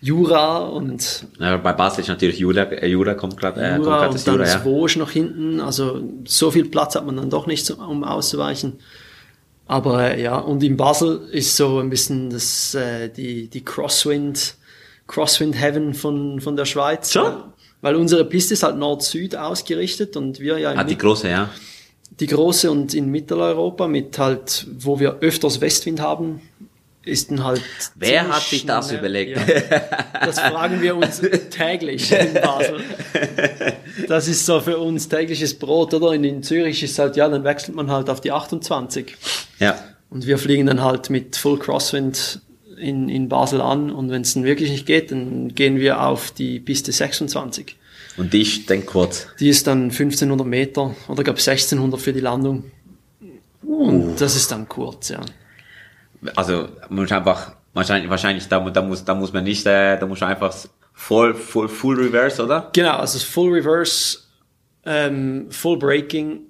Jura 0.00 0.58
und 0.58 1.26
ja, 1.40 1.56
bei 1.56 1.72
Basel 1.72 2.02
ist 2.02 2.08
natürlich 2.08 2.38
Jura, 2.38 2.62
äh, 2.62 2.86
Jura 2.86 3.14
kommt 3.14 3.36
gerade, 3.36 3.60
äh, 3.60 3.70
kommt 3.72 3.84
Jura 3.84 3.98
grad 3.98 4.08
und 4.08 4.14
das 4.14 4.24
dann 4.24 4.34
Jura, 4.36 4.46
ja. 4.46 4.58
Vosges 4.60 4.96
noch 4.96 5.10
hinten. 5.10 5.60
Also 5.60 6.02
so 6.24 6.50
viel 6.50 6.66
Platz 6.66 6.94
hat 6.94 7.04
man 7.04 7.16
dann 7.16 7.30
doch 7.30 7.46
nicht, 7.46 7.66
so, 7.66 7.74
um 7.74 8.04
auszuweichen. 8.04 8.78
Aber 9.66 10.14
äh, 10.14 10.22
ja, 10.22 10.38
und 10.38 10.62
in 10.62 10.76
Basel 10.76 11.28
ist 11.32 11.56
so 11.56 11.78
ein 11.78 11.90
bisschen 11.90 12.30
das, 12.30 12.74
äh, 12.74 13.08
die, 13.10 13.48
die 13.48 13.64
Crosswind, 13.64 14.54
Crosswind 15.06 15.60
Heaven 15.60 15.94
von, 15.94 16.40
von 16.40 16.56
der 16.56 16.64
Schweiz. 16.64 17.12
Schon? 17.12 17.34
Weil, 17.80 17.94
unsere 17.96 18.24
Piste 18.24 18.54
ist 18.54 18.62
halt 18.62 18.76
Nord-Süd 18.76 19.36
ausgerichtet 19.36 20.16
und 20.16 20.40
wir 20.40 20.58
ja 20.58 20.72
Ah, 20.72 20.84
die 20.84 20.98
große, 20.98 21.28
ja. 21.28 21.50
die 22.18 22.26
große 22.26 22.70
und 22.70 22.94
in 22.94 23.10
Mitteleuropa 23.10 23.86
mit 23.86 24.18
halt, 24.18 24.66
wo 24.78 24.98
wir 24.98 25.18
öfters 25.20 25.60
Westwind 25.60 26.00
haben, 26.00 26.40
ist 27.08 27.30
dann 27.30 27.42
halt. 27.44 27.62
Wer 27.94 28.28
hat 28.28 28.42
sich 28.42 28.66
das 28.66 28.86
schnell- 28.88 28.98
überlegt? 28.98 29.36
Ja, 29.38 29.80
das 30.24 30.38
fragen 30.40 30.80
wir 30.82 30.96
uns 30.96 31.20
täglich 31.50 32.12
in 32.12 32.34
Basel. 32.34 32.80
Das 34.06 34.28
ist 34.28 34.46
so 34.46 34.60
für 34.60 34.78
uns 34.78 35.08
tägliches 35.08 35.58
Brot, 35.58 35.94
oder? 35.94 36.12
In, 36.12 36.24
in 36.24 36.42
Zürich 36.42 36.82
ist 36.82 36.98
halt, 36.98 37.16
ja, 37.16 37.28
dann 37.28 37.44
wechselt 37.44 37.74
man 37.74 37.90
halt 37.90 38.08
auf 38.10 38.20
die 38.20 38.32
28. 38.32 39.16
Ja. 39.58 39.78
Und 40.10 40.26
wir 40.26 40.38
fliegen 40.38 40.66
dann 40.66 40.82
halt 40.82 41.10
mit 41.10 41.36
Full 41.36 41.58
Crosswind 41.58 42.40
in, 42.78 43.08
in 43.08 43.28
Basel 43.28 43.60
an. 43.60 43.90
Und 43.90 44.10
wenn 44.10 44.22
es 44.22 44.34
dann 44.34 44.44
wirklich 44.44 44.70
nicht 44.70 44.86
geht, 44.86 45.10
dann 45.10 45.54
gehen 45.54 45.76
wir 45.78 46.02
auf 46.02 46.30
die 46.30 46.60
Piste 46.60 46.92
26. 46.92 47.76
Und 48.16 48.32
die 48.32 48.42
ist 48.42 48.68
dann 48.70 48.84
kurz. 48.86 49.26
Die 49.38 49.48
ist 49.48 49.66
dann 49.66 49.84
1500 49.84 50.46
Meter 50.46 50.94
oder 51.08 51.22
gab 51.24 51.36
1600 51.36 52.00
für 52.00 52.12
die 52.12 52.20
Landung. 52.20 52.64
Und 53.62 54.16
das 54.20 54.34
ist 54.36 54.50
dann 54.50 54.68
kurz, 54.68 55.10
ja. 55.10 55.20
Also, 56.36 56.68
man 56.88 57.00
muss 57.02 57.12
einfach, 57.12 57.52
Wahrscheinlich, 57.78 58.10
wahrscheinlich, 58.10 58.48
da, 58.48 58.58
da 58.70 58.82
muss, 58.82 59.04
da 59.04 59.14
muss 59.14 59.32
man 59.32 59.44
nicht, 59.44 59.64
äh, 59.64 59.96
da 59.98 60.04
muss 60.04 60.20
man 60.20 60.30
einfach 60.30 60.52
voll, 60.92 61.32
full, 61.32 61.68
full 61.68 61.96
reverse, 61.96 62.42
oder? 62.42 62.70
Genau, 62.72 62.96
also 62.96 63.20
Full 63.20 63.52
Reverse, 63.52 64.18
ähm, 64.84 65.46
Full 65.50 65.78
Braking 65.78 66.40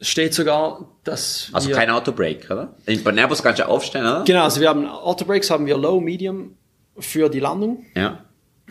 steht 0.00 0.34
sogar, 0.34 0.88
dass 1.04 1.48
Also 1.52 1.68
wir, 1.68 1.76
kein 1.76 1.90
Autobreak, 1.90 2.50
oder? 2.50 2.74
Bei 3.04 3.12
Airbus 3.12 3.42
kannst 3.42 3.60
du 3.60 3.68
aufstellen, 3.68 4.04
oder? 4.04 4.24
genau, 4.24 4.42
also 4.42 4.60
wir 4.60 4.68
haben 4.68 4.88
Autobrakes, 4.88 5.48
haben 5.50 5.66
wir 5.66 5.76
Low, 5.78 6.00
Medium 6.00 6.56
für 6.98 7.28
die 7.28 7.40
Landung 7.40 7.84
Ja. 7.94 8.24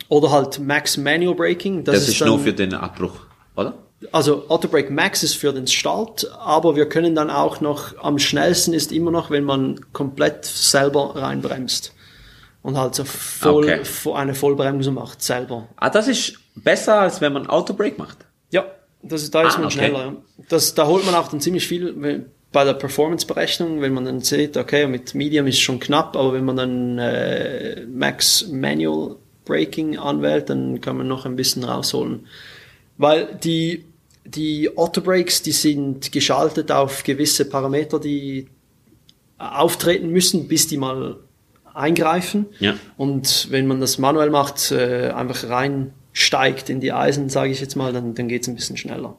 oder 0.08 0.30
halt 0.30 0.58
Max 0.58 0.98
Manual 0.98 1.34
Braking. 1.34 1.84
Das, 1.84 2.06
ist 2.06 2.20
dann, 2.20 2.28
nur 2.28 2.40
für 2.40 2.52
den 2.52 2.74
Abbruch, 2.74 3.18
oder? 3.56 3.72
Also 4.12 4.48
Autobrake 4.48 4.92
Max 4.92 5.22
ist 5.22 5.34
für 5.34 5.52
den 5.52 5.66
Start, 5.66 6.30
aber 6.38 6.76
wir 6.76 6.88
können 6.88 7.14
dann 7.14 7.30
auch 7.30 7.60
noch, 7.60 7.96
am 8.02 8.18
schnellsten 8.18 8.72
ist 8.74 8.92
immer 8.92 9.10
noch, 9.10 9.30
wenn 9.30 9.44
man 9.44 9.80
komplett 9.92 10.44
selber 10.44 11.16
reinbremst. 11.16 11.92
Und 12.62 12.78
halt 12.78 12.94
so 12.94 13.04
voll, 13.04 13.64
Okay. 13.64 13.80
vo- 13.84 14.14
eine 14.14 14.34
Vollbremsung 14.34 14.94
macht, 14.94 15.22
selber. 15.22 15.68
Ah, 15.76 15.90
das 15.90 16.08
ist 16.08 16.34
besser, 16.54 17.00
als 17.00 17.20
wenn 17.20 17.32
man 17.32 17.46
Autobreak 17.46 17.98
macht. 17.98 18.18
Ja, 18.50 18.64
das 19.02 19.22
ist, 19.22 19.34
da 19.34 19.46
ist 19.46 19.54
Ah, 19.56 19.58
man 19.58 19.66
okay. 19.66 19.74
schneller. 19.78 20.16
Das, 20.48 20.74
da 20.74 20.86
holt 20.86 21.04
man 21.04 21.14
auch 21.14 21.28
dann 21.28 21.40
ziemlich 21.40 21.66
viel 21.68 22.24
bei 22.52 22.64
der 22.64 22.74
Performance-Berechnung, 22.74 23.80
wenn 23.82 23.92
man 23.92 24.04
dann 24.06 24.20
sieht, 24.20 24.56
okay, 24.56 24.86
mit 24.86 25.14
Medium 25.14 25.46
ist 25.46 25.58
schon 25.60 25.78
knapp, 25.80 26.16
aber 26.16 26.32
wenn 26.32 26.44
man 26.44 26.56
dann 26.56 26.98
äh, 26.98 27.84
Max 27.86 28.46
Manual 28.48 29.16
Braking 29.44 29.98
anwählt, 29.98 30.48
dann 30.48 30.80
kann 30.80 30.96
man 30.96 31.06
noch 31.08 31.26
ein 31.26 31.36
bisschen 31.36 31.64
rausholen. 31.64 32.26
Weil 32.96 33.38
die, 33.42 33.84
die 34.24 34.76
Autobrakes, 34.76 35.42
die 35.42 35.52
sind 35.52 36.12
geschaltet 36.12 36.72
auf 36.72 37.02
gewisse 37.02 37.44
Parameter, 37.44 38.00
die 38.00 38.48
auftreten 39.38 40.08
müssen, 40.08 40.48
bis 40.48 40.66
die 40.66 40.76
mal 40.76 41.16
eingreifen. 41.74 42.46
Ja. 42.60 42.74
Und 42.96 43.48
wenn 43.50 43.66
man 43.66 43.80
das 43.80 43.98
manuell 43.98 44.30
macht, 44.30 44.70
äh, 44.70 45.10
einfach 45.10 45.48
reinsteigt 45.48 46.70
in 46.70 46.80
die 46.80 46.92
Eisen, 46.92 47.28
sage 47.28 47.50
ich 47.50 47.60
jetzt 47.60 47.76
mal, 47.76 47.92
dann, 47.92 48.14
dann 48.14 48.28
geht's 48.28 48.48
ein 48.48 48.54
bisschen 48.54 48.76
schneller. 48.76 49.18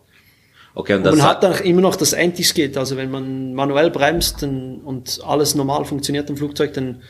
Okay, 0.73 0.93
und 0.93 0.99
Und 0.99 1.05
das 1.05 1.15
man 1.17 1.27
hat 1.27 1.43
dann 1.43 1.57
immer 1.63 1.81
noch 1.81 1.95
das 1.95 2.13
Anti-Skid, 2.13 2.77
also 2.77 2.97
wenn 2.97 3.11
man 3.11 3.53
manuell 3.53 3.91
bremst 3.91 4.41
dann, 4.41 4.81
und 4.81 5.21
alles 5.25 5.55
normal 5.55 5.85
funktioniert 5.85 6.29
im 6.29 6.37
Flugzeug, 6.37 6.73
dann 6.73 7.01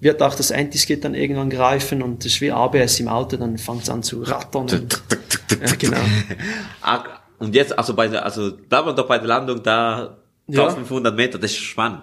wird 0.00 0.22
auch 0.22 0.34
das 0.34 0.50
Anti-Skid 0.52 1.04
dann 1.04 1.14
irgendwann 1.14 1.50
greifen 1.50 2.02
und 2.02 2.24
das 2.24 2.32
ist 2.32 2.40
wie 2.40 2.50
ABS 2.50 3.00
im 3.00 3.08
Auto, 3.08 3.36
dann 3.36 3.58
fängt 3.58 3.82
es 3.82 3.90
an 3.90 4.02
zu 4.02 4.22
rattern. 4.22 4.62
Und, 4.70 5.02
ja, 5.50 5.74
genau. 5.78 5.98
Und 7.40 7.54
jetzt, 7.54 7.76
also 7.76 7.94
bei 7.94 8.06
der, 8.06 8.24
also 8.24 8.52
bleiben 8.56 8.86
wir 8.86 8.92
doch 8.92 9.08
bei 9.08 9.18
der 9.18 9.26
Landung 9.26 9.62
da, 9.62 10.16
Ja. 10.46 10.62
1500 10.68 11.14
Meter, 11.16 11.38
das 11.38 11.50
ist 11.50 11.58
spannend. 11.58 12.02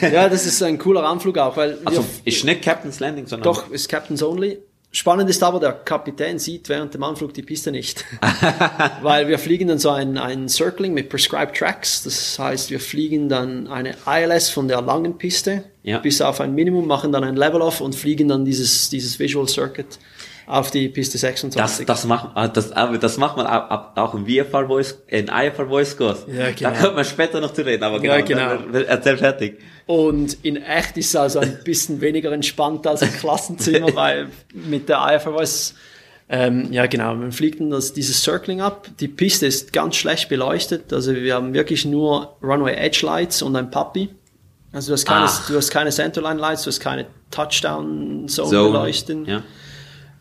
Ja, 0.00 0.28
das 0.28 0.46
ist 0.46 0.62
ein 0.62 0.78
cooler 0.78 1.04
Anflug 1.04 1.36
auch, 1.38 1.56
weil 1.56 1.78
Also, 1.84 2.04
ist 2.24 2.44
nicht 2.44 2.62
Captain's 2.62 3.00
Landing, 3.00 3.26
sondern. 3.26 3.44
doch, 3.52 3.70
ist 3.70 3.88
Captain's 3.88 4.22
Only. 4.22 4.58
Spannend 4.90 5.28
ist 5.28 5.42
aber, 5.42 5.60
der 5.60 5.72
Kapitän 5.72 6.38
sieht 6.38 6.68
während 6.70 6.94
dem 6.94 7.02
Anflug 7.02 7.34
die 7.34 7.42
Piste 7.42 7.70
nicht. 7.70 8.06
Weil 9.02 9.28
wir 9.28 9.38
fliegen 9.38 9.68
dann 9.68 9.78
so 9.78 9.90
ein, 9.90 10.16
ein 10.16 10.48
Circling 10.48 10.94
mit 10.94 11.10
Prescribed 11.10 11.54
Tracks. 11.54 12.02
Das 12.04 12.38
heißt, 12.38 12.70
wir 12.70 12.80
fliegen 12.80 13.28
dann 13.28 13.66
eine 13.68 13.94
ILS 14.06 14.48
von 14.48 14.66
der 14.66 14.80
langen 14.80 15.18
Piste 15.18 15.64
Ja. 15.82 15.98
bis 15.98 16.22
auf 16.22 16.40
ein 16.40 16.54
Minimum, 16.54 16.86
machen 16.86 17.12
dann 17.12 17.22
ein 17.24 17.36
Level-Off 17.36 17.80
und 17.82 17.94
fliegen 17.96 18.28
dann 18.28 18.44
dieses, 18.46 18.88
dieses 18.88 19.18
Visual 19.18 19.46
Circuit 19.46 19.98
auf 20.48 20.70
die 20.70 20.88
Piste 20.88 21.12
Das, 21.14 21.20
26. 21.20 21.86
das 21.86 22.04
macht, 22.06 22.30
ah, 22.34 22.48
das, 22.48 22.70
das 23.00 23.16
macht 23.18 23.36
man 23.36 23.46
auch, 23.46 24.14
im 24.14 24.26
VFR 24.26 24.66
Voice, 24.66 24.98
in 25.06 25.28
IFR 25.28 25.66
Voice 25.68 25.96
Kurs. 25.96 26.24
Ja, 26.26 26.50
genau. 26.52 26.70
Da 26.70 26.80
kommt 26.80 26.96
man 26.96 27.04
später 27.04 27.40
noch 27.40 27.52
zu 27.52 27.64
reden, 27.64 27.82
aber 27.84 28.00
genau, 28.00 28.14
Ja, 28.14 28.20
genau. 28.22 28.56
dann- 28.72 28.84
erzähl 28.86 29.18
fertig. 29.18 29.58
Und 29.86 30.38
in 30.42 30.56
echt 30.56 30.96
ist 30.96 31.08
es 31.08 31.16
also 31.16 31.38
ein 31.40 31.58
bisschen 31.64 32.00
weniger 32.00 32.32
entspannt 32.32 32.86
als 32.86 33.02
im 33.02 33.12
Klassenzimmer, 33.12 33.88
weil 33.94 34.28
mit 34.52 34.88
der 34.88 34.98
IFRS, 35.16 35.74
ähm, 36.30 36.72
ja 36.72 36.86
genau, 36.86 37.14
man 37.14 37.32
fliegt 37.32 37.60
dann 37.60 37.70
das, 37.70 37.92
dieses 37.92 38.22
Circling 38.22 38.60
ab. 38.62 38.88
Die 39.00 39.08
Piste 39.08 39.46
ist 39.46 39.72
ganz 39.72 39.96
schlecht 39.96 40.28
beleuchtet, 40.30 40.92
also 40.92 41.14
wir 41.14 41.34
haben 41.34 41.52
wirklich 41.54 41.84
nur 41.84 42.36
Runway 42.42 42.74
Edge 42.74 43.04
Lights 43.04 43.42
und 43.42 43.54
ein 43.56 43.70
Puppy. 43.70 44.08
Also 44.72 44.88
du 44.88 44.92
hast 44.94 45.06
keine, 45.06 45.24
Ach. 45.26 45.46
du 45.48 45.56
hast 45.56 45.70
keine 45.70 45.90
Centerline 45.90 46.38
Lights, 46.40 46.62
du 46.64 46.68
hast 46.68 46.80
keine 46.80 47.06
Touchdown 47.30 48.28
Zone 48.28 48.48
So, 48.50 48.66
beleuchten. 48.72 49.24
ja. 49.26 49.42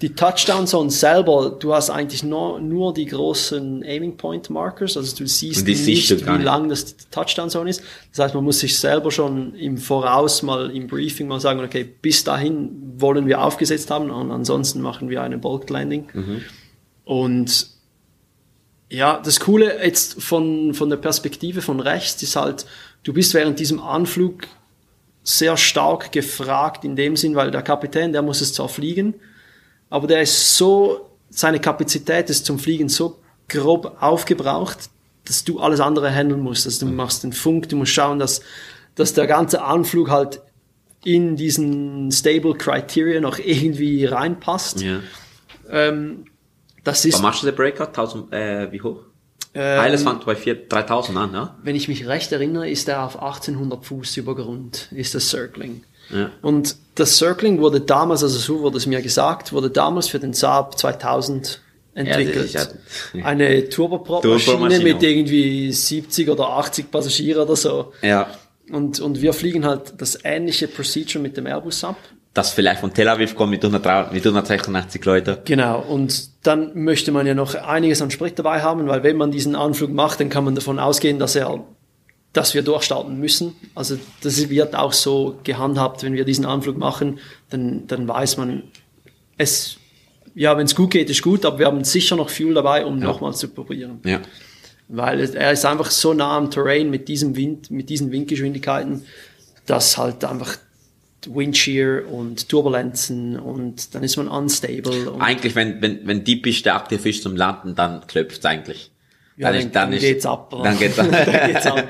Die 0.01 0.13
Touchdown 0.13 0.67
Zone 0.67 0.91
selber, 0.91 1.57
du 1.59 1.73
hast 1.73 1.89
eigentlich 1.89 2.21
nur, 2.21 2.59
nur 2.59 2.93
die 2.93 3.07
großen 3.07 3.83
Aiming 3.83 4.15
Point 4.15 4.51
Markers, 4.51 4.95
also 4.95 5.15
du 5.15 5.27
siehst 5.27 5.65
nicht, 5.65 6.23
gar 6.23 6.35
wie 6.35 6.37
nicht. 6.37 6.45
lang 6.45 6.69
das 6.69 6.95
Touchdown 7.09 7.49
Zone 7.49 7.71
ist. 7.71 7.81
Das 8.11 8.25
heißt, 8.25 8.35
man 8.35 8.43
muss 8.43 8.59
sich 8.59 8.77
selber 8.77 9.09
schon 9.09 9.55
im 9.55 9.79
Voraus 9.79 10.43
mal 10.43 10.69
im 10.69 10.85
Briefing 10.85 11.27
mal 11.27 11.39
sagen, 11.39 11.61
okay, 11.61 11.83
bis 11.83 12.23
dahin 12.23 12.93
wollen 12.97 13.25
wir 13.25 13.41
aufgesetzt 13.41 13.89
haben 13.89 14.11
und 14.11 14.29
ansonsten 14.31 14.81
machen 14.81 15.09
wir 15.09 15.23
eine 15.23 15.39
Bulk 15.39 15.67
Landing. 15.69 16.07
Mhm. 16.13 16.41
Und 17.03 17.67
ja, 18.89 19.19
das 19.23 19.39
Coole 19.39 19.83
jetzt 19.83 20.21
von, 20.21 20.73
von 20.73 20.89
der 20.89 20.97
Perspektive 20.97 21.61
von 21.61 21.79
rechts 21.79 22.21
ist 22.21 22.35
halt, 22.35 22.65
du 23.03 23.13
bist 23.13 23.33
während 23.33 23.59
diesem 23.59 23.79
Anflug 23.79 24.47
sehr 25.23 25.57
stark 25.57 26.11
gefragt 26.11 26.85
in 26.85 26.95
dem 26.95 27.17
Sinn, 27.17 27.35
weil 27.35 27.51
der 27.51 27.61
Kapitän, 27.61 28.13
der 28.13 28.21
muss 28.21 28.41
es 28.41 28.53
zwar 28.53 28.69
fliegen, 28.69 29.15
aber 29.89 30.07
der 30.07 30.21
ist 30.21 30.57
so, 30.57 31.09
seine 31.29 31.59
Kapazität 31.59 32.29
ist 32.29 32.45
zum 32.45 32.59
Fliegen 32.59 32.89
so 32.89 33.19
grob 33.47 33.97
aufgebraucht, 34.01 34.89
dass 35.25 35.43
du 35.43 35.59
alles 35.59 35.79
andere 35.79 36.09
handeln 36.09 36.41
musst. 36.41 36.65
Also 36.65 36.85
du 36.85 36.91
machst 36.91 37.23
den 37.23 37.33
Funk, 37.33 37.69
du 37.69 37.75
musst 37.75 37.91
schauen, 37.91 38.19
dass, 38.19 38.41
dass 38.95 39.13
der 39.13 39.27
ganze 39.27 39.63
Anflug 39.63 40.09
halt 40.09 40.41
in 41.03 41.35
diesen 41.35 42.11
Stable 42.11 42.55
Criteria 42.55 43.21
noch 43.21 43.39
irgendwie 43.39 44.05
reinpasst. 44.05 44.81
Ja. 44.81 44.99
Ähm, 45.69 46.25
das 46.83 47.05
ist, 47.05 47.15
Was 47.15 47.21
machst 47.21 47.43
du 47.43 47.47
den 47.47 47.55
Breakout? 47.55 47.87
1000, 47.87 48.33
äh, 48.33 48.71
wie 48.71 48.81
hoch? 48.81 49.01
ähm, 49.53 49.79
Alles 49.79 50.03
fängt 50.03 50.25
bei 50.25 50.35
4, 50.35 50.67
3000 50.67 51.17
an, 51.17 51.33
ja? 51.33 51.57
wenn 51.63 51.75
ich 51.75 51.87
mich 51.87 52.07
recht 52.07 52.31
erinnere, 52.31 52.69
ist 52.69 52.87
er 52.87 53.03
auf 53.03 53.21
1800 53.21 53.85
Fuß 53.85 54.17
über 54.17 54.35
Grund, 54.35 54.89
ist 54.91 55.15
das 55.15 55.29
Circling. 55.29 55.83
Ja. 56.09 56.31
Und 56.41 56.75
das 56.95 57.17
Circling 57.17 57.59
wurde 57.59 57.81
damals, 57.81 58.23
also 58.23 58.37
so 58.39 58.61
wurde 58.61 58.77
es 58.77 58.85
mir 58.85 59.01
gesagt, 59.01 59.51
wurde 59.53 59.69
damals 59.69 60.07
für 60.07 60.19
den 60.19 60.33
Saab 60.33 60.77
2000 60.77 61.61
entwickelt. 61.93 62.53
Ja, 62.53 62.61
ja- 63.13 63.25
Eine 63.25 63.69
Turboprop-Maschine 63.69 64.79
mit 64.83 65.01
irgendwie 65.03 65.71
70 65.71 66.29
oder 66.29 66.49
80 66.49 66.91
Passagiere 66.91 67.43
oder 67.43 67.55
so. 67.55 67.91
Ja. 68.01 68.27
Und, 68.71 68.99
und 68.99 69.21
wir 69.21 69.33
fliegen 69.33 69.65
halt 69.65 69.93
das 69.97 70.19
ähnliche 70.23 70.67
Procedure 70.67 71.21
mit 71.21 71.37
dem 71.37 71.45
Airbus 71.47 71.83
ab. 71.83 71.95
Das 72.33 72.51
vielleicht 72.51 72.81
von 72.81 72.93
Tel 72.93 73.07
Aviv 73.09 73.33
kommt 73.35 73.49
mit 73.51 73.63
100, 73.65 74.13
mit 74.13 74.23
186 74.23 75.03
Leuten. 75.05 75.37
Genau, 75.45 75.79
und 75.81 76.29
dann 76.45 76.71
möchte 76.83 77.11
man 77.11 77.25
ja 77.25 77.33
noch 77.33 77.55
einiges 77.55 78.01
an 78.01 78.11
Sprit 78.11 78.37
dabei 78.37 78.61
haben, 78.61 78.87
weil 78.87 79.01
wenn 79.01 79.17
man 79.17 79.31
diesen 79.31 79.55
Anflug 79.55 79.91
macht, 79.91 80.19
dann 80.19 80.29
kann 80.29 80.43
man 80.43 80.53
davon 80.53 80.77
ausgehen, 80.77 81.17
dass 81.17 81.35
er, 81.35 81.63
dass 82.37 82.53
wir 82.53 82.61
durchstarten 82.61 83.19
müssen. 83.19 83.55
Also 83.75 83.97
das 84.21 84.49
wird 84.49 84.75
auch 84.75 84.93
so 84.93 85.39
gehandhabt, 85.43 86.03
wenn 86.03 86.13
wir 86.13 86.23
diesen 86.23 86.45
Anflug 86.45 86.77
machen, 86.77 87.19
dann, 87.49 87.87
dann 87.87 88.07
weiß 88.07 88.37
man, 88.37 88.63
es, 89.37 89.77
ja, 90.35 90.55
wenn 90.57 90.65
es 90.65 90.75
gut 90.75 90.91
geht, 90.91 91.09
ist 91.09 91.21
gut, 91.21 91.45
aber 91.45 91.59
wir 91.59 91.65
haben 91.65 91.83
sicher 91.83 92.15
noch 92.15 92.29
Fuel 92.29 92.53
dabei, 92.53 92.85
um 92.85 92.99
nochmals 92.99 93.39
zu 93.39 93.47
probieren. 93.49 93.99
Ja. 94.05 94.19
Weil 94.87 95.19
es- 95.19 95.31
er 95.35 95.51
ist 95.51 95.65
einfach 95.65 95.91
so 95.91 96.13
nah 96.13 96.37
am 96.37 96.49
Terrain 96.51 96.89
mit 96.89 97.07
diesem 97.07 97.35
Wind, 97.35 97.71
mit 97.71 97.89
diesen 97.89 98.11
Windgeschwindigkeiten, 98.11 99.03
dass 99.65 99.97
halt 99.97 100.23
einfach 100.23 100.57
Wind 101.27 101.57
Shear 101.57 102.03
und 102.09 102.47
Turbulenzen 102.47 103.37
und 103.37 103.93
dann 103.95 104.03
ist 104.03 104.15
man 104.15 104.27
unstable. 104.29 105.15
Eigentlich, 105.19 105.55
wenn, 105.55 105.81
wenn, 105.81 106.07
wenn 106.07 106.23
die 106.23 106.37
Piste 106.37 106.73
aktiv 106.73 107.05
ist 107.05 107.23
zum 107.23 107.35
Landen, 107.35 107.75
dann 107.75 108.05
klopft's 108.07 108.45
eigentlich. 108.45 108.91
Ja, 109.35 109.51
dann, 109.51 109.71
dann, 109.71 109.91
geht's 109.91 110.25
ab. 110.25 110.49
Dann 110.63 110.77
geht's 110.79 110.97
ab. 110.99 111.07
dann 111.11 111.51
geht's 111.51 111.65
ab. 111.67 111.83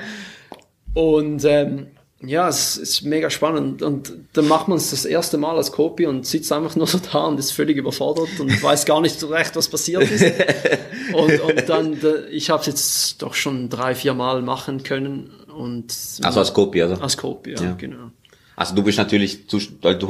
Und 0.97 1.45
ähm, 1.45 1.87
ja, 2.21 2.49
es 2.49 2.77
ist 2.77 3.03
mega 3.03 3.29
spannend. 3.29 3.83
Und 3.83 4.11
dann 4.33 4.47
macht 4.47 4.67
man 4.67 4.77
es 4.79 4.89
das 4.89 5.05
erste 5.05 5.37
Mal 5.37 5.55
als 5.55 5.71
Copy 5.71 6.07
und 6.07 6.25
sitzt 6.25 6.51
einfach 6.51 6.75
nur 6.75 6.87
so 6.87 6.99
da 7.11 7.25
und 7.25 7.37
ist 7.39 7.51
völlig 7.51 7.77
überfordert 7.77 8.29
und 8.39 8.63
weiß 8.63 8.85
gar 8.85 8.99
nicht 9.01 9.19
so 9.19 9.27
recht, 9.27 9.55
was 9.55 9.67
passiert 9.67 10.09
ist. 10.09 10.23
und, 11.13 11.39
und 11.41 11.69
dann, 11.69 11.99
da- 11.99 12.25
ich 12.31 12.49
habe 12.49 12.61
es 12.61 12.65
jetzt 12.67 13.21
doch 13.21 13.35
schon 13.35 13.69
drei, 13.69 13.93
vier 13.93 14.15
Mal 14.15 14.41
machen 14.41 14.81
können. 14.81 15.29
Und 15.55 15.93
Also 16.23 16.39
als 16.39 16.51
Kopie, 16.53 16.81
also. 16.81 16.95
als 17.01 17.15
Copy, 17.15 17.51
ja, 17.53 17.61
Ja. 17.61 17.71
genau. 17.73 18.09
Also 18.55 18.73
du 18.73 18.81
bist 18.81 18.97
natürlich, 18.97 19.45
du 19.45 19.59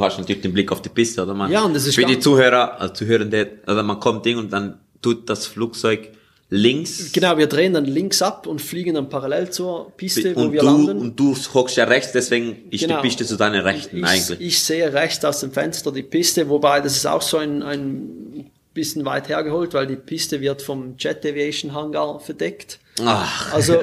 hast 0.00 0.18
natürlich 0.18 0.40
den 0.40 0.54
Blick 0.54 0.72
auf 0.72 0.80
die 0.80 0.88
Piste, 0.88 1.22
oder 1.22 1.34
man? 1.34 1.50
Ja, 1.52 1.64
und 1.64 1.74
das 1.76 1.84
ist 1.86 1.96
Für 1.96 2.06
die 2.06 2.18
Zuhörer, 2.18 2.80
also 2.80 2.94
Zuhörende, 2.94 3.58
also 3.66 3.82
man 3.82 4.00
kommt 4.00 4.24
Ding 4.24 4.38
und 4.38 4.50
dann 4.54 4.78
tut 5.02 5.28
das 5.28 5.46
Flugzeug 5.46 6.12
links. 6.50 7.12
Genau, 7.12 7.36
wir 7.36 7.46
drehen 7.46 7.74
dann 7.74 7.84
links 7.84 8.22
ab 8.22 8.46
und 8.46 8.60
fliegen 8.60 8.94
dann 8.94 9.08
parallel 9.08 9.50
zur 9.50 9.92
Piste, 9.96 10.34
wo 10.34 10.40
und 10.42 10.52
wir 10.52 10.60
du, 10.60 10.66
landen. 10.66 10.98
und 10.98 11.20
du 11.20 11.36
hockst 11.54 11.76
ja 11.76 11.84
rechts, 11.84 12.12
deswegen 12.12 12.56
ist 12.70 12.80
Genau. 12.80 12.96
die 12.96 13.08
Piste 13.08 13.24
zu 13.26 13.36
deiner 13.36 13.64
Rechten 13.64 13.98
ich, 13.98 14.04
eigentlich. 14.04 14.40
Ich 14.40 14.62
sehe 14.62 14.92
rechts 14.92 15.24
aus 15.24 15.40
dem 15.40 15.52
Fenster 15.52 15.92
die 15.92 16.02
Piste, 16.02 16.48
wobei 16.48 16.80
das 16.80 16.96
ist 16.96 17.06
auch 17.06 17.22
so 17.22 17.36
ein, 17.36 17.62
ein 17.62 18.50
bisschen 18.72 19.04
weit 19.04 19.28
hergeholt, 19.28 19.74
weil 19.74 19.86
die 19.86 19.96
Piste 19.96 20.40
wird 20.40 20.62
vom 20.62 20.94
Jet 20.98 21.24
Aviation 21.26 21.74
Hangar 21.74 22.18
verdeckt. 22.20 22.78
Ach, 23.04 23.52
Also 23.52 23.82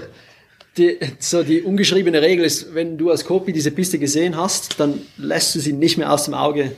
die, 0.78 0.98
so 1.20 1.44
die 1.44 1.62
ungeschriebene 1.62 2.22
Regel 2.22 2.46
ist, 2.46 2.74
wenn 2.74 2.98
du 2.98 3.10
als 3.12 3.26
Copy 3.26 3.54
diese 3.54 3.72
Piste 3.72 4.00
gesehen 4.00 4.36
hast, 4.36 4.80
dann 4.80 5.02
lässt 5.18 5.54
du 5.56 5.60
sie 5.60 5.72
nicht 5.74 5.98
mehr 5.98 6.12
aus 6.12 6.26
dem 6.26 6.34
Auge, 6.34 6.72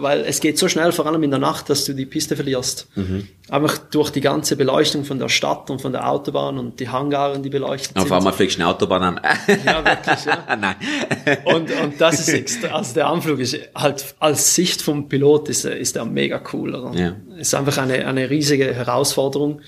weil 0.00 0.20
es 0.20 0.40
geht 0.40 0.58
so 0.58 0.68
schnell, 0.68 0.92
vor 0.92 1.06
allem 1.06 1.22
in 1.22 1.30
der 1.30 1.38
Nacht, 1.38 1.68
dass 1.70 1.84
du 1.84 1.92
die 1.92 2.06
Piste 2.06 2.36
verlierst. 2.36 2.88
Mhm. 2.94 3.28
Einfach 3.48 3.78
durch 3.78 4.10
die 4.10 4.20
ganze 4.20 4.56
Beleuchtung 4.56 5.04
von 5.04 5.18
der 5.18 5.28
Stadt 5.28 5.70
und 5.70 5.80
von 5.80 5.92
der 5.92 6.08
Autobahn 6.08 6.58
und 6.58 6.80
die 6.80 6.88
Hangaren, 6.88 7.42
die 7.42 7.48
beleuchtet 7.48 7.96
Auf 7.96 8.04
sind. 8.04 8.12
einmal 8.12 8.32
fliegst 8.32 8.58
du 8.58 8.62
eine 8.62 8.70
Autobahn 8.70 9.02
an. 9.02 9.20
Ja, 9.64 9.84
wirklich, 9.84 10.24
ja. 10.24 10.56
Nein. 10.56 10.76
Und, 11.44 11.70
und 11.70 12.00
das 12.00 12.20
ist 12.20 12.28
extra, 12.28 12.68
also 12.68 12.94
der 12.94 13.08
Anflug 13.08 13.38
ist 13.40 13.58
halt 13.74 14.14
als 14.18 14.54
Sicht 14.54 14.82
vom 14.82 15.08
Pilot 15.08 15.48
ist, 15.48 15.64
ist 15.64 15.96
er 15.96 16.04
mega 16.04 16.40
cool. 16.52 16.74
Oder? 16.74 16.98
Ja. 16.98 17.16
Ist 17.36 17.54
einfach 17.54 17.78
eine, 17.78 18.06
eine 18.06 18.30
riesige 18.30 18.74
Herausforderung. 18.74 19.60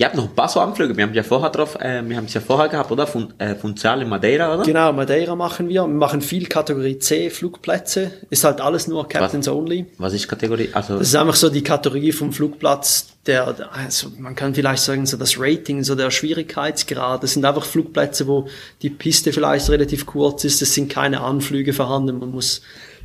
Ihr 0.00 0.06
habt 0.06 0.16
noch 0.16 0.24
ein 0.24 0.34
paar 0.34 0.48
so 0.48 0.60
Anflüge. 0.60 0.96
Wir 0.96 1.04
haben 1.04 1.12
ja 1.12 1.22
vorher 1.22 1.50
drauf, 1.50 1.78
äh, 1.78 2.02
wir 2.08 2.16
haben 2.16 2.24
es 2.24 2.32
ja 2.32 2.40
vorher 2.40 2.70
gehabt, 2.70 2.90
oder? 2.90 3.06
Von, 3.06 3.34
äh, 3.36 3.54
Funchal 3.54 4.00
in 4.00 4.08
Madeira, 4.08 4.54
oder? 4.54 4.62
Genau, 4.64 4.94
Madeira 4.94 5.36
machen 5.36 5.68
wir. 5.68 5.82
Wir 5.82 5.88
machen 5.88 6.22
viel 6.22 6.46
Kategorie 6.46 6.98
C 6.98 7.28
Flugplätze. 7.28 8.10
Ist 8.30 8.42
halt 8.44 8.62
alles 8.62 8.88
nur 8.88 9.06
Captains 9.06 9.46
Only. 9.46 9.84
Was 9.98 10.14
ist 10.14 10.26
Kategorie? 10.26 10.70
Also, 10.72 10.96
Das 10.96 11.08
ist 11.08 11.16
einfach 11.16 11.34
so 11.34 11.50
die 11.50 11.62
Kategorie 11.62 12.12
vom 12.12 12.32
Flugplatz, 12.32 13.08
der, 13.26 13.54
also 13.74 14.08
man 14.18 14.34
kann 14.34 14.54
vielleicht 14.54 14.82
sagen, 14.82 15.04
so 15.04 15.18
das 15.18 15.38
Rating, 15.38 15.84
so 15.84 15.94
der 15.94 16.10
Schwierigkeitsgrad. 16.10 17.22
Das 17.22 17.34
sind 17.34 17.44
einfach 17.44 17.66
Flugplätze, 17.66 18.26
wo 18.26 18.48
die 18.80 18.88
Piste 18.88 19.34
vielleicht 19.34 19.68
relativ 19.68 20.06
kurz 20.06 20.44
ist. 20.44 20.62
Es 20.62 20.72
sind 20.72 20.90
keine 20.90 21.20
Anflüge 21.20 21.74
vorhanden. 21.74 22.20
Man 22.20 22.30
muss 22.30 22.62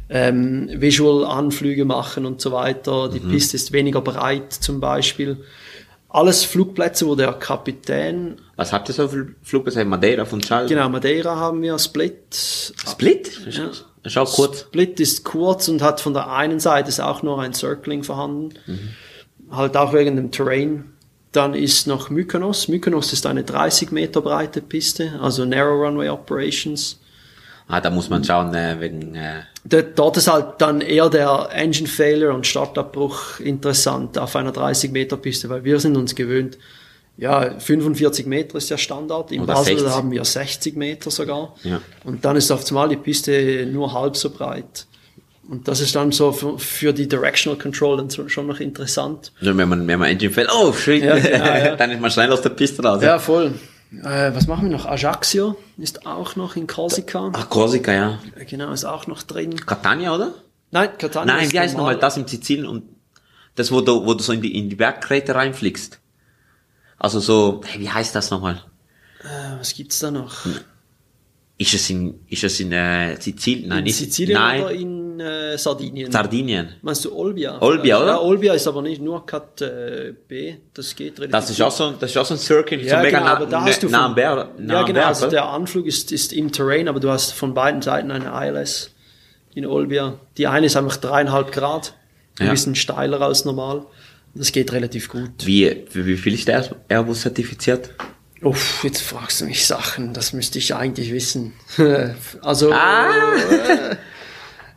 ähm, 0.09 0.69
Visual-Anflüge 0.71 1.83
machen 1.83 2.25
und 2.25 2.39
so 2.39 2.53
weiter. 2.53 3.09
Die 3.09 3.19
Piste 3.19 3.57
ist 3.57 3.73
weniger 3.73 3.99
breit 3.99 4.53
zum 4.53 4.79
Beispiel. 4.79 5.43
Alles 6.15 6.45
Flugplätze, 6.45 7.05
wo 7.07 7.15
der 7.15 7.33
Kapitän, 7.33 8.37
was 8.55 8.71
habt 8.71 8.87
ihr 8.87 8.95
so 8.95 9.09
für 9.09 9.35
Flugplätze? 9.41 9.83
Madeira, 9.83 10.23
Funchal? 10.23 10.65
genau, 10.65 10.87
Madeira 10.87 11.35
haben 11.35 11.61
wir, 11.61 11.77
Split, 11.77 12.33
Split? 12.33 13.31
Schau 14.05 14.23
kurz. 14.23 14.61
Split 14.61 14.99
ist 15.01 15.25
kurz 15.25 15.67
und 15.67 15.81
hat 15.81 15.99
von 15.99 16.13
der 16.13 16.31
einen 16.31 16.61
Seite 16.61 16.87
ist 16.87 17.01
auch 17.01 17.21
noch 17.21 17.39
ein 17.39 17.53
Circling 17.53 18.03
vorhanden. 18.03 18.53
Halt 19.51 19.75
auch 19.75 19.91
wegen 19.91 20.15
dem 20.15 20.31
Terrain. 20.31 20.93
Dann 21.33 21.53
ist 21.53 21.85
noch 21.85 22.09
Mykonos. 22.09 22.69
Mykonos 22.69 23.11
ist 23.11 23.25
eine 23.25 23.43
30 23.43 23.91
Meter 23.91 24.21
breite 24.21 24.61
Piste, 24.61 25.19
also 25.21 25.43
Narrow 25.43 25.85
Runway 25.85 26.07
Operations. 26.07 26.97
Ah, 27.67 27.81
da 27.81 27.89
muss 27.89 28.09
man 28.09 28.23
schauen, 28.23 28.53
äh, 28.53 28.79
wegen, 28.79 29.15
äh, 29.15 29.41
Dort, 29.67 29.97
dort 29.97 30.17
ist 30.17 30.31
halt 30.31 30.45
dann 30.59 30.81
eher 30.81 31.09
der 31.09 31.49
Engine 31.51 31.87
Failure 31.87 32.33
und 32.33 32.45
Startabbruch 32.45 33.39
interessant 33.39 34.17
auf 34.17 34.35
einer 34.35 34.51
30 34.51 34.91
Meter 34.91 35.17
Piste, 35.17 35.49
weil 35.49 35.63
wir 35.63 35.79
sind 35.79 35.97
uns 35.97 36.13
gewöhnt, 36.13 36.57
ja, 37.17 37.57
45 37.59 38.25
Meter 38.25 38.57
ist 38.57 38.69
der 38.69 38.77
Standard. 38.77 39.31
In 39.31 39.41
Oder 39.41 39.53
Basel 39.53 39.77
60. 39.79 39.95
haben 39.95 40.11
wir 40.11 40.25
60 40.25 40.75
Meter 40.75 41.09
sogar. 41.09 41.55
Ja. 41.63 41.81
Und 42.03 42.25
dann 42.25 42.35
ist 42.35 42.51
auf 42.51 42.67
einmal 42.67 42.89
die 42.89 42.97
Piste 42.97 43.65
nur 43.71 43.93
halb 43.93 44.17
so 44.17 44.29
breit. 44.29 44.85
Und 45.49 45.67
das 45.67 45.79
ist 45.79 45.95
dann 45.95 46.11
so 46.11 46.31
für, 46.31 46.59
für 46.59 46.91
die 46.91 47.07
Directional 47.07 47.57
Control 47.57 47.97
dann 47.97 48.29
schon 48.29 48.47
noch 48.47 48.59
interessant. 48.59 49.31
wenn 49.39 49.55
man, 49.55 49.87
wenn 49.87 49.99
man 49.99 50.09
Engine 50.09 50.31
fällt, 50.31 50.49
oh, 50.53 50.73
shit, 50.73 51.03
Ja, 51.03 51.17
genau, 51.17 51.45
ja. 51.45 51.75
dann 51.77 51.91
ist 51.91 52.01
man 52.01 52.11
schnell 52.11 52.31
aus 52.31 52.41
der 52.41 52.49
Piste 52.49 52.83
raus. 52.83 53.01
Ja, 53.01 53.19
voll. 53.19 53.53
Äh, 53.91 54.33
was 54.33 54.47
machen 54.47 54.69
wir 54.69 54.77
noch? 54.77 54.85
Ajaccio 54.85 55.57
ist 55.77 56.05
auch 56.05 56.35
noch 56.35 56.55
in 56.55 56.67
Korsika. 56.67 57.31
Ach, 57.33 57.49
Korsika, 57.49 57.93
ja. 57.93 58.19
Genau, 58.49 58.71
ist 58.71 58.85
auch 58.85 59.07
noch 59.07 59.23
drin. 59.23 59.55
Catania, 59.65 60.13
oder? 60.13 60.33
Nein, 60.71 60.89
Catania 60.97 61.35
Nein, 61.35 61.45
ist 61.45 61.53
wie 61.53 61.59
heißt 61.59 61.77
nochmal 61.77 61.97
das 61.97 62.17
im 62.17 62.27
Sizilien 62.27 62.67
und 62.67 62.83
das, 63.55 63.71
wo 63.71 63.81
du, 63.81 64.05
wo 64.05 64.13
du 64.13 64.23
so 64.23 64.33
in 64.33 64.41
die, 64.41 64.57
in 64.57 64.69
die 64.69 64.75
Bergkräte 64.75 65.35
reinfliegst? 65.35 65.99
Also 66.97 67.19
so, 67.19 67.61
hey, 67.65 67.79
wie 67.79 67.89
heißt 67.89 68.15
das 68.15 68.31
nochmal? 68.31 68.63
Äh, 69.23 69.59
was 69.59 69.73
gibt's 69.73 69.99
da 69.99 70.11
noch? 70.11 70.45
Ist 71.57 71.73
es 71.73 71.89
in, 71.89 72.19
ist 72.27 72.43
es 72.43 72.59
in, 72.59 72.71
äh, 72.73 73.15
Sizilien? 73.19 73.69
Nein, 73.69 73.85
in 73.85 73.93
Sizilien 73.93 74.37
nein, 74.37 74.61
oder 74.61 74.71
in 74.73 75.19
äh, 75.21 75.57
Sardinien? 75.57 76.11
Sardinien. 76.11 76.75
Meinst 76.81 77.05
du 77.05 77.15
Olbia? 77.15 77.61
Olbia, 77.61 77.97
oder? 77.97 78.07
Ja, 78.07 78.19
Olbia 78.19 78.53
ist 78.53 78.67
aber 78.67 78.81
nicht 78.81 79.01
nur 79.01 79.25
Cat 79.25 79.61
äh, 79.61 80.13
B, 80.27 80.55
das 80.73 80.93
geht 80.93 81.17
relativ 81.17 81.31
Das 81.31 81.49
ist 81.49 81.61
auch 81.61 81.71
so, 81.71 81.91
das 81.91 82.11
ist 82.11 82.17
auch 82.17 82.25
so 82.25 82.33
ein 82.33 82.39
Circle, 82.39 82.79
so 82.81 82.87
ja, 82.87 83.01
mega 83.01 83.19
genau, 83.19 83.31
aber 83.31 83.45
da 83.45 83.63
hast 83.63 83.81
du 83.81 83.87
nah 83.87 84.07
von, 84.13 84.15
nah 84.65 84.73
ja 84.73 84.81
genau, 84.83 84.93
Berg, 84.99 85.05
also 85.07 85.29
der 85.29 85.47
Anflug 85.47 85.85
ist, 85.85 86.11
ist 86.11 86.33
im 86.33 86.51
Terrain, 86.51 86.89
aber 86.89 86.99
du 86.99 87.09
hast 87.09 87.31
von 87.31 87.53
beiden 87.53 87.81
Seiten 87.81 88.11
eine 88.11 88.31
ILS 88.47 88.91
in 89.53 89.65
Olbia. 89.65 90.19
Die 90.37 90.47
eine 90.47 90.65
ist 90.65 90.75
einfach 90.75 90.97
dreieinhalb 90.97 91.53
Grad, 91.53 91.93
ein 92.37 92.47
Ja. 92.47 92.51
bisschen 92.51 92.75
steiler 92.75 93.21
als 93.21 93.45
normal. 93.45 93.85
Das 94.33 94.51
geht 94.51 94.73
relativ 94.73 95.07
gut. 95.07 95.29
Wie, 95.45 95.85
wie, 95.93 96.05
wie 96.05 96.17
viel 96.17 96.33
ist 96.33 96.49
der 96.49 96.69
Airbus 96.89 97.21
zertifiziert? 97.21 97.91
Uff, 98.45 98.83
jetzt 98.83 99.01
fragst 99.01 99.41
du 99.41 99.45
mich 99.45 99.65
Sachen, 99.65 100.13
das 100.13 100.31
müsste 100.31 100.59
ich 100.59 100.75
eigentlich 100.75 101.11
wissen. 101.11 101.53
also, 102.41 102.71
Ah! 102.71 103.09
äh, 103.33 103.95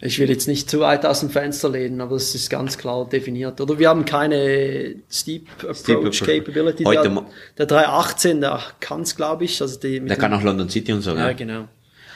ich 0.01 0.19
will 0.19 0.31
jetzt 0.31 0.49
nicht 0.49 0.71
zu 0.71 0.81
weit 0.81 1.05
aus 1.05 1.21
dem 1.21 1.29
Fenster 1.29 1.69
lehnen, 1.69 2.01
aber 2.01 2.17
es 2.17 2.35
ist 2.35 2.49
ganz 2.49 2.79
klar 2.79 3.07
definiert. 3.09 3.61
Oder 3.61 3.79
wir 3.79 3.89
haben 3.91 4.05
keine 4.05 4.95
Steep 5.11 5.49
Approach 5.59 5.91
Approach. 5.91 6.21
Capability. 6.21 6.85
Heute 6.85 7.11
der, 7.11 7.27
der 7.59 7.67
318, 7.67 8.41
der 8.41 8.63
kann 8.81 9.03
es, 9.03 9.17
glaube 9.17 9.45
ich. 9.45 9.61
Also 9.61 9.79
die 9.79 10.01
Der 10.01 10.17
kann 10.17 10.33
auch 10.33 10.43
London 10.43 10.71
City 10.71 10.93
und 10.93 11.03
so, 11.03 11.11
Ja, 11.11 11.27
ja. 11.27 11.33
genau. 11.33 11.69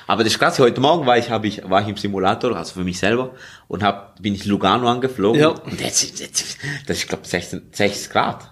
Aber 0.06 0.24
das 0.24 0.32
ist 0.32 0.38
krass, 0.38 0.58
heute 0.58 0.80
Morgen 0.80 1.06
war 1.06 1.18
ich, 1.18 1.30
hab 1.30 1.44
ich, 1.44 1.68
war 1.68 1.82
ich 1.82 1.88
im 1.88 1.96
Simulator, 1.96 2.56
also 2.56 2.74
für 2.74 2.84
mich 2.84 2.98
selber, 2.98 3.34
und 3.68 3.82
hab, 3.82 4.20
bin 4.22 4.34
ich 4.34 4.44
Lugano 4.46 4.88
angeflogen. 4.88 5.40
Ja. 5.40 5.48
Und 5.48 5.80
jetzt, 5.80 6.18
jetzt, 6.18 6.56
das 6.86 6.98
ist, 6.98 7.08
glaube 7.08 7.26
16, 7.26 7.62
60 7.72 8.10
Grad. 8.10 8.48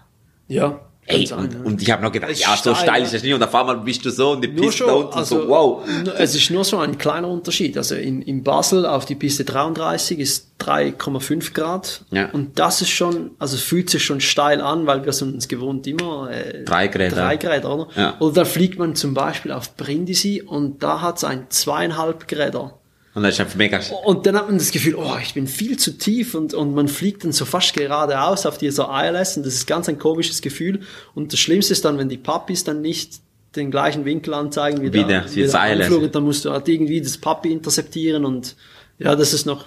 Ja. 0.49 0.81
Ey, 1.13 1.25
kann 1.25 1.39
und, 1.39 1.67
und 1.67 1.83
ich 1.83 1.91
habe 1.91 2.03
noch 2.03 2.13
gedacht, 2.13 2.31
Es 2.33 2.41
ja, 2.41 2.57
so 2.57 2.75
steil, 2.75 3.03
ist 3.03 3.15
das 3.15 3.23
nicht. 3.23 3.35
Und 3.35 3.43
auf 3.43 3.55
einmal 3.55 3.79
bist 3.79 4.05
du 4.05 4.11
so 4.11 4.33
und 4.33 4.43
die 4.43 4.49
Piste 4.49 4.79
schon, 4.79 4.87
da 4.87 4.93
unten 4.95 5.15
also, 5.15 5.43
so, 5.43 5.49
wow. 5.49 5.89
Es 6.19 6.35
ist 6.35 6.51
nur 6.51 6.65
so 6.65 6.79
ein 6.79 6.99
kleiner 6.99 7.29
Unterschied. 7.29 7.77
Also 7.77 7.95
in, 7.95 8.23
in 8.23 8.43
Basel 8.43 8.87
auf 8.87 9.05
die 9.05 9.15
Piste 9.15 9.45
33 9.45 10.19
ist 10.19 10.49
3,5 10.61 11.53
Grad. 11.53 12.03
Ja. 12.11 12.31
Und 12.31 12.59
das 12.59 12.83
ist 12.83 12.91
schon, 12.91 13.33
also 13.39 13.57
es 13.57 13.63
fühlt 13.63 13.91
sich 13.91 14.05
schon 14.05 14.21
steil 14.21 14.61
an, 14.61 14.87
weil 14.87 15.05
wir 15.05 15.13
sind 15.13 15.35
uns 15.35 15.49
gewohnt 15.49 15.87
immer 15.87 16.31
äh, 16.31 16.65
Drei 16.65 16.89
Grad, 16.89 17.13
drei. 17.13 17.37
Grad, 17.37 17.65
oder? 17.65 17.89
Ja. 17.97 18.17
Oder 18.21 18.35
da 18.35 18.45
fliegt 18.45 18.79
man 18.79 18.95
zum 18.95 19.15
Beispiel 19.15 19.53
auf 19.53 19.77
Brindisi 19.77 20.43
und 20.43 20.83
da 20.83 21.01
hat 21.01 21.19
es 21.19 21.25
ein 21.25 21.47
zweieinhalb 21.49 22.29
Grader. 22.29 22.80
Und 23.13 23.25
das 23.25 23.35
ist 23.35 23.41
einfach 23.41 23.57
mega, 23.57 23.81
Und 24.05 24.25
dann 24.27 24.37
hat 24.37 24.47
man 24.49 24.57
das 24.59 24.71
Gefühl, 24.71 24.95
oh, 24.95 25.17
ich 25.21 25.35
bin 25.35 25.49
viel 25.49 25.77
zu 25.77 25.99
tief 25.99 26.35
und, 26.35 26.55
und 26.55 26.75
man 26.75 26.87
fliegt 26.87 27.25
dann 27.25 27.33
so 27.33 27.45
fast 27.45 27.75
geradeaus 27.75 28.47
auf 28.47 28.57
dieser 28.57 28.89
ILS 28.89 29.37
und 29.37 29.45
das 29.47 29.55
ist 29.55 29.67
ganz 29.67 29.89
ein 29.89 29.99
komisches 29.99 30.41
Gefühl. 30.41 30.81
Und 31.15 31.33
das 31.33 31.41
Schlimmste 31.41 31.73
ist 31.73 31.85
dann, 31.85 31.99
wenn 31.99 32.09
die 32.09 32.19
Puppies 32.19 32.63
dann 32.63 32.83
nicht 32.83 33.21
den 33.57 33.73
gleichen 33.73 34.05
Winkel 34.05 34.33
anzeigen 34.33 34.81
wie, 34.81 34.87
Wie 34.87 34.91
der, 34.91 35.23
der- 35.23 35.35
wie 35.35 35.43
der. 35.43 35.61
Anflug 35.61 36.03
und 36.05 36.15
dann 36.15 36.23
musst 36.23 36.45
du 36.45 36.51
halt 36.53 36.69
irgendwie 36.69 37.01
das 37.01 37.19
Puppy 37.19 37.51
interceptieren 37.53 38.25
und 38.25 38.55
ja, 39.01 39.17
das 39.17 39.33
ist 39.33 39.45
noch 39.45 39.67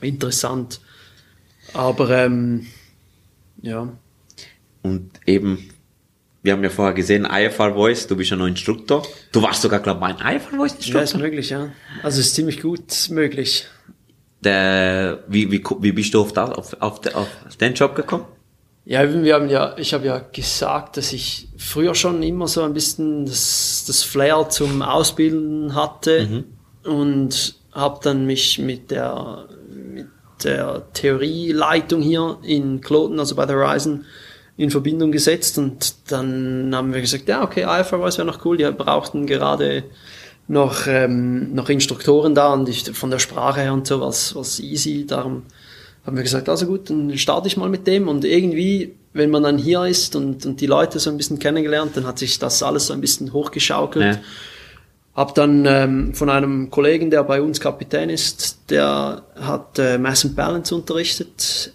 interessant. 0.00 0.80
Aber 1.74 2.08
ähm, 2.10 2.68
ja, 3.62 3.88
und 4.82 5.10
eben, 5.26 5.69
wir 6.42 6.52
haben 6.52 6.62
ja 6.64 6.70
vorher 6.70 6.94
gesehen, 6.94 7.26
IFR 7.30 7.74
Voice, 7.74 8.06
du 8.06 8.16
bist 8.16 8.30
ja 8.30 8.36
noch 8.36 8.46
Instruktor. 8.46 9.02
Du 9.32 9.42
warst 9.42 9.62
sogar, 9.62 9.80
glaube 9.80 9.98
ich, 9.98 10.18
mein 10.18 10.36
IFR 10.36 10.56
Voice 10.56 10.72
ja, 10.72 10.78
ist 10.78 10.86
Instruktor. 10.88 11.20
möglich, 11.20 11.50
ja. 11.50 11.68
Also 12.02 12.20
ist 12.20 12.34
ziemlich 12.34 12.62
gut 12.62 13.10
möglich. 13.10 13.66
Der, 14.42 15.22
wie, 15.28 15.50
wie, 15.52 15.62
wie 15.80 15.92
bist 15.92 16.14
du 16.14 16.22
auf, 16.22 16.32
das, 16.32 16.50
auf, 16.50 16.76
auf, 16.80 17.14
auf 17.14 17.56
den 17.60 17.74
Job 17.74 17.94
gekommen? 17.94 18.24
Ja, 18.86 19.22
wir 19.22 19.34
haben 19.34 19.50
ja, 19.50 19.76
ich 19.76 19.92
habe 19.92 20.06
ja 20.06 20.18
gesagt, 20.18 20.96
dass 20.96 21.12
ich 21.12 21.48
früher 21.58 21.94
schon 21.94 22.22
immer 22.22 22.48
so 22.48 22.62
ein 22.62 22.72
bisschen 22.72 23.26
das, 23.26 23.84
das 23.86 24.02
Flair 24.02 24.48
zum 24.48 24.80
Ausbilden 24.80 25.74
hatte 25.74 26.44
und 26.84 27.54
habe 27.72 28.00
dann 28.02 28.26
mich 28.26 28.58
mit 28.58 28.90
der, 28.90 29.46
mit 29.68 30.08
der 30.42 30.86
Theorieleitung 30.94 32.00
hier 32.00 32.38
in 32.42 32.80
Kloten, 32.80 33.20
also 33.20 33.36
bei 33.36 33.46
der 33.46 33.56
Horizon, 33.56 34.06
in 34.60 34.70
Verbindung 34.70 35.10
gesetzt 35.10 35.56
und 35.56 35.94
dann 36.08 36.70
haben 36.74 36.92
wir 36.92 37.00
gesagt, 37.00 37.26
ja, 37.28 37.42
okay, 37.42 37.62
IFRS 37.62 38.18
wäre 38.18 38.26
noch 38.26 38.44
cool, 38.44 38.58
die 38.58 38.70
brauchten 38.70 39.24
gerade 39.24 39.84
noch, 40.48 40.86
ähm, 40.86 41.54
noch 41.54 41.70
Instruktoren 41.70 42.34
da 42.34 42.52
und 42.52 42.68
ich, 42.68 42.84
von 42.92 43.10
der 43.10 43.20
Sprache 43.20 43.62
her 43.62 43.72
und 43.72 43.86
so 43.86 44.02
was, 44.02 44.34
was 44.34 44.60
easy, 44.60 45.06
darum 45.06 45.44
haben 46.04 46.14
wir 46.14 46.22
gesagt, 46.22 46.50
also 46.50 46.66
gut, 46.66 46.90
dann 46.90 47.16
starte 47.16 47.48
ich 47.48 47.56
mal 47.56 47.70
mit 47.70 47.86
dem 47.86 48.06
und 48.06 48.26
irgendwie, 48.26 48.96
wenn 49.14 49.30
man 49.30 49.44
dann 49.44 49.56
hier 49.56 49.86
ist 49.86 50.14
und, 50.14 50.44
und 50.44 50.60
die 50.60 50.66
Leute 50.66 50.98
so 50.98 51.08
ein 51.08 51.16
bisschen 51.16 51.38
kennengelernt, 51.38 51.96
dann 51.96 52.06
hat 52.06 52.18
sich 52.18 52.38
das 52.38 52.62
alles 52.62 52.88
so 52.88 52.92
ein 52.92 53.00
bisschen 53.00 53.32
hochgeschaukelt. 53.32 54.16
Ja. 54.16 54.20
Hab 55.14 55.34
dann 55.34 55.64
ähm, 55.64 56.14
von 56.14 56.28
einem 56.28 56.68
Kollegen, 56.68 57.10
der 57.10 57.24
bei 57.24 57.40
uns 57.40 57.60
Kapitän 57.60 58.10
ist, 58.10 58.58
der 58.68 59.22
hat 59.40 59.78
äh, 59.78 59.96
Mass 59.96 60.26
and 60.26 60.36
Balance 60.36 60.74
unterrichtet 60.74 61.72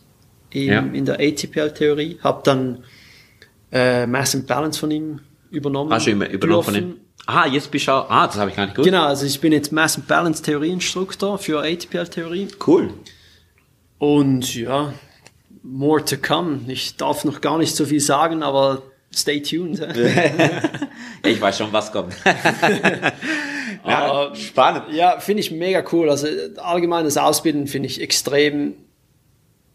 in, 0.55 0.67
Ja. 0.71 0.79
in 0.79 1.05
der 1.05 1.19
ATPL-Theorie. 1.19 2.19
Hab 2.23 2.43
dann 2.45 2.83
äh, 3.71 4.05
Mass 4.07 4.33
and 4.35 4.47
Balance 4.47 4.79
von 4.79 4.91
ihm 4.91 5.19
übernommen. 5.51 5.91
Hast 5.91 6.07
du 6.07 6.11
immer 6.11 6.27
übernommen 6.29 6.63
von 6.63 6.75
ihm? 6.75 6.95
Ah, 7.27 7.47
jetzt 7.47 7.71
bist 7.71 7.87
du 7.87 7.91
auch, 7.91 8.09
ah, 8.09 8.27
das 8.27 8.37
habe 8.37 8.51
ich 8.51 8.55
gar 8.55 8.65
nicht 8.65 8.75
gewusst. 8.75 8.89
Genau, 8.89 9.05
also 9.05 9.25
ich 9.25 9.39
bin 9.41 9.51
jetzt 9.51 9.71
Mass 9.71 9.95
and 9.97 10.07
Balance 10.07 10.43
Theorie-Instruktor 10.43 11.37
für 11.39 11.59
ATPL-Theorie. 11.63 12.47
Cool. 12.65 12.93
Und 13.97 14.53
ja, 14.55 14.93
more 15.63 16.03
to 16.05 16.17
come. 16.17 16.59
Ich 16.67 16.97
darf 16.97 17.25
noch 17.25 17.41
gar 17.41 17.57
nicht 17.57 17.75
so 17.75 17.85
viel 17.85 17.99
sagen, 17.99 18.43
aber 18.43 18.83
stay 19.13 19.41
tuned. 19.41 19.79
Ich 21.23 21.41
weiß 21.41 21.57
schon, 21.57 21.73
was 21.73 21.91
kommt. 21.91 22.13
ja, 23.85 24.27
Ähm, 24.27 24.35
spannend. 24.35 24.83
Ja, 24.91 25.19
finde 25.19 25.41
ich 25.41 25.49
mega 25.51 25.83
cool. 25.91 26.09
Also 26.09 26.27
allgemein 26.57 27.03
das 27.05 27.17
Ausbilden 27.17 27.65
finde 27.67 27.87
ich 27.87 27.99
extrem. 27.99 28.75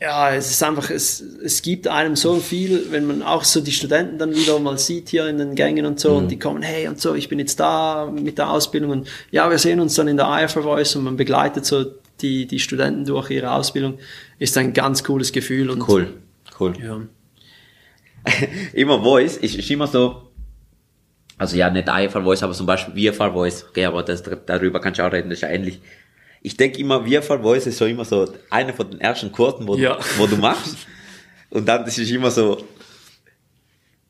Ja, 0.00 0.32
es 0.32 0.50
ist 0.50 0.62
einfach, 0.62 0.88
es, 0.88 1.20
es 1.20 1.60
gibt 1.60 1.86
einem 1.86 2.16
so 2.16 2.36
viel, 2.36 2.86
wenn 2.90 3.04
man 3.04 3.22
auch 3.22 3.44
so 3.44 3.60
die 3.60 3.70
Studenten 3.70 4.16
dann 4.16 4.34
wieder 4.34 4.58
mal 4.58 4.78
sieht 4.78 5.10
hier 5.10 5.26
in 5.26 5.36
den 5.36 5.54
Gängen 5.54 5.84
und 5.84 6.00
so 6.00 6.14
und 6.14 6.28
die 6.28 6.38
kommen, 6.38 6.62
hey 6.62 6.88
und 6.88 6.98
so, 6.98 7.14
ich 7.14 7.28
bin 7.28 7.38
jetzt 7.38 7.60
da 7.60 8.10
mit 8.10 8.38
der 8.38 8.48
Ausbildung 8.48 8.92
und 8.92 9.08
ja, 9.30 9.50
wir 9.50 9.58
sehen 9.58 9.78
uns 9.78 9.94
dann 9.94 10.08
in 10.08 10.16
der 10.16 10.26
IFR 10.42 10.62
Voice 10.62 10.96
und 10.96 11.04
man 11.04 11.18
begleitet 11.18 11.66
so 11.66 11.84
die, 12.22 12.46
die 12.46 12.58
Studenten 12.58 13.04
durch 13.04 13.28
ihre 13.28 13.52
Ausbildung, 13.52 13.98
ist 14.38 14.56
ein 14.56 14.72
ganz 14.72 15.04
cooles 15.04 15.32
Gefühl 15.32 15.68
und 15.68 15.86
Cool, 15.86 16.14
cool. 16.58 16.72
Ja. 16.82 17.00
immer 18.72 19.02
Voice, 19.02 19.38
ich, 19.42 19.58
ich 19.58 19.70
immer 19.70 19.86
so, 19.86 20.30
also 21.36 21.56
ja, 21.58 21.68
nicht 21.68 21.88
IFR 21.88 22.22
Voice, 22.22 22.42
aber 22.42 22.54
zum 22.54 22.64
Beispiel 22.64 23.12
VFR 23.12 23.32
Voice, 23.32 23.66
okay, 23.68 23.84
aber 23.84 24.02
das, 24.02 24.22
darüber 24.46 24.80
kann 24.80 24.94
ich 24.94 25.02
auch 25.02 25.12
reden, 25.12 25.28
das 25.28 25.40
ist 25.40 25.42
ja 25.42 25.48
ähnlich. 25.48 25.78
Ich 26.42 26.56
denke 26.56 26.78
immer, 26.78 27.04
VFR 27.06 27.40
Voice 27.40 27.66
ist 27.66 27.78
so 27.78 27.84
immer 27.86 28.04
so 28.04 28.32
einer 28.48 28.72
von 28.72 28.90
den 28.90 29.00
ersten 29.00 29.30
Kursen, 29.30 29.66
wo, 29.68 29.76
Ja. 29.76 29.96
du, 29.96 30.02
wo 30.18 30.26
du 30.26 30.36
machst. 30.36 30.76
Und 31.50 31.66
dann 31.68 31.84
das 31.84 31.98
ist 31.98 32.10
immer 32.10 32.30
so, 32.30 32.64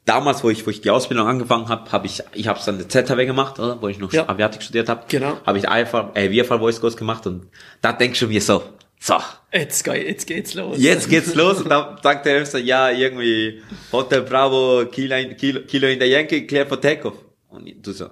damals, 0.05 0.43
wo 0.45 0.51
ich, 0.51 0.65
wo 0.67 0.71
ich 0.71 0.81
die 0.81 0.91
Ausbildung 0.91 1.27
angefangen 1.27 1.69
habe, 1.69 1.91
habe 1.91 2.07
ich, 2.07 2.23
ich 2.35 2.47
habe 2.49 2.59
dann 2.65 2.79
die 2.79 2.89
ZHW 2.89 3.27
gemacht, 3.27 3.59
oder? 3.59 3.81
Wo 3.81 3.89
ich 3.89 3.99
noch 3.99 4.13
Ja. 4.13 4.29
Aviatik 4.29 4.63
studiert 4.63 4.89
habe. 4.89 5.05
Genau. 5.09 5.39
Habe 5.47 5.59
ich 5.59 5.65
IFR, 5.65 6.11
äh, 6.15 6.29
VFR 6.45 6.59
Voice 6.59 6.81
Kurs 6.81 6.97
gemacht 6.97 7.27
und 7.27 7.47
da 7.81 7.93
denkst 7.93 8.21
du 8.21 8.27
mir 8.29 8.41
so, 8.41 8.63
so, 8.99 9.15
Jetzt, 9.53 9.83
ge- 9.83 10.07
jetzt 10.07 10.27
geht's 10.27 10.55
los. 10.55 10.77
Jetzt 10.79 11.09
geht's 11.09 11.35
los 11.35 11.63
und 11.63 11.71
dann 11.71 11.97
sagt 12.03 12.27
der 12.27 12.37
Elster, 12.37 12.59
ja, 12.59 12.91
irgendwie 12.91 13.63
Hotel 13.91 14.23
Bravo, 14.23 14.85
Kilo 14.93 15.17
in, 15.17 15.37
Kilo, 15.37 15.63
Kilo 15.63 15.89
in 15.89 15.99
der 15.99 16.07
Yankee, 16.09 16.47
Claire 16.47 16.67
for 16.67 16.81
Takeoff. 16.81 17.15
Und 17.49 17.67
du 17.85 17.93
so. 17.93 18.11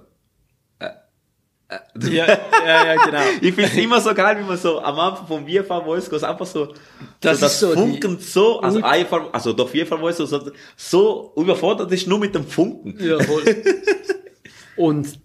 Ja, 2.01 2.25
ja, 2.25 2.85
ja, 2.85 3.05
genau. 3.05 3.21
Ich 3.41 3.53
find's 3.53 3.75
immer 3.75 4.01
so 4.01 4.13
geil, 4.13 4.39
wie 4.39 4.43
man 4.43 4.57
so 4.57 4.79
am 4.79 4.99
Anfang 4.99 5.27
vom 5.27 5.47
VFR 5.47 5.83
Voice 5.83 6.23
einfach 6.23 6.45
so, 6.45 6.73
Das 7.21 7.39
so 7.39 7.45
ist 7.45 7.59
so 7.59 7.71
Funken 7.73 8.17
so, 8.19 8.59
also 8.59 8.79
IFR, 8.79 9.29
also 9.31 9.53
doch 9.53 9.69
VFR 9.69 9.99
Voice 9.99 10.17
so, 10.17 10.51
so 10.75 11.33
überfordert 11.35 11.91
ist 11.91 12.07
nur 12.07 12.19
mit 12.19 12.33
dem 12.33 12.45
Funken. 12.45 12.95
Ja, 12.99 13.19
voll. 13.19 13.43
Und 14.75 15.19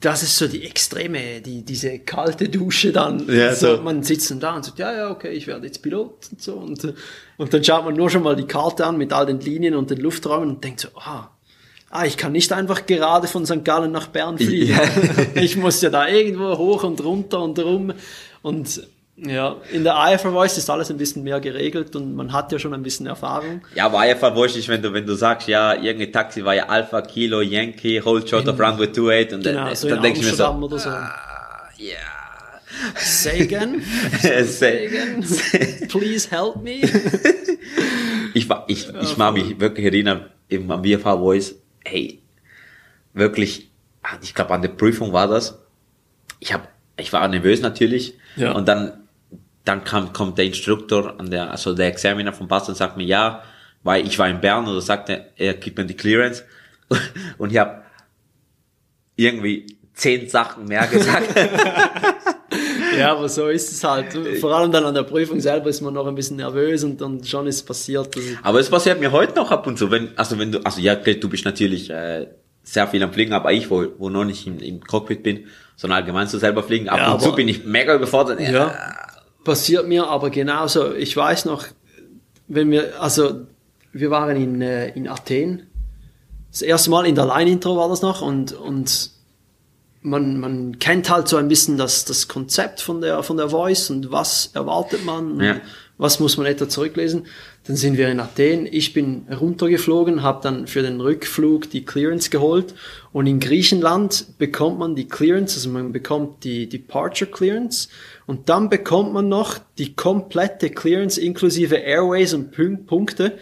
das 0.00 0.22
ist 0.22 0.36
so 0.36 0.46
die 0.48 0.64
extreme, 0.64 1.40
die, 1.40 1.64
diese 1.64 1.98
kalte 1.98 2.48
Dusche 2.48 2.92
dann. 2.92 3.28
Ja, 3.28 3.54
so, 3.54 3.76
so. 3.76 3.82
Man 3.82 4.02
sitzt 4.02 4.30
dann 4.30 4.40
da 4.40 4.56
und 4.56 4.64
sagt, 4.64 4.78
ja, 4.78 4.92
ja, 4.92 5.10
okay, 5.10 5.30
ich 5.32 5.46
werde 5.46 5.66
jetzt 5.66 5.82
Pilot 5.82 6.28
und 6.30 6.42
so. 6.42 6.54
Und, 6.54 6.84
äh, 6.84 6.94
und 7.36 7.52
dann 7.52 7.62
schaut 7.62 7.84
man 7.84 7.94
nur 7.94 8.08
schon 8.10 8.22
mal 8.22 8.36
die 8.36 8.46
Karte 8.46 8.86
an 8.86 8.96
mit 8.96 9.12
all 9.12 9.26
den 9.26 9.40
Linien 9.40 9.74
und 9.74 9.90
den 9.90 9.98
Lufträumen 9.98 10.48
und 10.48 10.64
denkt 10.64 10.80
so, 10.80 10.88
ah, 10.96 11.30
ah 11.90 12.04
ich 12.06 12.16
kann 12.16 12.32
nicht 12.32 12.52
einfach 12.52 12.86
gerade 12.86 13.26
von 13.26 13.44
St. 13.44 13.64
Gallen 13.64 13.92
nach 13.92 14.06
Bern 14.08 14.38
fliegen. 14.38 14.74
Ja. 14.74 14.82
ich 15.42 15.56
muss 15.56 15.82
ja 15.82 15.90
da 15.90 16.08
irgendwo 16.08 16.56
hoch 16.56 16.84
und 16.84 17.02
runter 17.04 17.42
und 17.42 17.58
rum. 17.58 17.92
Und 18.42 18.82
ja, 19.16 19.56
in 19.70 19.84
der 19.84 19.96
IFR 20.12 20.32
Voice 20.32 20.56
ist 20.56 20.70
alles 20.70 20.90
ein 20.90 20.96
bisschen 20.96 21.22
mehr 21.24 21.40
geregelt 21.40 21.94
und 21.94 22.14
man 22.14 22.32
hat 22.32 22.52
ja 22.52 22.58
schon 22.58 22.72
ein 22.72 22.82
bisschen 22.82 23.06
Erfahrung. 23.06 23.60
Ja, 23.74 23.86
aber 23.86 24.08
IFR 24.08 24.32
Voice 24.32 24.56
ist, 24.56 24.68
wenn 24.68 24.80
du, 24.80 24.92
wenn 24.94 25.04
du 25.04 25.14
sagst, 25.14 25.46
ja, 25.48 25.74
irgendein 25.74 26.12
Taxi 26.12 26.42
war 26.44 26.54
ja 26.54 26.66
Alpha, 26.66 27.02
Kilo, 27.02 27.42
Yankee, 27.42 28.00
Hold 28.00 28.30
Short 28.30 28.48
of 28.48 28.58
Runway 28.58 28.88
28 28.88 29.34
und 29.34 29.42
Genau, 29.44 29.66
dann, 29.66 29.76
so 29.76 29.88
dann 29.88 29.98
in 29.98 30.02
denk 30.04 30.16
ich 30.16 30.24
mir 30.24 30.34
so, 30.34 30.46
oder 30.46 30.78
so. 30.78 30.88
ja. 30.88 31.96
Say 32.96 33.42
again. 33.42 33.82
Say 34.44 34.86
again. 34.86 35.88
Please 35.88 36.30
help 36.30 36.62
me. 36.62 36.80
Ich 38.32 38.48
ich, 38.68 38.88
ich 39.02 39.16
mag 39.16 39.34
mich 39.34 39.58
wirklich 39.58 39.86
erinnern, 39.86 40.26
eben 40.48 40.70
am 40.70 40.84
VFH 40.84 41.16
Voice, 41.18 41.56
hey, 41.84 42.22
wirklich, 43.12 43.70
ah, 44.02 44.16
ich 44.22 44.34
glaube 44.34 44.54
an 44.54 44.62
der 44.62 44.70
Prüfung 44.70 45.12
war 45.12 45.28
das. 45.28 45.58
Ich 46.38 46.52
hab, 46.52 46.68
ich 46.96 47.12
war 47.12 47.26
nervös 47.28 47.60
natürlich. 47.60 48.14
Ja. 48.36 48.52
Und 48.52 48.68
dann, 48.68 49.08
dann 49.64 49.84
kam, 49.84 50.12
kommt 50.12 50.38
der 50.38 50.46
Instruktor 50.46 51.18
an 51.18 51.30
der, 51.30 51.50
also 51.50 51.74
der 51.74 51.88
Examiner 51.88 52.32
von 52.32 52.48
Basel 52.48 52.70
und 52.70 52.76
sagt 52.76 52.96
mir, 52.96 53.04
ja, 53.04 53.42
weil 53.82 54.06
ich 54.06 54.18
war 54.18 54.28
in 54.28 54.40
Bern 54.40 54.66
und 54.66 54.74
er 54.74 54.80
sagte, 54.80 55.32
er 55.36 55.54
gibt 55.54 55.78
mir 55.78 55.86
die 55.86 55.96
Clearance. 55.96 56.44
Und 57.38 57.52
ich 57.52 57.58
habe 57.58 57.82
irgendwie 59.16 59.78
zehn 59.94 60.28
Sachen 60.28 60.66
mehr 60.66 60.86
gesagt. 60.86 61.28
Ja, 62.98 63.12
aber 63.12 63.28
so 63.28 63.48
ist 63.48 63.70
es 63.72 63.84
halt. 63.84 64.06
Vor 64.40 64.54
allem 64.54 64.72
dann 64.72 64.84
an 64.84 64.94
der 64.94 65.02
Prüfung 65.04 65.40
selber 65.40 65.68
ist 65.70 65.80
man 65.80 65.94
noch 65.94 66.06
ein 66.06 66.14
bisschen 66.14 66.36
nervös 66.36 66.84
und 66.84 67.00
dann 67.00 67.22
schon 67.24 67.46
ist 67.46 67.56
es 67.56 67.62
passiert. 67.62 68.08
Aber 68.42 68.58
es 68.60 68.68
passiert 68.70 69.00
mir 69.00 69.12
heute 69.12 69.34
noch 69.36 69.50
ab 69.50 69.66
und 69.66 69.78
zu, 69.78 69.90
wenn, 69.90 70.16
also 70.16 70.38
wenn 70.38 70.52
du, 70.52 70.58
also 70.64 70.80
ja, 70.80 70.94
du 70.94 71.28
bist 71.28 71.44
natürlich 71.44 71.90
äh, 71.90 72.26
sehr 72.62 72.86
viel 72.88 73.02
am 73.02 73.12
Fliegen, 73.12 73.32
aber 73.32 73.52
ich, 73.52 73.70
wo, 73.70 73.86
wo 73.98 74.10
noch 74.10 74.24
nicht 74.24 74.46
im, 74.46 74.58
im 74.58 74.80
Cockpit 74.80 75.22
bin, 75.22 75.46
sondern 75.76 75.98
allgemein 76.00 76.26
so 76.26 76.38
selber 76.38 76.62
fliegen, 76.62 76.88
ab 76.88 76.98
Ja, 76.98 77.12
und 77.12 77.22
zu 77.22 77.32
bin 77.34 77.48
ich 77.48 77.64
mega 77.64 77.94
überfordert. 77.94 78.40
ja, 78.40 78.74
passiert 79.44 79.86
mir 79.88 80.06
aber 80.06 80.30
genauso. 80.30 80.92
Ich 80.94 81.16
weiß 81.16 81.46
noch, 81.46 81.64
wenn 82.48 82.70
wir, 82.70 83.00
also 83.00 83.46
wir 83.92 84.10
waren 84.10 84.36
in, 84.36 84.60
äh, 84.62 84.88
in 84.90 85.08
Athen. 85.08 85.66
Das 86.50 86.62
erste 86.62 86.90
Mal 86.90 87.06
in 87.06 87.14
der 87.14 87.26
Line-Intro 87.26 87.76
war 87.76 87.88
das 87.88 88.02
noch 88.02 88.22
und, 88.22 88.52
und 88.52 89.10
man, 90.02 90.40
man 90.40 90.78
kennt 90.78 91.10
halt 91.10 91.28
so 91.28 91.36
ein 91.36 91.48
bisschen 91.48 91.76
das, 91.76 92.04
das 92.04 92.28
Konzept 92.28 92.80
von 92.80 93.00
der, 93.00 93.22
von 93.22 93.36
der 93.36 93.50
Voice 93.50 93.90
und 93.90 94.10
was 94.10 94.50
erwartet 94.54 95.04
man, 95.04 95.38
Ja. 95.40 95.60
was 95.98 96.20
muss 96.20 96.36
man 96.38 96.46
etwa 96.46 96.68
zurücklesen. 96.68 97.26
Dann 97.66 97.76
sind 97.76 97.98
wir 97.98 98.08
in 98.08 98.20
Athen, 98.20 98.66
ich 98.70 98.94
bin 98.94 99.26
runtergeflogen, 99.30 100.22
habe 100.22 100.40
dann 100.42 100.66
für 100.66 100.80
den 100.80 101.00
Rückflug 101.02 101.68
die 101.70 101.84
Clearance 101.84 102.30
geholt 102.30 102.74
und 103.12 103.26
in 103.26 103.38
Griechenland 103.38 104.38
bekommt 104.38 104.78
man 104.78 104.94
die 104.94 105.06
Clearance, 105.06 105.56
also 105.56 105.68
man 105.68 105.92
bekommt 105.92 106.44
die 106.44 106.66
Departure 106.68 107.30
Clearance 107.30 107.88
und 108.26 108.48
dann 108.48 108.70
bekommt 108.70 109.12
man 109.12 109.28
noch 109.28 109.58
die 109.76 109.94
komplette 109.94 110.70
Clearance 110.70 111.20
inklusive 111.20 111.76
Airways 111.76 112.32
und 112.32 112.52
Punkte 112.86 113.36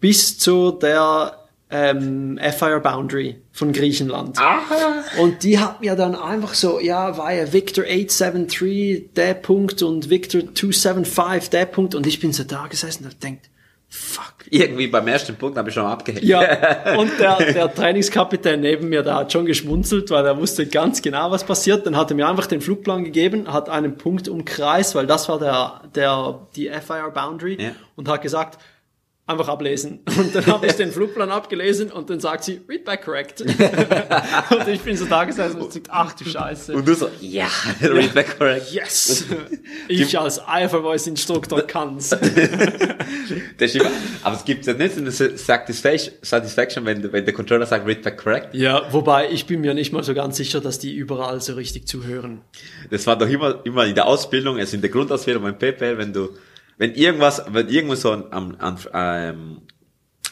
bis 0.00 0.36
zu 0.38 0.72
der 0.72 1.38
ähm, 1.72 2.38
FIR 2.38 2.80
Boundary 2.80 3.40
von 3.50 3.72
Griechenland. 3.72 4.38
Aha. 4.38 5.04
Und 5.18 5.42
die 5.42 5.58
hat 5.58 5.80
mir 5.80 5.96
dann 5.96 6.14
einfach 6.14 6.54
so, 6.54 6.78
ja, 6.78 7.16
war 7.16 7.32
ja 7.32 7.52
Victor 7.52 7.84
873 7.84 9.14
der 9.16 9.34
Punkt 9.34 9.82
und 9.82 10.10
Victor 10.10 10.42
275 10.54 11.50
der 11.50 11.66
Punkt 11.66 11.94
und 11.94 12.06
ich 12.06 12.20
bin 12.20 12.32
so 12.32 12.44
da 12.44 12.66
gesessen 12.66 13.04
und 13.04 13.22
denkt, 13.22 13.48
fuck. 13.88 14.34
Irgendwie 14.50 14.86
beim 14.86 15.06
ersten 15.08 15.34
Punkt 15.36 15.56
habe 15.56 15.68
ich 15.70 15.74
schon 15.74 15.86
abgehängt. 15.86 16.24
Ja, 16.24 16.94
und 16.98 17.10
der, 17.18 17.36
der 17.52 17.74
Trainingskapitän 17.74 18.60
neben 18.60 18.88
mir, 18.90 19.02
der 19.02 19.14
hat 19.16 19.32
schon 19.32 19.46
geschmunzelt, 19.46 20.10
weil 20.10 20.26
er 20.26 20.36
wusste 20.38 20.66
ganz 20.66 21.00
genau, 21.00 21.30
was 21.30 21.44
passiert. 21.44 21.86
Dann 21.86 21.96
hat 21.96 22.10
er 22.10 22.16
mir 22.16 22.28
einfach 22.28 22.46
den 22.46 22.60
Flugplan 22.60 23.04
gegeben, 23.04 23.50
hat 23.52 23.68
einen 23.70 23.96
Punkt 23.96 24.28
umkreist, 24.28 24.94
weil 24.94 25.06
das 25.06 25.28
war 25.28 25.38
der, 25.38 25.80
der, 25.94 26.40
die 26.56 26.68
FIR 26.68 27.10
Boundary 27.14 27.56
Ja. 27.62 27.70
und 27.96 28.08
hat 28.08 28.20
gesagt, 28.22 28.58
einfach 29.26 29.48
ablesen. 29.48 30.00
Und 30.18 30.34
dann 30.34 30.46
habe 30.46 30.66
ich 30.66 30.72
den 30.72 30.90
Flugplan 30.90 31.30
abgelesen 31.30 31.90
und 31.90 32.10
dann 32.10 32.18
sagt 32.20 32.44
sie, 32.44 32.60
read 32.68 32.84
back 32.84 33.04
correct. 33.04 33.40
und 33.40 34.68
ich 34.68 34.80
bin 34.80 34.96
so 34.96 35.04
da 35.06 35.24
gesessen 35.24 35.60
und 35.60 35.68
gesagt, 35.68 35.88
ach 35.90 36.12
du 36.14 36.24
Scheiße. 36.24 36.74
Und 36.74 36.86
du 36.86 36.94
so, 36.94 37.08
ja, 37.20 37.46
read 37.82 38.12
back 38.14 38.38
correct. 38.38 38.72
Yes! 38.72 39.24
Ich 39.88 40.18
als 40.18 40.38
IFA 40.38 40.80
Voice 40.80 41.06
Instruktor 41.06 41.62
kann's. 41.62 42.10
Das 42.10 42.20
ist 43.60 43.76
immer, 43.76 43.90
aber 44.22 44.36
es 44.36 44.44
gibt 44.44 44.66
ja 44.66 44.72
nicht 44.72 44.94
so 44.94 45.00
eine 45.00 45.10
Satisfaction, 45.10 46.14
Satisfaction 46.22 46.84
wenn, 46.84 47.12
wenn 47.12 47.24
der 47.24 47.34
Controller 47.34 47.66
sagt, 47.66 47.86
read 47.86 48.02
back 48.02 48.18
correct. 48.18 48.54
Ja, 48.54 48.82
wobei 48.92 49.30
ich 49.30 49.46
bin 49.46 49.60
mir 49.60 49.74
nicht 49.74 49.92
mal 49.92 50.02
so 50.02 50.14
ganz 50.14 50.36
sicher, 50.36 50.60
dass 50.60 50.78
die 50.78 50.94
überall 50.94 51.40
so 51.40 51.54
richtig 51.54 51.86
zuhören. 51.86 52.40
Das 52.90 53.06
war 53.06 53.16
doch 53.16 53.28
immer, 53.28 53.64
immer 53.64 53.86
in 53.86 53.94
der 53.94 54.06
Ausbildung, 54.06 54.58
also 54.58 54.74
in 54.74 54.82
der 54.82 54.90
Grundausbildung 54.90 55.44
beim 55.44 55.58
PPL, 55.58 55.98
wenn 55.98 56.12
du, 56.12 56.30
wenn 56.82 56.94
irgendwas, 56.96 57.44
wenn 57.48 57.68
irgendwo 57.68 57.94
so 57.94 58.10
am, 58.12 58.56
am, 58.58 58.76
ähm, 58.92 59.58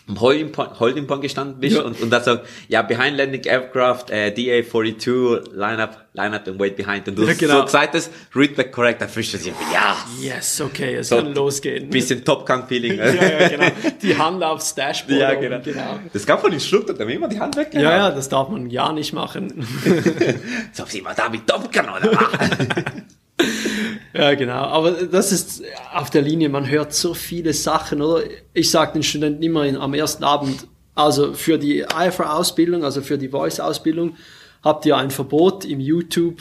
am 0.09 0.21
Holding 0.21 0.51
Point, 0.51 0.81
Holding 0.81 1.07
Point 1.07 1.23
gestanden 1.23 1.61
bist 1.61 1.77
Ja. 1.77 1.83
und, 1.83 2.01
und 2.03 2.11
dann 2.11 2.25
sagt, 2.25 2.45
ja, 2.67 2.83
behind 2.83 3.17
landing 3.17 3.45
aircraft, 3.45 4.07
äh, 4.11 4.35
DA42, 4.37 5.55
line 5.55 5.81
up, 5.81 6.09
line 6.15 6.35
up 6.35 6.49
and 6.49 6.59
wait 6.59 6.75
behind. 6.77 7.07
Und 7.07 7.17
du 7.17 7.23
Ja, 7.25 7.35
genau. 7.35 7.59
so 7.59 7.65
gesagt 7.67 7.95
hast, 7.95 8.11
read 8.35 8.57
back 8.57 8.73
correct, 8.73 9.01
dann 9.01 9.09
fühlst 9.09 9.35
du 9.35 9.39
dich, 9.39 9.53
ja, 9.73 9.97
Yes, 10.21 10.61
okay, 10.61 10.97
es 10.97 11.11
So, 11.11 11.19
kann 11.19 11.33
losgehen. 11.35 11.89
bisschen 11.89 12.25
Top 12.25 12.45
Gun 12.45 12.67
Feeling. 12.67 12.99
ja, 12.99 13.13
ja, 13.15 13.49
genau. 13.49 13.67
Die 14.03 14.19
Hand 14.19 14.43
aufs 14.43 14.75
Dashboard. 14.75 15.21
Ja, 15.21 15.31
oben, 15.31 15.41
genau. 15.43 15.61
genau. 15.63 16.01
Das 16.13 16.27
gab 16.27 16.41
von 16.41 16.53
Instruktor, 16.53 16.97
da 16.97 17.05
immer 17.05 17.29
die 17.29 17.39
Hand 17.39 17.57
weg. 17.57 17.69
Ja, 17.75 17.81
ja, 17.81 18.11
das 18.11 18.29
darf 18.29 18.49
man 18.49 18.69
ja 18.71 18.93
nicht 18.93 19.13
machen. 19.13 19.65
So, 20.73 20.85
sieh 20.87 21.01
mal 21.03 21.15
da 21.15 21.29
mit 21.29 21.47
Top 21.47 21.73
Gun, 21.73 21.85
oder? 21.89 22.11
ja, 24.15 24.35
genau. 24.35 24.63
Aber 24.65 24.93
das 24.93 25.33
ist 25.33 25.63
auf 25.93 26.11
der 26.11 26.23
Linie, 26.23 26.49
man 26.49 26.69
hört 26.69 26.93
so 26.93 27.15
viele 27.15 27.53
Sachen, 27.53 28.03
oder? 28.03 28.25
Ich 28.53 28.71
sage 28.71 28.95
den 28.95 29.03
Studenten 29.03 29.43
immer 29.43 29.63
am 29.81 29.95
ersten 29.95 30.25
Abend, 30.25 30.67
also 30.95 31.35
für 31.35 31.59
die 31.59 31.81
IFR-Ausbildung, 31.81 32.85
also 32.85 33.01
für 33.01 33.19
die 33.19 33.29
Voice-Ausbildung, 33.29 34.17
habt 34.63 34.85
ihr 34.87 34.97
ein 34.97 35.11
Verbot 35.11 35.65
im 35.65 35.81
YouTube 35.81 36.41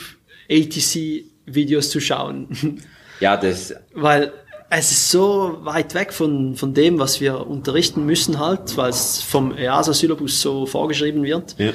ATC-Videos 0.50 1.90
zu 1.90 2.00
schauen. 2.00 2.80
ja, 3.20 3.36
das, 3.36 3.74
Weil 3.94 4.32
es 4.70 4.92
ist 4.92 5.10
so 5.10 5.58
weit 5.62 5.94
weg 5.94 6.12
von, 6.12 6.54
von 6.54 6.74
dem, 6.74 6.98
was 6.98 7.20
wir 7.20 7.46
unterrichten 7.46 8.06
müssen 8.06 8.38
halt, 8.38 8.76
weil 8.76 8.90
es 8.90 9.20
vom 9.20 9.56
EASA-Syllabus 9.56 10.40
so 10.40 10.66
vorgeschrieben 10.66 11.24
wird. 11.24 11.56
Ja. 11.58 11.72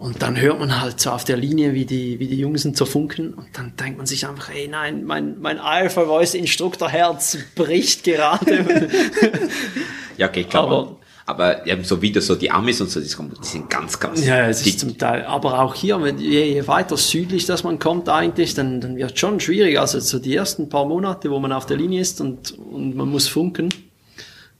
Und 0.00 0.22
dann 0.22 0.40
hört 0.40 0.58
man 0.58 0.80
halt 0.80 0.98
so 0.98 1.10
auf 1.10 1.24
der 1.24 1.36
Linie, 1.36 1.74
wie 1.74 1.84
die, 1.84 2.18
wie 2.18 2.26
die 2.26 2.38
Jungs 2.38 2.62
sind 2.62 2.74
zerfunken. 2.76 3.34
Und 3.34 3.48
dann 3.52 3.74
denkt 3.78 3.98
man 3.98 4.06
sich 4.06 4.26
einfach, 4.26 4.48
ey, 4.48 4.66
nein, 4.66 5.04
mein, 5.04 5.38
mein 5.40 5.58
Alpha 5.58 6.06
Voice 6.06 6.32
Instruktor 6.34 6.88
Herz 6.88 7.36
bricht 7.54 8.04
gerade. 8.04 8.88
Ja, 10.16 10.28
okay, 10.28 10.44
klar. 10.44 10.64
Aber- 10.64 10.96
Aber, 11.26 11.64
eben 11.66 11.84
so 11.84 12.02
wie 12.02 12.10
das 12.12 12.26
so 12.26 12.34
die 12.34 12.50
Amis 12.50 12.80
und 12.80 12.90
so, 12.90 12.98
die 13.00 13.06
sind 13.06 13.30
die 13.40 13.46
sind 13.46 13.70
ganz, 13.70 14.00
ganz 14.00 14.24
ja, 14.26 14.48
es 14.48 14.66
ist 14.66 14.80
zum 14.80 14.98
Teil. 14.98 15.24
Aber 15.26 15.60
auch 15.60 15.74
hier, 15.76 16.02
wenn, 16.02 16.18
je, 16.18 16.44
je 16.54 16.66
weiter 16.66 16.96
südlich 16.96 17.46
das 17.46 17.62
man 17.62 17.78
kommt 17.78 18.08
eigentlich, 18.08 18.54
dann, 18.54 18.80
dann 18.80 18.96
wird 18.96 19.16
schon 19.18 19.38
schwierig. 19.38 19.78
Also 19.78 20.00
so 20.00 20.18
die 20.18 20.34
ersten 20.34 20.68
paar 20.68 20.86
Monate, 20.86 21.30
wo 21.30 21.38
man 21.38 21.52
auf 21.52 21.66
der 21.66 21.76
Linie 21.76 22.00
ist 22.00 22.20
und, 22.20 22.58
und 22.58 22.96
man 22.96 23.08
muss 23.08 23.28
funken. 23.28 23.68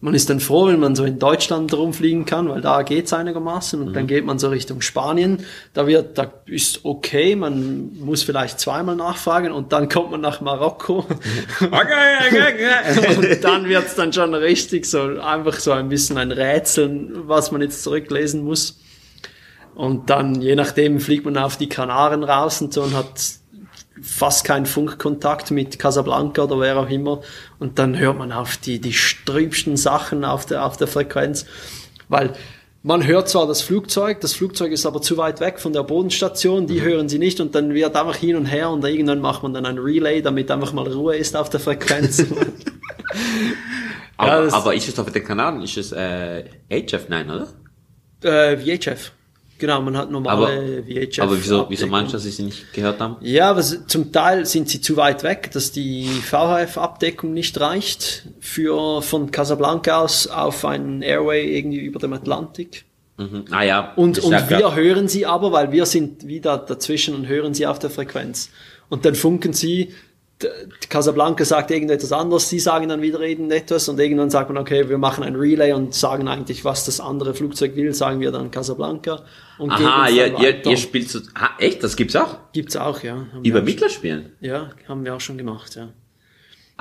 Man 0.02 0.14
ist 0.14 0.30
dann 0.30 0.40
froh, 0.40 0.68
wenn 0.68 0.80
man 0.80 0.96
so 0.96 1.04
in 1.04 1.18
Deutschland 1.18 1.74
rumfliegen 1.74 2.24
kann, 2.24 2.48
weil 2.48 2.62
da 2.62 2.80
geht's 2.80 3.12
einigermaßen. 3.12 3.82
Und 3.82 3.92
dann 3.94 4.06
geht 4.06 4.24
man 4.24 4.38
so 4.38 4.48
Richtung 4.48 4.80
Spanien. 4.80 5.44
Da 5.74 5.86
wird, 5.86 6.16
da 6.16 6.32
ist 6.46 6.86
okay, 6.86 7.36
man 7.36 7.90
muss 7.98 8.22
vielleicht 8.22 8.58
zweimal 8.60 8.96
nachfragen 8.96 9.52
und 9.52 9.72
dann 9.72 9.90
kommt 9.90 10.10
man 10.10 10.22
nach 10.22 10.40
Marokko. 10.40 11.04
Okay, 11.60 12.28
okay, 12.28 12.42
okay. 12.98 13.16
Und 13.16 13.44
dann 13.44 13.68
wird's 13.68 13.94
dann 13.94 14.12
schon 14.12 14.34
richtig 14.34 14.86
so, 14.86 15.20
einfach 15.20 15.60
so 15.60 15.72
ein 15.72 15.88
bisschen 15.88 16.16
ein 16.16 16.32
Rätseln, 16.32 17.28
was 17.28 17.52
man 17.52 17.60
jetzt 17.60 17.82
zurücklesen 17.82 18.42
muss. 18.42 18.78
Und 19.74 20.10
dann, 20.10 20.40
je 20.40 20.56
nachdem, 20.56 21.00
fliegt 21.00 21.24
man 21.24 21.36
auf 21.36 21.56
die 21.56 21.68
Kanaren 21.68 22.24
raus 22.24 22.60
und 22.60 22.72
so 22.72 22.82
und 22.82 22.94
hat 22.94 23.39
fast 24.02 24.44
keinen 24.44 24.66
Funkkontakt 24.66 25.50
mit 25.50 25.78
Casablanca 25.78 26.44
oder 26.44 26.60
wer 26.60 26.78
auch 26.78 26.88
immer. 26.88 27.20
Und 27.58 27.78
dann 27.78 27.98
hört 27.98 28.18
man 28.18 28.32
auf 28.32 28.56
die, 28.56 28.80
die 28.80 28.92
strübsten 28.92 29.76
Sachen 29.76 30.24
auf 30.24 30.46
der, 30.46 30.64
auf 30.64 30.76
der 30.76 30.86
Frequenz. 30.86 31.46
Weil 32.08 32.32
man 32.82 33.06
hört 33.06 33.28
zwar 33.28 33.46
das 33.46 33.60
Flugzeug, 33.60 34.20
das 34.20 34.34
Flugzeug 34.34 34.72
ist 34.72 34.86
aber 34.86 35.02
zu 35.02 35.16
weit 35.18 35.40
weg 35.40 35.60
von 35.60 35.72
der 35.72 35.82
Bodenstation, 35.82 36.66
die 36.66 36.80
hören 36.80 37.08
sie 37.08 37.18
nicht 37.18 37.40
und 37.40 37.54
dann 37.54 37.74
wird 37.74 37.94
einfach 37.94 38.16
hin 38.16 38.36
und 38.36 38.46
her 38.46 38.70
und 38.70 38.84
irgendwann 38.84 39.20
macht 39.20 39.42
man 39.42 39.52
dann 39.52 39.66
ein 39.66 39.78
Relay, 39.78 40.22
damit 40.22 40.50
einfach 40.50 40.72
mal 40.72 40.86
Ruhe 40.88 41.16
ist 41.16 41.36
auf 41.36 41.50
der 41.50 41.60
Frequenz. 41.60 42.20
aber, 44.16 44.46
Ja, 44.46 44.52
aber 44.52 44.74
ist 44.74 44.88
es 44.88 44.98
auf 44.98 45.12
den 45.12 45.24
Kanaren, 45.24 45.62
ist 45.62 45.76
es 45.76 45.92
äh, 45.92 46.44
HF? 46.70 47.08
Nein, 47.08 47.30
oder? 47.30 47.48
Äh, 48.22 48.56
VHF. 48.56 49.12
Genau, 49.60 49.82
man 49.82 49.96
hat 49.96 50.10
normale 50.10 50.82
VHF. 50.82 51.20
aber 51.20 51.36
wieso, 51.36 51.66
wieso 51.68 51.86
meinst 51.86 52.12
du, 52.12 52.16
dass 52.16 52.24
sie 52.24 52.30
sie 52.30 52.44
nicht 52.44 52.72
gehört 52.72 52.98
haben? 52.98 53.16
Ja, 53.20 53.50
aber 53.50 53.62
zum 53.62 54.10
Teil 54.10 54.46
sind 54.46 54.70
sie 54.70 54.80
zu 54.80 54.96
weit 54.96 55.22
weg, 55.22 55.50
dass 55.52 55.70
die 55.70 56.06
VHF-Abdeckung 56.06 57.34
nicht 57.34 57.60
reicht 57.60 58.24
für 58.40 59.02
von 59.02 59.30
Casablanca 59.30 60.00
aus 60.00 60.26
auf 60.26 60.64
einen 60.64 61.02
Airway 61.02 61.56
irgendwie 61.58 61.78
über 61.78 61.98
dem 61.98 62.14
Atlantik. 62.14 62.86
Mhm. 63.18 63.44
Ah 63.50 63.62
ja. 63.62 63.92
Und, 63.96 64.18
und 64.20 64.32
wir 64.32 64.40
klar. 64.40 64.74
hören 64.74 65.06
sie 65.08 65.26
aber, 65.26 65.52
weil 65.52 65.70
wir 65.72 65.84
sind 65.84 66.26
wieder 66.26 66.56
dazwischen 66.56 67.14
und 67.14 67.28
hören 67.28 67.52
sie 67.52 67.66
auf 67.66 67.78
der 67.78 67.90
Frequenz. 67.90 68.48
Und 68.88 69.04
dann 69.04 69.14
funken 69.14 69.52
sie, 69.52 69.92
Casablanca 70.88 71.44
sagt 71.44 71.70
irgendetwas 71.70 72.12
anderes, 72.12 72.48
sie 72.48 72.58
sagen 72.58 72.88
dann 72.88 73.02
wieder 73.02 73.20
irgendetwas 73.20 73.88
und 73.88 74.00
irgendwann 74.00 74.30
sagt 74.30 74.50
man, 74.50 74.58
okay, 74.58 74.88
wir 74.88 74.98
machen 74.98 75.22
ein 75.22 75.36
Relay 75.36 75.72
und 75.72 75.94
sagen 75.94 76.28
eigentlich, 76.28 76.64
was 76.64 76.84
das 76.84 77.00
andere 77.00 77.34
Flugzeug 77.34 77.76
will, 77.76 77.92
sagen 77.94 78.20
wir 78.20 78.32
dann 78.32 78.50
Casablanca. 78.50 79.22
Und 79.58 79.70
Aha, 79.70 80.08
ihr, 80.08 80.30
dann 80.30 80.72
ihr, 80.72 80.76
spielt 80.76 81.10
so, 81.10 81.20
ah, 81.34 81.50
echt, 81.58 81.84
das 81.84 81.96
gibt's 81.96 82.16
auch? 82.16 82.38
Gibt's 82.52 82.76
auch, 82.76 83.02
ja. 83.02 83.26
Haben 83.32 83.44
wir 83.44 83.60
Über 83.60 83.86
auch 83.86 83.90
spielen? 83.90 84.32
Ja, 84.40 84.70
haben 84.88 85.04
wir 85.04 85.14
auch 85.14 85.20
schon 85.20 85.36
gemacht, 85.36 85.76
ja. 85.76 85.90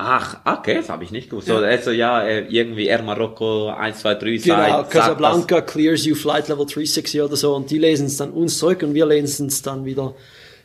Ach, 0.02 0.38
okay, 0.46 0.76
das 0.76 0.88
habe 0.88 1.04
ich 1.04 1.12
nicht 1.12 1.30
gewusst. 1.30 1.48
So, 1.48 1.58
also 1.58 1.92
ja, 1.92 2.24
äh, 2.24 2.48
irgendwie 2.48 2.86
Air 2.86 3.02
Marokko 3.02 3.68
1, 3.68 4.00
2, 4.00 4.16
3, 4.16 4.38
Genau, 4.38 4.84
Casablanca 4.86 5.60
clears 5.60 6.06
you 6.06 6.16
Flight 6.16 6.48
Level 6.48 6.66
360 6.66 7.22
oder 7.22 7.36
so 7.36 7.54
und 7.54 7.70
die 7.70 7.80
lesen 7.80 8.06
es 8.06 8.16
dann 8.16 8.32
uns 8.32 8.58
zurück 8.60 8.82
und 8.82 8.94
wir 8.94 9.06
lesen 9.06 9.48
es 9.48 9.62
dann 9.62 9.84
wieder, 9.84 10.16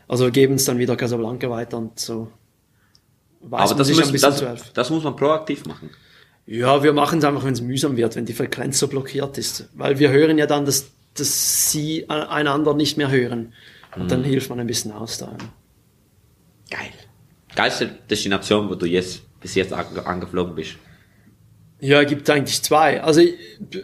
also 0.07 0.30
geben 0.30 0.55
es 0.55 0.66
dann 0.66 0.78
wieder 0.78 0.95
Casablanca 0.95 1.51
weiter 1.51 1.78
und 1.78 1.99
so. 1.99 2.28
Weiß 3.51 3.70
Aber 3.70 3.78
das, 3.78 3.88
bisschen 3.88 4.12
das, 4.20 4.38
zu 4.38 4.49
helfen. 4.49 4.68
das 4.74 4.90
muss 4.90 5.05
man 5.05 5.14
proaktiv 5.16 5.64
machen. 5.66 5.90
Ja, 6.47 6.82
wir 6.82 6.92
machen 6.92 7.18
es 7.18 7.24
einfach, 7.24 7.45
wenn 7.45 7.53
es 7.55 7.61
mühsam 7.61 7.97
wird, 7.97 8.16
wenn 8.16 8.26
die 8.26 8.32
Frequenz 8.32 8.78
so 8.78 8.88
blockiert 8.88 9.38
ist. 9.38 9.68
Weil 9.74 9.99
wir 9.99 10.11
hören 10.11 10.36
ja 10.38 10.47
dann, 10.47 10.64
dass, 10.66 10.86
dass 11.14 11.70
sie 11.70 12.09
einander 12.09 12.74
nicht 12.74 12.97
mehr 12.97 13.11
hören. 13.11 13.53
Und 13.97 14.05
Mhm. 14.05 14.09
dann 14.09 14.24
hilft 14.24 14.51
man 14.51 14.61
ein 14.61 14.66
bisschen 14.66 14.92
aus 14.92 15.18
da. 15.18 15.36
Geil. 16.70 16.90
Geilste 17.55 17.86
Destination, 18.11 18.68
wo 18.68 18.74
du 18.74 18.86
jetzt 18.86 19.22
bis 19.40 19.55
jetzt 19.55 19.72
ange 19.72 20.05
angeflogen 20.07 20.55
bist. 20.55 20.74
Ja, 21.80 22.03
gibt 22.05 22.28
eigentlich 22.30 22.62
zwei. 22.62 23.03
Also, 23.03 23.20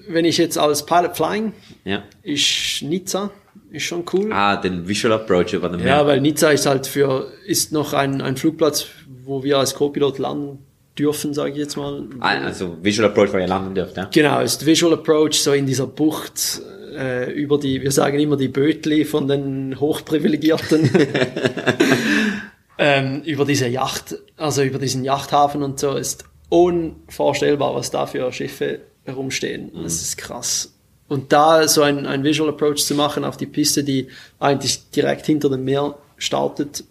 wenn 0.08 0.24
ich 0.24 0.38
jetzt 0.38 0.56
als 0.58 0.84
Pilot 0.86 1.16
Flying, 1.16 1.52
Ja. 1.84 2.02
ist 2.22 2.82
Nizza, 2.82 3.30
ist 3.70 3.84
schon 3.84 4.04
cool. 4.12 4.32
Ah, 4.32 4.56
den 4.56 4.86
Visual 4.88 5.14
Approach 5.14 5.52
über 5.52 5.68
den 5.68 5.80
Ja, 5.80 5.96
Meer. 5.96 6.06
weil 6.06 6.20
Nizza 6.20 6.50
ist 6.50 6.66
halt 6.66 6.86
für, 6.86 7.28
ist 7.46 7.72
noch 7.72 7.92
ein, 7.92 8.20
ein 8.20 8.36
Flugplatz, 8.36 8.86
wo 9.24 9.42
wir 9.44 9.58
als 9.58 9.74
Co-Pilot 9.74 10.18
landen 10.18 10.58
dürfen, 10.98 11.32
sage 11.34 11.52
ich 11.52 11.56
jetzt 11.58 11.76
mal. 11.76 12.04
Ah, 12.20 12.34
Also 12.44 12.76
Visual 12.82 13.08
Approach, 13.10 13.32
wo 13.32 13.38
ihr 13.38 13.46
landen 13.46 13.74
dürft, 13.74 13.96
ja. 13.96 14.08
Genau, 14.12 14.40
ist 14.40 14.66
Visual 14.66 14.92
Approach 14.94 15.34
so 15.40 15.52
in 15.52 15.66
dieser 15.66 15.86
Bucht 15.86 16.60
äh, 16.96 17.30
über 17.32 17.58
die, 17.58 17.80
wir 17.80 17.92
sagen 17.92 18.18
immer 18.18 18.36
die 18.36 18.48
Bötli 18.48 19.04
von 19.04 19.28
den 19.28 19.78
Hochprivilegierten. 19.78 20.90
ähm, 22.78 23.22
über 23.24 23.44
diese 23.44 23.68
Yacht, 23.68 24.16
also 24.36 24.62
über 24.62 24.78
diesen 24.78 25.04
Yachthafen 25.04 25.62
und 25.62 25.78
so 25.78 25.94
ist 25.96 26.24
unvorstellbar, 26.48 27.74
was 27.74 27.90
da 27.90 28.06
für 28.06 28.32
Schiffe 28.32 28.80
herumstehen. 29.04 29.70
Das 29.82 30.02
ist 30.02 30.16
krass. 30.18 30.74
Und 31.10 31.32
da 31.32 31.66
so 31.66 31.82
ein, 31.82 32.06
ein 32.06 32.22
Visual 32.22 32.50
Approach 32.50 32.84
zu 32.84 32.94
machen 32.94 33.24
auf 33.24 33.36
die 33.36 33.46
Piste, 33.46 33.82
die 33.82 34.06
eigentlich 34.38 34.90
direkt 34.90 35.26
hinter 35.26 35.50
dem 35.50 35.64
Meer 35.64 35.96
startet, 36.16 36.84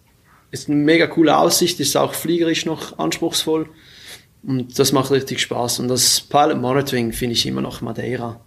ist 0.50 0.68
eine 0.68 0.76
mega 0.76 1.06
coole 1.06 1.38
Aussicht, 1.38 1.80
ist 1.80 1.96
auch 1.96 2.12
fliegerisch 2.12 2.66
noch 2.66 2.98
anspruchsvoll. 2.98 3.70
Und 4.42 4.78
das 4.78 4.92
macht 4.92 5.10
richtig 5.10 5.40
Spaß. 5.40 5.78
Und 5.78 5.88
das 5.88 6.20
Pilot 6.20 6.60
Monitoring 6.60 7.14
finde 7.14 7.32
ich 7.32 7.46
immer 7.46 7.62
noch 7.62 7.80
Madeira. 7.80 8.38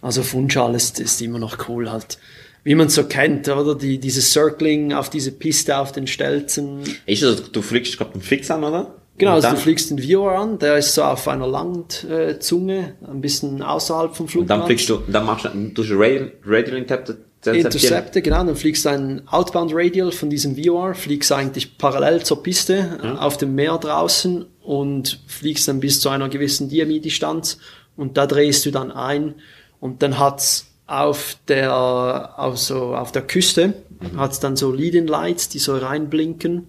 Also 0.00 0.22
Funchal 0.22 0.74
ist, 0.74 0.98
ist 1.00 1.20
immer 1.20 1.38
noch 1.38 1.68
cool 1.68 1.92
halt. 1.92 2.16
Wie 2.62 2.74
man 2.74 2.86
es 2.86 2.94
so 2.94 3.04
kennt, 3.04 3.46
oder? 3.46 3.74
Die, 3.74 3.98
dieses 3.98 4.30
Circling 4.32 4.94
auf 4.94 5.10
diese 5.10 5.32
Piste, 5.32 5.76
auf 5.76 5.92
den 5.92 6.06
Stelzen. 6.06 6.80
Ist 7.04 7.22
das, 7.22 7.52
du 7.52 7.60
fliegst 7.60 7.98
gerade 7.98 8.14
einen 8.14 8.22
Fix 8.22 8.50
an, 8.50 8.64
oder? 8.64 8.94
Genau, 9.16 9.32
Und 9.32 9.36
also 9.36 9.48
dann, 9.48 9.56
du 9.56 9.62
fliegst 9.62 9.90
den 9.90 10.02
Viewer 10.02 10.38
an, 10.38 10.58
der 10.58 10.78
ist 10.78 10.94
so 10.94 11.04
auf 11.04 11.28
einer 11.28 11.46
Landzunge, 11.46 12.94
ein 13.06 13.20
bisschen 13.20 13.62
außerhalb 13.62 14.14
vom 14.14 14.24
Und 14.24 14.30
Flugplatz. 14.30 14.58
dann 14.58 14.66
fliegst 14.66 14.88
du, 14.88 14.98
dann 15.06 15.24
machst 15.26 15.44
du, 15.44 15.50
du 15.50 15.82
Radial, 15.94 16.32
Radial 16.44 16.76
Intercept, 16.78 17.20
Intercepte, 17.46 18.22
genau, 18.22 18.42
dann 18.42 18.56
fliegst 18.56 18.84
du 18.86 18.88
ein 18.88 19.28
Outbound 19.28 19.70
Radial 19.74 20.10
von 20.10 20.30
diesem 20.30 20.56
VR, 20.56 20.94
fliegst 20.94 21.30
eigentlich 21.30 21.78
parallel 21.78 22.24
zur 22.24 22.42
Piste 22.42 23.16
auf 23.20 23.36
dem 23.36 23.54
Meer 23.54 23.78
draußen 23.78 24.46
und 24.62 25.20
fliegst 25.26 25.68
dann 25.68 25.78
bis 25.78 26.00
zu 26.00 26.08
einer 26.08 26.28
gewissen 26.28 26.68
Diami-Distanz 26.68 27.58
und 27.96 28.16
da 28.16 28.26
drehst 28.26 28.66
du 28.66 28.70
dann 28.70 28.90
ein 28.90 29.34
und 29.78 30.02
dann 30.02 30.18
hat's 30.18 30.66
auf 30.86 31.36
der, 31.48 31.72
also 31.72 32.94
auf 32.96 33.12
der 33.12 33.22
Küste, 33.22 33.74
hat's 34.16 34.40
dann 34.40 34.56
so 34.56 34.72
Leading 34.72 35.06
Lights, 35.06 35.48
die 35.48 35.58
so 35.58 35.76
reinblinken. 35.76 36.68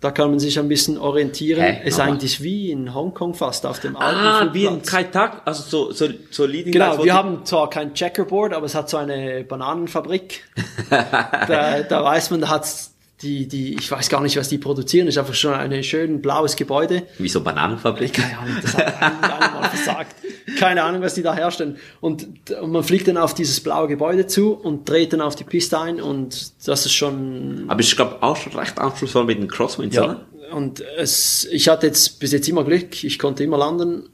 Da 0.00 0.12
kann 0.12 0.30
man 0.30 0.38
sich 0.38 0.58
ein 0.60 0.68
bisschen 0.68 0.96
orientieren. 0.96 1.60
Hä? 1.60 1.80
Ist 1.84 1.98
Nochmal? 1.98 2.12
eigentlich 2.12 2.40
wie 2.40 2.70
in 2.70 2.94
Hongkong 2.94 3.34
fast 3.34 3.66
auf 3.66 3.80
dem 3.80 3.96
alten 3.96 4.20
Ah, 4.20 4.48
wie 4.52 4.68
ein 4.68 4.74
Flugplatz. 4.74 4.90
Kai 4.90 5.04
Tak, 5.04 5.42
also 5.44 5.62
so, 5.62 5.92
so, 5.92 6.08
so 6.30 6.46
Leading 6.46 6.72
Genau, 6.72 6.92
Lights, 6.92 7.04
wir 7.04 7.14
haben 7.14 7.44
zwar 7.44 7.68
kein 7.68 7.94
Checkerboard, 7.94 8.52
aber 8.52 8.66
es 8.66 8.76
hat 8.76 8.88
so 8.88 8.96
eine 8.96 9.42
Bananenfabrik. 9.42 10.44
da, 10.90 11.82
da 11.82 12.04
weiß 12.04 12.30
man, 12.30 12.42
da 12.42 12.48
hat's 12.48 12.94
die, 13.22 13.48
die, 13.48 13.74
ich 13.74 13.90
weiß 13.90 14.08
gar 14.08 14.20
nicht, 14.20 14.36
was 14.36 14.48
die 14.48 14.58
produzieren, 14.58 15.08
ist 15.08 15.18
einfach 15.18 15.34
schon 15.34 15.52
ein 15.52 15.82
schön 15.82 16.22
blaues 16.22 16.54
Gebäude. 16.54 17.02
Wie 17.18 17.28
so 17.28 17.40
Bananenfabrik. 17.40 18.12
Keine 18.12 18.38
Ahnung, 18.38 18.56
das 18.62 18.76
hat 18.76 19.02
irgendeiner 19.02 19.50
mal 19.60 19.68
versagt. 19.70 20.14
Keine 20.56 20.82
Ahnung, 20.82 21.02
was 21.02 21.14
die 21.14 21.22
da 21.22 21.34
herstellen. 21.34 21.76
Und, 22.00 22.26
und 22.60 22.70
man 22.70 22.82
fliegt 22.82 23.08
dann 23.08 23.16
auf 23.16 23.34
dieses 23.34 23.60
blaue 23.60 23.88
Gebäude 23.88 24.26
zu 24.26 24.52
und 24.52 24.88
dreht 24.88 25.12
dann 25.12 25.20
auf 25.20 25.36
die 25.36 25.44
Piste 25.44 25.78
ein 25.78 26.00
und 26.00 26.52
das 26.66 26.86
ist 26.86 26.92
schon 26.92 27.64
Aber 27.68 27.80
ich 27.80 27.94
glaube 27.96 28.22
auch 28.22 28.36
schon 28.36 28.52
recht 28.54 28.78
anspruchsvoll 28.78 29.24
mit 29.24 29.38
den 29.38 29.48
Crosswinds, 29.48 29.96
ja. 29.96 30.04
oder? 30.04 30.26
Und 30.52 30.82
es, 30.96 31.46
ich 31.50 31.68
hatte 31.68 31.86
jetzt 31.86 32.20
bis 32.20 32.32
jetzt 32.32 32.48
immer 32.48 32.64
Glück, 32.64 33.04
ich 33.04 33.18
konnte 33.18 33.44
immer 33.44 33.58
landen. 33.58 34.08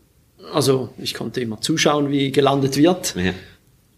Also 0.52 0.90
ich 0.98 1.14
konnte 1.14 1.40
immer 1.40 1.60
zuschauen, 1.60 2.10
wie 2.10 2.32
gelandet 2.32 2.76
wird. 2.76 3.14
Ja. 3.16 3.32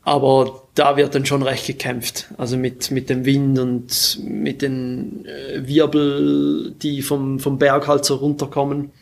Aber 0.02 0.62
da 0.74 0.96
wird 0.96 1.14
dann 1.14 1.26
schon 1.26 1.42
recht 1.42 1.66
gekämpft. 1.66 2.28
Also 2.36 2.56
mit, 2.56 2.92
mit 2.92 3.10
dem 3.10 3.24
Wind 3.24 3.58
und 3.58 4.20
mit 4.22 4.62
den 4.62 5.26
äh, 5.26 5.66
Wirbel, 5.66 6.74
die 6.80 7.02
vom, 7.02 7.40
vom 7.40 7.58
Berg 7.58 7.88
halt 7.88 8.04
so 8.04 8.14
runterkommen. 8.14 8.92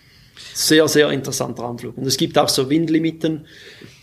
Sehr, 0.55 0.86
sehr 0.88 1.11
interessanter 1.11 1.64
Anflug. 1.64 1.98
Und 1.98 2.07
es 2.07 2.16
gibt 2.16 2.38
auch 2.38 2.48
so 2.48 2.70
Windlimiten, 2.70 3.46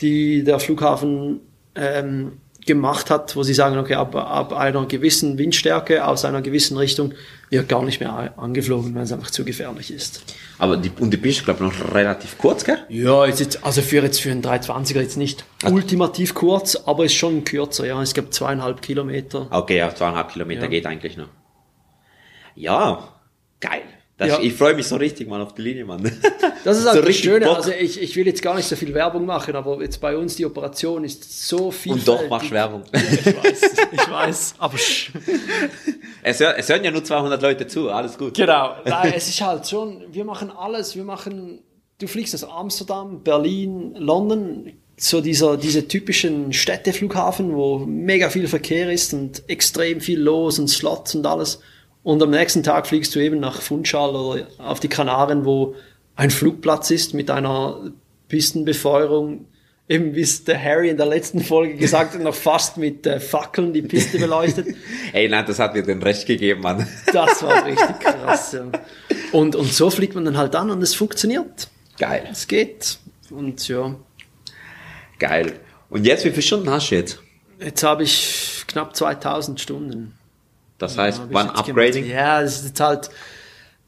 die 0.02 0.44
der 0.44 0.60
Flughafen 0.60 1.40
ähm, 1.76 2.34
gemacht 2.66 3.10
hat, 3.10 3.36
wo 3.36 3.44
sie 3.44 3.54
sagen, 3.54 3.78
okay, 3.78 3.96
ab, 3.96 4.16
ab 4.16 4.54
einer 4.54 4.86
gewissen 4.86 5.38
Windstärke 5.38 6.06
aus 6.06 6.26
einer 6.26 6.42
gewissen 6.42 6.78
Richtung 6.78 7.14
wird 7.50 7.68
gar 7.68 7.84
nicht 7.84 8.00
mehr 8.00 8.34
angeflogen, 8.38 8.94
weil 8.94 9.04
es 9.04 9.12
einfach 9.12 9.32
zu 9.32 9.44
gefährlich 9.44 9.92
ist. 9.92 10.24
Aber 10.58 10.78
die, 10.78 10.92
und 11.00 11.12
die 11.12 11.18
Piste, 11.18 11.44
glaube 11.44 11.66
ich, 11.66 11.80
noch 11.80 11.94
relativ 11.94 12.38
kurz, 12.38 12.64
gell? 12.64 12.78
Ja, 12.90 13.26
ist 13.26 13.40
jetzt, 13.40 13.64
also 13.64 13.82
für 13.82 14.04
jetzt 14.04 14.22
für 14.22 14.30
einen 14.32 14.44
320er 14.44 15.02
jetzt 15.02 15.18
nicht 15.18 15.44
Also 15.64 15.74
ultimativ 15.76 16.34
kurz, 16.34 16.76
aber 16.76 17.06
ist 17.06 17.14
schon 17.16 17.44
kürzer, 17.44 17.86
ja. 17.86 18.02
Es 18.02 18.14
gibt 18.14 18.34
zweieinhalb 18.34 18.82
Kilometer. 18.82 19.48
Okay, 19.50 19.78
ja, 19.78 19.94
zweieinhalb 19.94 20.32
Kilometer 20.32 20.64
Ja. 20.64 20.68
geht 20.68 20.86
eigentlich 20.86 21.18
noch. 21.18 21.30
Ja, 22.56 23.08
geil. 23.60 23.84
Das, 24.22 24.30
Ja. 24.30 24.40
Ich 24.42 24.54
freue 24.54 24.76
mich 24.76 24.86
so 24.88 24.96
richtig 24.98 25.28
mal 25.28 25.42
auf 25.42 25.54
die 25.56 25.62
Linie, 25.64 25.86
Mann. 25.86 26.04
Das 26.64 26.78
ist 26.78 26.84
So 26.84 26.90
halt 26.90 27.00
das 27.00 27.08
richtig 27.08 27.26
Schöne. 27.26 27.46
Bock. 27.46 27.56
Also 27.58 27.72
ich, 27.72 28.00
ich 28.00 28.16
will 28.16 28.28
jetzt 28.28 28.42
gar 28.44 28.56
nicht 28.56 28.68
so 28.68 28.76
viel 28.76 28.94
Werbung 28.94 29.26
machen, 29.26 29.56
aber 29.56 29.82
jetzt 29.82 30.00
bei 30.00 30.16
uns 30.16 30.36
die 30.36 30.46
Operation 30.46 31.04
ist 31.04 31.48
so 31.48 31.72
viel. 31.72 31.94
Und 31.94 32.08
doch 32.08 32.30
machst 32.30 32.50
du 32.52 32.54
Werbung. 32.56 32.84
Ich 32.94 33.26
weiß, 33.26 33.62
ich 33.92 34.12
weiß, 34.12 34.54
aber 34.60 34.78
sch- 34.78 35.10
Es, 36.24 36.40
hör, 36.40 36.56
es 36.58 36.70
hören 36.70 36.84
ja 36.84 36.92
nur 36.92 37.04
200 37.04 37.42
Leute 37.42 37.66
zu, 37.66 37.90
alles 37.90 38.16
gut. 38.18 38.36
Genau. 38.36 38.76
Nein, 38.86 39.14
es 39.16 39.28
ist 39.28 39.42
halt 39.42 39.68
schon, 39.68 40.04
wir 40.12 40.24
machen 40.24 40.52
alles. 40.52 40.96
Wir 40.96 41.04
machen, 41.04 41.60
du 41.98 42.06
fliegst 42.08 42.36
aus 42.36 42.44
Amsterdam, 42.44 43.24
Berlin, 43.24 43.96
London, 43.98 44.72
so 44.98 45.20
dieser, 45.22 45.58
diese 45.58 45.88
typischen 45.88 46.54
Städteflughafen, 46.54 47.56
wo 47.56 47.80
mega 47.80 48.30
viel 48.30 48.48
Verkehr 48.48 48.92
ist 48.92 49.14
und 49.16 49.42
extrem 49.50 50.00
viel 50.00 50.20
los 50.20 50.60
und 50.60 50.68
Slots 50.68 51.16
und 51.16 51.26
alles. 51.26 51.60
Und 52.04 52.22
am 52.24 52.32
nächsten 52.32 52.64
Tag 52.64 52.88
fliegst 52.88 53.14
du 53.16 53.20
eben 53.20 53.40
nach 53.40 53.62
Funchal 53.62 54.16
oder 54.16 54.48
auf 54.58 54.80
die 54.80 54.88
Kanaren, 54.88 55.46
wo 55.46 55.76
ein 56.16 56.32
Flugplatz 56.32 56.90
ist 56.92 57.14
mit 57.14 57.30
einer 57.30 57.92
Pistenbefeuerung, 58.28 59.46
eben 59.88 60.16
wie 60.16 60.22
es 60.22 60.44
der 60.44 60.62
Harry 60.62 60.90
in 60.90 60.98
der 60.98 61.06
letzten 61.06 61.42
Folge 61.42 61.76
gesagt 61.76 62.14
hat, 62.16 62.22
noch 62.22 62.34
fast 62.34 62.78
mit 62.78 63.06
äh, 63.06 63.20
Fackeln 63.20 63.74
die 63.74 63.82
Piste 63.82 64.18
beleuchtet. 64.18 64.76
Ey, 65.14 65.30
nein, 65.30 65.46
das 65.46 65.60
hat 65.60 65.74
mir 65.74 65.84
den 65.84 66.02
Recht 66.02 66.26
gegeben, 66.26 66.62
Mann. 66.62 66.88
Das 67.14 67.44
war 67.44 67.66
richtig 67.66 68.00
krass. 68.00 68.54
Ja. 68.54 68.66
Und, 69.32 69.56
und 69.56 69.72
so 69.72 69.90
fliegt 69.90 70.16
man 70.16 70.26
dann 70.26 70.38
halt 70.38 70.56
an 70.56 70.72
und 70.72 70.82
es 70.82 70.96
funktioniert. 70.96 71.68
Geil, 71.98 72.28
Es 72.32 72.48
geht. 72.48 72.98
Und 73.30 73.68
ja, 73.68 73.96
geil. 75.20 75.54
Und 75.90 76.06
jetzt, 76.06 76.26
wie 76.26 76.32
viele 76.32 76.42
Stunden 76.42 76.70
hast 76.70 76.90
du 76.90 76.96
jetzt? 76.96 77.20
jetzt 77.60 77.84
habe 77.84 78.04
ich 78.04 78.64
knapp 78.68 78.96
2000 78.96 79.60
Stunden. 79.60 80.14
Das 80.82 80.98
heißt, 80.98 81.20
Hab 81.22 81.28
ich 81.30 81.34
wann 81.34 81.50
Upgrading? 81.50 82.04
gemacht. 82.04 82.18
Ja, 82.20 82.42
es 82.42 82.64
ist 82.64 82.80
halt, 82.80 83.10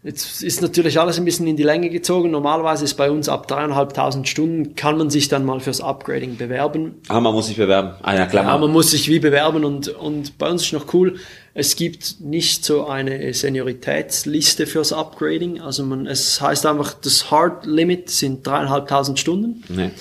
jetzt 0.04 0.44
ist 0.44 0.62
natürlich 0.62 1.00
alles 1.00 1.18
ein 1.18 1.26
bisschen 1.26 1.48
in 1.48 1.56
die 1.58 1.64
Länge 1.64 1.90
gezogen. 1.90 2.30
Normalerweise 2.32 2.84
ist 2.84 2.94
bei 2.96 3.10
uns 3.10 3.28
ab 3.30 3.48
dreieinhalbtausend 3.48 4.28
Stunden 4.28 4.76
kann 4.76 4.98
man 4.98 5.10
sich 5.10 5.28
dann 5.30 5.46
mal 5.46 5.60
fürs 5.60 5.82
Upgrading 5.82 6.38
bewerben. 6.38 6.96
Ah, 7.08 7.20
man 7.20 7.34
muss 7.34 7.48
sich 7.48 7.58
bewerben. 7.58 7.94
Ah, 8.04 8.14
ja, 8.16 8.26
klar. 8.26 8.44
Ja, 8.46 8.52
man- 8.52 8.62
man 8.62 8.72
muss 8.72 8.92
sich 8.92 9.08
wie 9.10 9.20
bewerben 9.20 9.64
und, 9.66 9.88
und 9.90 10.38
bei 10.38 10.50
uns 10.50 10.64
ist 10.64 10.74
noch 10.74 10.94
cool, 10.94 11.16
es 11.56 11.76
gibt 11.76 12.20
nicht 12.20 12.66
so 12.66 12.88
eine 12.88 13.34
Senioritätsliste 13.34 14.66
fürs 14.68 14.92
Upgrading. 14.94 15.62
Also 15.62 15.84
man, 15.86 16.08
es 16.08 16.42
heißt 16.42 16.66
einfach, 16.66 16.94
das 16.94 17.32
Hard 17.32 17.66
Limit 17.66 18.10
sind 18.10 18.46
dreieinhalbtausend 18.46 19.20
Stunden. 19.20 19.64
nee. 19.70 19.92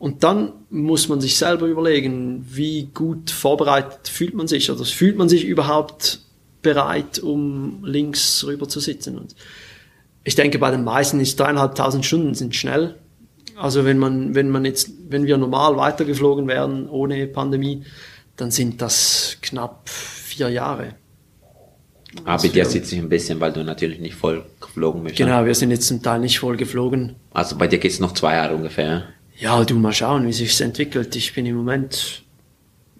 Und 0.00 0.22
dann 0.22 0.52
muss 0.70 1.08
man 1.08 1.20
sich 1.20 1.36
selber 1.36 1.66
überlegen, 1.66 2.46
wie 2.48 2.88
gut 2.94 3.32
vorbereitet 3.32 4.06
fühlt 4.06 4.32
man 4.32 4.46
sich 4.46 4.70
oder 4.70 4.84
fühlt 4.84 5.16
man 5.18 5.28
sich 5.28 5.44
überhaupt 5.44 6.20
bereit, 6.68 7.18
um 7.18 7.82
links 7.84 8.44
rüber 8.44 8.68
zu 8.68 8.80
sitzen. 8.80 9.16
Und 9.18 9.34
ich 10.24 10.34
denke, 10.34 10.58
bei 10.58 10.70
den 10.70 10.84
meisten 10.84 11.18
ist 11.20 11.40
dreieinhalbtausend 11.40 12.04
Stunden 12.04 12.34
sind 12.34 12.54
schnell. 12.54 12.96
Also 13.56 13.84
wenn 13.84 13.98
man, 13.98 14.34
wenn 14.34 14.50
man 14.50 14.64
jetzt, 14.64 14.90
wenn 15.08 15.24
wir 15.26 15.38
normal 15.38 15.76
weitergeflogen 15.76 16.46
wären 16.46 16.88
ohne 16.88 17.26
Pandemie, 17.26 17.84
dann 18.36 18.50
sind 18.50 18.82
das 18.82 19.38
knapp 19.40 19.88
vier 19.88 20.50
Jahre. 20.50 20.94
Ah, 22.24 22.36
bei 22.36 22.48
dir 22.48 22.64
sitze 22.64 22.94
ich 22.94 23.00
ein 23.00 23.08
bisschen, 23.08 23.40
weil 23.40 23.52
du 23.52 23.64
natürlich 23.64 24.00
nicht 24.00 24.14
voll 24.14 24.44
geflogen 24.60 25.02
bist. 25.04 25.18
ne? 25.18 25.24
Genau, 25.26 25.44
wir 25.44 25.54
sind 25.54 25.70
jetzt 25.70 25.86
zum 25.88 26.02
Teil 26.02 26.20
nicht 26.20 26.38
voll 26.38 26.56
geflogen. 26.56 27.16
Also 27.32 27.56
bei 27.56 27.66
dir 27.66 27.78
geht's 27.78 28.00
noch 28.00 28.12
zwei 28.12 28.34
Jahre 28.34 28.54
ungefähr. 28.54 28.86
ja? 28.86 29.02
Ja, 29.40 29.64
du 29.64 29.76
mal 29.76 29.92
schauen, 29.92 30.26
wie 30.26 30.32
sich's 30.32 30.60
entwickelt. 30.60 31.14
Ich 31.16 31.32
bin 31.34 31.46
im 31.46 31.56
Moment, 31.56 32.22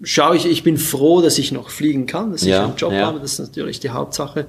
schau 0.03 0.33
ich, 0.33 0.45
ich 0.45 0.63
bin 0.63 0.77
froh, 0.77 1.21
dass 1.21 1.37
ich 1.37 1.51
noch 1.51 1.69
fliegen 1.69 2.05
kann, 2.05 2.31
dass 2.31 2.43
Ja, 2.43 2.59
ich 2.63 2.63
einen 2.69 2.77
Job 2.77 2.93
ja. 2.93 3.05
habe, 3.07 3.19
das 3.19 3.33
ist 3.33 3.39
natürlich 3.39 3.79
die 3.79 3.89
Hauptsache. 3.89 4.47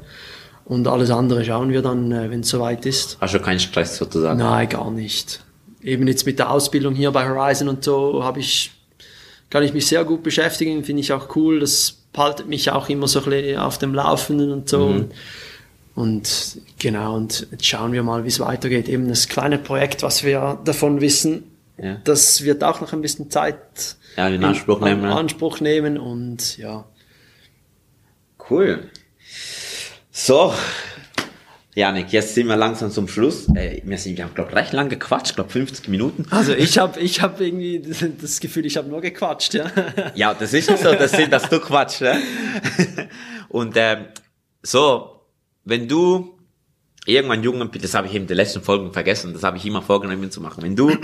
Und 0.65 0.87
alles 0.87 1.11
andere 1.11 1.45
schauen 1.45 1.71
wir 1.71 1.83
dann, 1.83 2.13
äh, 2.13 2.31
wenn 2.31 2.41
es 2.41 2.49
soweit 2.49 2.87
ist. 2.87 3.19
Hast 3.21 3.35
du 3.35 3.41
keinen 3.41 3.59
Stress 3.59 3.97
sozusagen? 3.97 4.39
Nein, 4.39 4.69
gar 4.69 4.91
nicht. 4.91 5.41
Eben 5.83 6.07
jetzt 6.07 6.27
mit 6.27 6.39
der 6.39 6.51
Ausbildung 6.51 6.95
hier 6.95 7.11
bei 7.11 7.29
Horizon 7.29 7.69
und 7.69 7.83
so 7.83 8.23
habe 8.23 8.39
ich, 8.39 8.71
kann 9.49 9.63
ich 9.63 9.73
mich 9.73 9.87
sehr 9.87 10.05
gut 10.05 10.23
beschäftigen, 10.23 10.85
finde 10.85 11.01
ich 11.01 11.13
auch 11.13 11.35
cool. 11.35 11.59
Das 11.59 11.97
haltet 12.17 12.49
mich 12.49 12.71
auch 12.71 12.89
immer 12.89 13.09
so 13.09 13.21
ein 13.21 13.31
bisschen 13.31 13.59
auf 13.59 13.79
dem 13.79 13.95
Laufenden 13.95 14.53
und 14.53 14.69
so. 14.69 14.85
Und, 14.85 15.13
und 15.97 16.59
genau, 16.79 17.17
und 17.17 17.49
jetzt 17.51 17.67
schauen 17.67 17.93
wir 17.93 18.03
mal, 18.03 18.25
wie 18.25 18.29
es 18.29 18.39
weitergeht. 18.39 18.89
Eben 18.89 19.09
das 19.09 19.27
kleine 19.27 19.59
Projekt, 19.59 20.03
was 20.03 20.23
wir 20.23 20.61
davon 20.65 21.01
wissen, 21.01 21.43
Ja. 21.83 21.97
das 22.05 22.45
wird 22.45 22.63
auch 22.63 22.81
noch 22.83 22.93
ein 22.93 23.01
bisschen 23.01 23.31
Zeit 23.31 23.97
Ja, 24.17 24.29
in 24.29 24.45
Anspruch 24.45 24.81
nehmen, 24.81 25.03
in 25.03 25.09
ne? 25.09 25.17
Anspruch 25.17 25.61
nehmen 25.61 25.97
und 25.97 26.59
ja. 26.59 26.85
Cool. 28.51 28.91
So. 30.11 30.53
Janik, 31.75 32.13
jetzt 32.13 32.35
sind 32.35 32.49
wir 32.49 32.57
langsam 32.57 32.91
zum 32.91 33.09
Schluss. 33.09 33.49
Äh, 33.55 33.81
wir 33.85 33.97
sind, 33.97 34.19
wir 34.19 34.25
haben, 34.25 34.35
glaube 34.35 34.55
recht 34.55 34.73
lang 34.73 34.89
gequatscht, 34.91 35.37
glaube 35.37 35.51
50 35.51 35.89
Minuten. 35.89 36.27
Also 36.31 36.53
ich 36.53 36.77
habe 36.79 37.01
ich 37.01 37.23
hab 37.23 37.41
irgendwie 37.41 37.81
das 38.21 38.41
Gefühl, 38.41 38.67
ich 38.67 38.77
habe 38.77 38.89
nur 38.89 39.01
gequatscht, 39.01 39.55
ja. 39.55 39.71
Ja, 40.15 40.35
das 40.35 40.53
ist 40.53 40.67
so, 40.67 40.93
das 40.93 41.13
sind, 41.13 41.33
dass 41.33 41.49
du 41.49 41.61
Quatsch, 41.61 42.03
ne? 42.03 42.21
Und 43.49 43.75
ähm, 43.77 44.07
so, 44.63 45.23
wenn 45.65 45.89
du 45.89 46.37
irgendwann 47.07 47.43
jungen, 47.43 47.71
das 47.81 47.95
habe 47.95 48.09
ich 48.09 48.15
eben 48.15 48.25
in 48.25 48.29
den 48.29 48.37
letzten 48.37 48.63
Folgen 48.63 48.93
vergessen, 48.93 49.33
das 49.33 49.45
habe 49.45 49.57
ich 49.57 49.65
immer 49.65 49.81
vorgenommen 49.81 50.31
zu 50.31 50.41
machen. 50.41 50.63
Wenn 50.63 50.77
du 50.77 50.97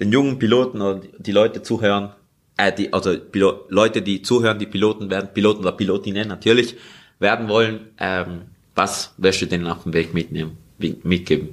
den 0.00 0.10
jungen 0.12 0.38
Piloten 0.38 0.80
oder 0.80 1.00
die 1.18 1.32
Leute 1.32 1.62
zuhören, 1.62 2.10
äh, 2.56 2.72
die, 2.72 2.92
also 2.92 3.16
Pilo 3.18 3.64
Leute, 3.68 4.02
die 4.02 4.22
zuhören, 4.22 4.58
die 4.58 4.66
Piloten 4.66 5.10
werden, 5.10 5.30
Piloten 5.32 5.60
oder 5.60 5.72
Pilotinnen 5.72 6.26
natürlich 6.28 6.76
werden 7.18 7.48
wollen, 7.48 7.88
ähm, 7.98 8.42
was 8.74 9.12
wirst 9.18 9.42
du 9.42 9.46
denen 9.46 9.66
auf 9.66 9.82
dem 9.82 9.92
Weg 9.92 10.14
mitnehmen, 10.14 10.56
mitgeben? 11.02 11.50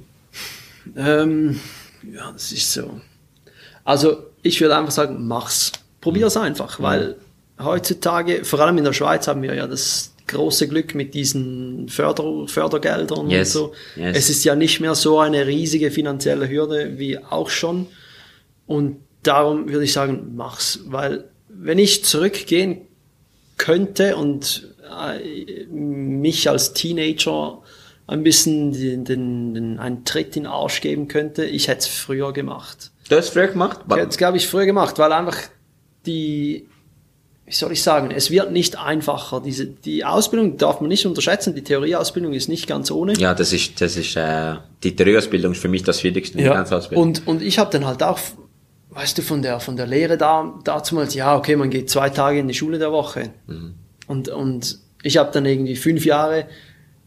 Ähm, 0.96 1.60
ja, 2.14 2.32
das 2.32 2.52
ist 2.52 2.72
so. 2.72 3.00
Also 3.84 4.24
ich 4.42 4.60
würde 4.60 4.76
einfach 4.76 4.92
sagen, 4.92 5.26
mach's. 5.26 5.72
Probier's 6.00 6.36
Mhm. 6.36 6.42
einfach, 6.42 6.80
weil 6.80 7.16
heutzutage, 7.58 8.44
vor 8.44 8.60
allem 8.60 8.78
in 8.78 8.84
der 8.84 8.92
Schweiz, 8.92 9.26
haben 9.26 9.42
wir 9.42 9.52
ja 9.54 9.66
das 9.66 10.14
große 10.28 10.68
Glück 10.68 10.94
mit 10.94 11.12
diesen 11.14 11.88
Förder 11.88 12.46
Fördergeldern 12.46 13.28
Yes, 13.30 13.56
und 13.56 13.62
so. 13.62 13.72
yes. 13.96 14.16
Es 14.16 14.30
ist 14.30 14.44
ja 14.44 14.54
nicht 14.54 14.78
mehr 14.80 14.94
so 14.94 15.18
eine 15.18 15.46
riesige 15.46 15.90
finanzielle 15.90 16.48
Hürde 16.48 16.98
wie 16.98 17.18
auch 17.18 17.50
schon. 17.50 17.86
Und 18.68 18.98
darum 19.24 19.68
würde 19.68 19.84
ich 19.84 19.92
sagen, 19.92 20.34
mach's. 20.36 20.80
Weil 20.86 21.24
wenn 21.48 21.80
ich 21.80 22.04
zurückgehen 22.04 22.82
könnte 23.56 24.16
und 24.16 24.72
äh, 24.88 25.66
mich 25.66 26.48
als 26.48 26.74
Teenager 26.74 27.62
ein 28.06 28.22
bisschen 28.22 28.72
den, 28.72 29.04
den, 29.04 29.54
den, 29.54 29.78
einen 29.78 30.04
Tritt 30.04 30.36
in 30.36 30.44
den 30.44 30.46
Arsch 30.46 30.80
geben 30.80 31.08
könnte, 31.08 31.44
ich 31.44 31.66
hätte 31.66 31.80
es 31.80 31.86
früher 31.88 32.32
gemacht. 32.32 32.92
Du 33.08 33.16
hast 33.16 33.30
früher 33.30 33.48
gemacht? 33.48 33.80
Ich 33.88 33.96
hätte 33.96 34.08
es, 34.08 34.16
glaube 34.16 34.36
ich, 34.36 34.46
früher 34.46 34.66
gemacht, 34.66 34.98
weil 34.98 35.12
einfach 35.12 35.36
die, 36.06 36.66
wie 37.44 37.52
soll 37.52 37.72
ich 37.72 37.82
sagen, 37.82 38.10
es 38.10 38.30
wird 38.30 38.52
nicht 38.52 38.78
einfacher. 38.78 39.40
Diese, 39.40 39.66
die 39.66 40.04
Ausbildung 40.04 40.56
darf 40.56 40.80
man 40.80 40.88
nicht 40.88 41.06
unterschätzen, 41.06 41.54
die 41.54 41.62
Theorieausbildung 41.62 42.32
ist 42.32 42.48
nicht 42.48 42.66
ganz 42.66 42.90
ohne. 42.90 43.14
Ja, 43.14 43.34
das 43.34 43.52
ist, 43.52 43.80
das 43.80 43.96
ist, 43.96 44.16
äh, 44.16 44.56
die 44.82 44.94
Theorieausbildung 44.94 45.52
ist 45.52 45.60
für 45.60 45.68
mich 45.68 45.82
das 45.82 46.02
ganzen 46.02 46.74
Ausbildung. 46.74 47.02
Und, 47.02 47.26
und 47.26 47.42
ich 47.42 47.58
habe 47.58 47.70
dann 47.70 47.86
halt 47.86 48.02
auch, 48.02 48.18
weißt 48.98 49.16
du, 49.16 49.22
von 49.22 49.42
der, 49.42 49.60
von 49.60 49.76
der 49.76 49.86
Lehre 49.86 50.18
da, 50.18 50.58
damals, 50.64 51.14
ja, 51.14 51.36
okay, 51.36 51.54
man 51.54 51.70
geht 51.70 51.88
zwei 51.88 52.10
Tage 52.10 52.40
in 52.40 52.48
die 52.48 52.54
Schule 52.54 52.80
der 52.80 52.90
Woche. 52.90 53.30
Mhm. 53.46 53.74
Und, 54.08 54.28
und 54.28 54.78
ich 55.04 55.18
habe 55.18 55.30
dann 55.32 55.46
irgendwie 55.46 55.76
fünf 55.76 56.04
Jahre 56.04 56.46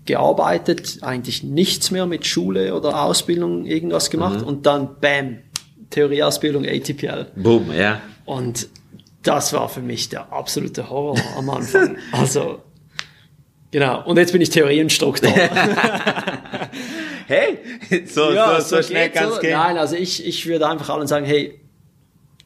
gearbeitet, 0.05 0.99
eigentlich 1.01 1.43
nichts 1.43 1.91
mehr 1.91 2.05
mit 2.05 2.25
Schule 2.25 2.75
oder 2.75 3.03
Ausbildung 3.03 3.65
irgendwas 3.65 4.07
Mhm. 4.07 4.11
gemacht 4.11 4.41
und 4.41 4.65
dann, 4.65 5.01
bam, 5.01 5.39
Theorieausbildung 5.89 6.65
ATPL. 6.65 7.27
Boom, 7.35 7.73
ja. 7.73 8.01
Und 8.23 8.69
das 9.23 9.51
war 9.51 9.67
für 9.67 9.81
mich 9.81 10.07
der 10.07 10.31
absolute 10.31 10.89
Horror 10.89 11.19
am 11.37 11.49
Anfang. 11.49 11.97
Also, 12.13 12.59
genau. 13.69 14.05
Und 14.05 14.15
jetzt 14.17 14.31
bin 14.31 14.41
ich 14.41 14.49
Theorieinstruktor. 14.49 15.33
Hey, 17.27 17.59
so, 18.07 18.31
so, 18.33 18.59
so, 18.59 18.81
schnell 18.83 19.07
geht's, 19.07 19.17
kann's 19.17 19.31
oder? 19.33 19.41
gehen. 19.41 19.51
Nein, 19.53 19.77
also 19.77 19.95
ich, 19.95 20.25
ich 20.27 20.45
würde 20.47 20.67
einfach 20.67 20.89
allen 20.89 21.07
sagen, 21.07 21.25
hey, 21.25 21.60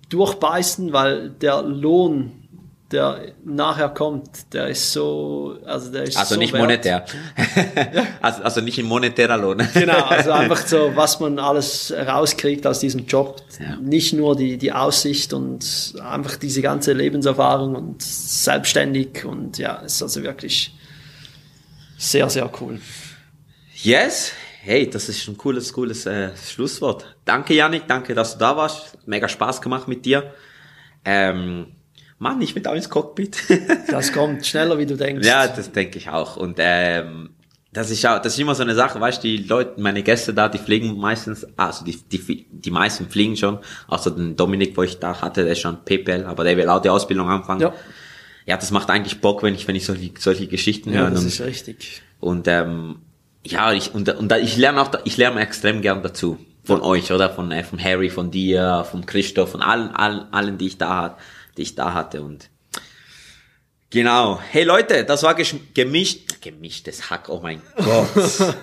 durchbeißen, 0.10 0.94
weil 0.94 1.30
der 1.30 1.62
Lohn 1.62 2.46
der 2.92 3.34
nachher 3.44 3.90
kommt, 3.90 4.54
der 4.54 4.68
ist 4.68 4.94
so, 4.94 5.58
also 5.66 5.92
der 5.92 6.04
ist 6.04 6.18
Also 6.18 6.36
so 6.36 6.40
nicht 6.40 6.54
wert. 6.54 6.62
monetär. 6.62 7.06
also, 8.22 8.44
also 8.44 8.62
nicht 8.62 8.78
in 8.78 8.86
monetärer 8.86 9.38
Lohn. 9.38 9.68
Genau, 9.74 10.04
also 10.04 10.32
einfach 10.44 10.66
so, 10.66 10.92
was 10.96 11.20
man 11.20 11.40
alles 11.40 11.92
rauskriegt 11.92 12.68
aus 12.68 12.80
diesem 12.80 13.06
Job. 13.08 13.42
Ja. 13.60 13.78
Nicht 13.78 14.14
nur 14.14 14.36
die, 14.36 14.58
die 14.58 14.72
Aussicht 14.72 15.34
und 15.34 15.96
einfach 16.00 16.36
diese 16.36 16.62
ganze 16.62 16.94
Lebenserfahrung 16.94 17.76
und 17.76 18.02
selbstständig 18.04 19.26
und 19.26 19.58
ja, 19.58 19.78
ist 19.78 20.04
also 20.04 20.22
wirklich 20.22 20.76
sehr, 21.98 22.30
sehr 22.30 22.50
cool. 22.62 22.80
Yes. 23.82 24.32
Hey, 24.66 24.90
das 24.90 25.10
ist 25.10 25.28
ein 25.28 25.38
cooles, 25.38 25.72
cooles 25.72 26.08
äh, 26.08 26.32
Schlusswort. 26.36 27.16
Danke, 27.24 27.54
Janik. 27.54 27.84
Danke, 27.88 28.16
dass 28.16 28.34
du 28.34 28.40
da 28.40 28.58
warst. 28.58 28.98
Mega 29.08 29.28
Spaß 29.28 29.62
gemacht 29.62 29.88
mit 29.88 30.06
dir. 30.06 30.34
Ähm, 31.06 31.68
Mann, 32.18 32.42
ich 32.42 32.56
bin 32.56 32.66
auch 32.66 32.74
ins 32.74 32.90
Cockpit. 32.90 33.38
Das 33.92 34.12
kommt 34.12 34.44
schneller, 34.44 34.80
wie 34.80 34.88
du 34.88 34.98
denkst. 34.98 35.28
ja, 35.28 35.48
das 35.48 35.72
denke 35.72 36.00
ich 36.00 36.10
auch. 36.10 36.36
Und 36.36 36.56
ähm, 36.60 37.30
das 37.74 37.92
ist 37.92 38.02
ja, 38.02 38.18
das 38.18 38.34
ist 38.34 38.40
immer 38.40 38.56
so 38.56 38.64
eine 38.64 38.74
Sache, 38.74 39.00
weißt 39.00 39.24
du, 39.24 39.28
die 39.28 39.38
Leute, 39.38 39.80
meine 39.80 40.02
Gäste 40.02 40.34
da, 40.34 40.50
die 40.50 40.58
fliegen 40.58 40.98
meistens, 40.98 41.46
also 41.58 41.86
die, 41.86 41.98
die, 42.02 42.48
die 42.50 42.72
meisten 42.72 43.08
fliegen 43.08 43.38
schon, 43.38 43.60
außer 43.88 44.10
den 44.10 44.36
Dominik, 44.36 44.76
wo 44.76 44.82
ich 44.82 44.98
da 44.98 45.22
hatte, 45.22 45.44
der 45.44 45.52
ist 45.52 45.60
schon 45.60 45.86
PPL, 45.86 46.26
aber 46.26 46.44
der 46.44 46.58
will 46.58 46.70
auch 46.70 46.82
die 46.82 46.90
Ausbildung 46.90 47.30
anfangen. 47.30 47.62
Ja. 47.62 47.74
Ja, 48.48 48.58
das 48.58 48.72
macht 48.72 48.90
eigentlich 48.90 49.22
Bock, 49.22 49.44
wenn 49.44 49.54
ich, 49.54 49.68
wenn 49.68 49.76
ich 49.76 49.86
solche, 49.86 50.12
solche 50.18 50.48
Geschichten 50.48 50.92
Ja, 50.92 51.02
höre. 51.02 51.12
das 51.12 51.22
und, 51.22 51.28
ist 51.28 51.42
richtig. 51.42 52.02
und 52.20 52.48
ähm, 52.48 53.02
ja, 53.46 53.72
ich, 53.74 53.94
und, 53.94 54.10
und 54.10 54.30
da, 54.30 54.38
ich 54.38 54.58
lerne 54.58 54.82
auch, 54.82 54.92
ich 55.04 55.18
lerne 55.18 55.42
extrem 55.42 55.82
gern 55.82 56.02
dazu. 56.02 56.38
Von 56.64 56.82
euch, 56.82 57.12
oder? 57.12 57.30
Von, 57.30 57.52
äh, 57.52 57.64
von 57.64 57.82
Harry, 57.82 58.10
von 58.10 58.32
dir, 58.32 58.86
von 58.90 59.06
Christoph, 59.06 59.52
von 59.52 59.62
allen, 59.62 59.92
allen, 59.92 60.34
allen, 60.34 60.58
die 60.58 60.68
ich 60.68 60.78
da 60.80 61.02
hat, 61.04 61.20
die 61.58 61.62
ich 61.62 61.76
da 61.76 61.94
hatte. 61.94 62.24
Und 62.24 62.50
genau. 63.92 64.40
Hey 64.50 64.64
Leute, 64.64 65.06
das 65.06 65.22
war 65.22 65.36
gemischt, 65.36 66.42
gemischtes 66.42 67.12
Hack, 67.12 67.30
oh 67.30 67.40
mein 67.42 67.62
Gott. 67.76 68.56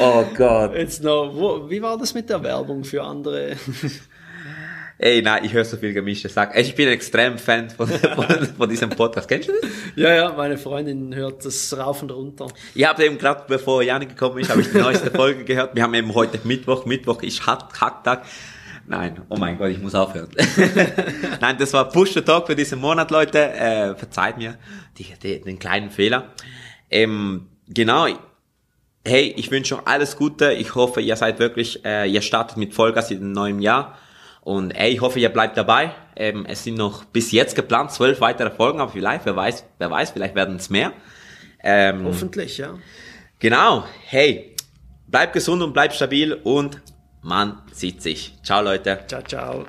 oh 0.00 0.24
Gott. 0.34 0.74
Jetzt 0.74 1.02
noch, 1.02 1.34
wo, 1.34 1.68
wie 1.68 1.82
war 1.82 1.98
das 1.98 2.14
mit 2.14 2.30
der 2.30 2.42
Werbung 2.42 2.84
für 2.84 3.02
andere? 3.02 3.56
Ey, 4.96 5.22
nein, 5.22 5.44
ich 5.44 5.52
höre 5.52 5.64
so 5.64 5.76
viel 5.76 5.92
gemischtes 5.92 6.36
Hack. 6.36 6.56
Ich 6.56 6.74
bin 6.76 6.86
ein 6.86 6.94
extrem 6.94 7.36
Fan 7.36 7.68
von, 7.68 7.88
von, 8.14 8.26
von 8.56 8.68
diesem 8.68 8.90
Podcast. 8.90 9.28
Kennst 9.28 9.48
du 9.48 9.52
das? 9.60 9.70
ja, 9.96 10.14
ja, 10.14 10.32
meine 10.32 10.56
Freundin 10.56 11.12
hört 11.14 11.44
das 11.44 11.76
rauf 11.76 12.02
und 12.02 12.12
runter. 12.12 12.46
Ich 12.76 12.86
habe 12.86 13.04
eben 13.04 13.18
gerade, 13.18 13.44
bevor 13.48 13.82
Janik 13.82 14.10
gekommen 14.10 14.38
ist, 14.38 14.50
habe 14.50 14.60
ich 14.60 14.70
die 14.70 14.78
neueste 14.78 15.10
Folge 15.10 15.44
gehört. 15.44 15.74
Wir 15.74 15.82
haben 15.82 15.94
eben 15.94 16.14
heute 16.14 16.38
Mittwoch. 16.44 16.86
Mittwoch 16.86 17.22
ist 17.22 17.44
Hack 17.44 17.80
Hacktag. 17.80 18.24
Nein, 18.86 19.22
oh 19.30 19.36
mein 19.36 19.58
Gott, 19.58 19.70
ich 19.70 19.80
muss 19.80 19.94
aufhören. 19.94 20.28
Nein, 21.40 21.56
das 21.58 21.72
war 21.72 21.88
Push 21.88 22.12
the 22.12 22.20
Talk 22.20 22.46
für 22.46 22.54
diesen 22.54 22.80
Monat, 22.80 23.10
Leute. 23.10 23.52
Äh, 23.52 23.96
verzeiht 23.96 24.36
mir 24.36 24.58
die, 24.98 25.06
die, 25.22 25.40
den 25.40 25.58
kleinen 25.58 25.90
Fehler. 25.90 26.34
Ähm, 26.90 27.48
genau. 27.66 28.06
Hey, 29.04 29.34
ich 29.36 29.50
wünsche 29.50 29.76
euch 29.76 29.86
alles 29.86 30.16
Gute. 30.16 30.52
Ich 30.52 30.74
hoffe, 30.76 31.00
ihr 31.00 31.16
seid 31.16 31.40
wirklich, 31.40 31.84
äh, 31.84 32.08
ihr 32.08 32.22
startet 32.22 32.58
mit 32.58 32.74
Vollgas 32.74 33.10
in 33.10 33.20
dem 33.20 33.32
neuen 33.32 33.60
Jahr. 33.60 33.98
Und 34.44 34.72
ey, 34.72 34.90
ich 34.90 35.00
hoffe, 35.00 35.18
ihr 35.18 35.30
bleibt 35.30 35.56
dabei. 35.56 35.94
Ähm, 36.16 36.44
es 36.46 36.64
sind 36.64 36.76
noch 36.76 37.04
bis 37.04 37.32
jetzt 37.32 37.56
geplant 37.56 37.90
zwölf 37.90 38.20
weitere 38.20 38.50
Folgen, 38.50 38.80
aber 38.80 38.92
vielleicht, 38.92 39.24
wer 39.24 39.34
weiß, 39.34 39.64
wer 39.78 39.90
weiß, 39.90 40.10
vielleicht 40.10 40.34
werden 40.34 40.56
es 40.56 40.68
mehr. 40.68 40.92
Ähm, 41.62 42.04
Hoffentlich, 42.04 42.58
ja. 42.58 42.74
Genau. 43.38 43.84
Hey, 44.06 44.54
bleib 45.06 45.32
gesund 45.32 45.62
und 45.62 45.72
bleib 45.72 45.94
stabil 45.94 46.34
und 46.34 46.82
man 47.22 47.62
sieht 47.72 48.02
sich. 48.02 48.34
Ciao, 48.42 48.62
Leute. 48.62 49.00
Ciao, 49.06 49.22
ciao. 49.22 49.64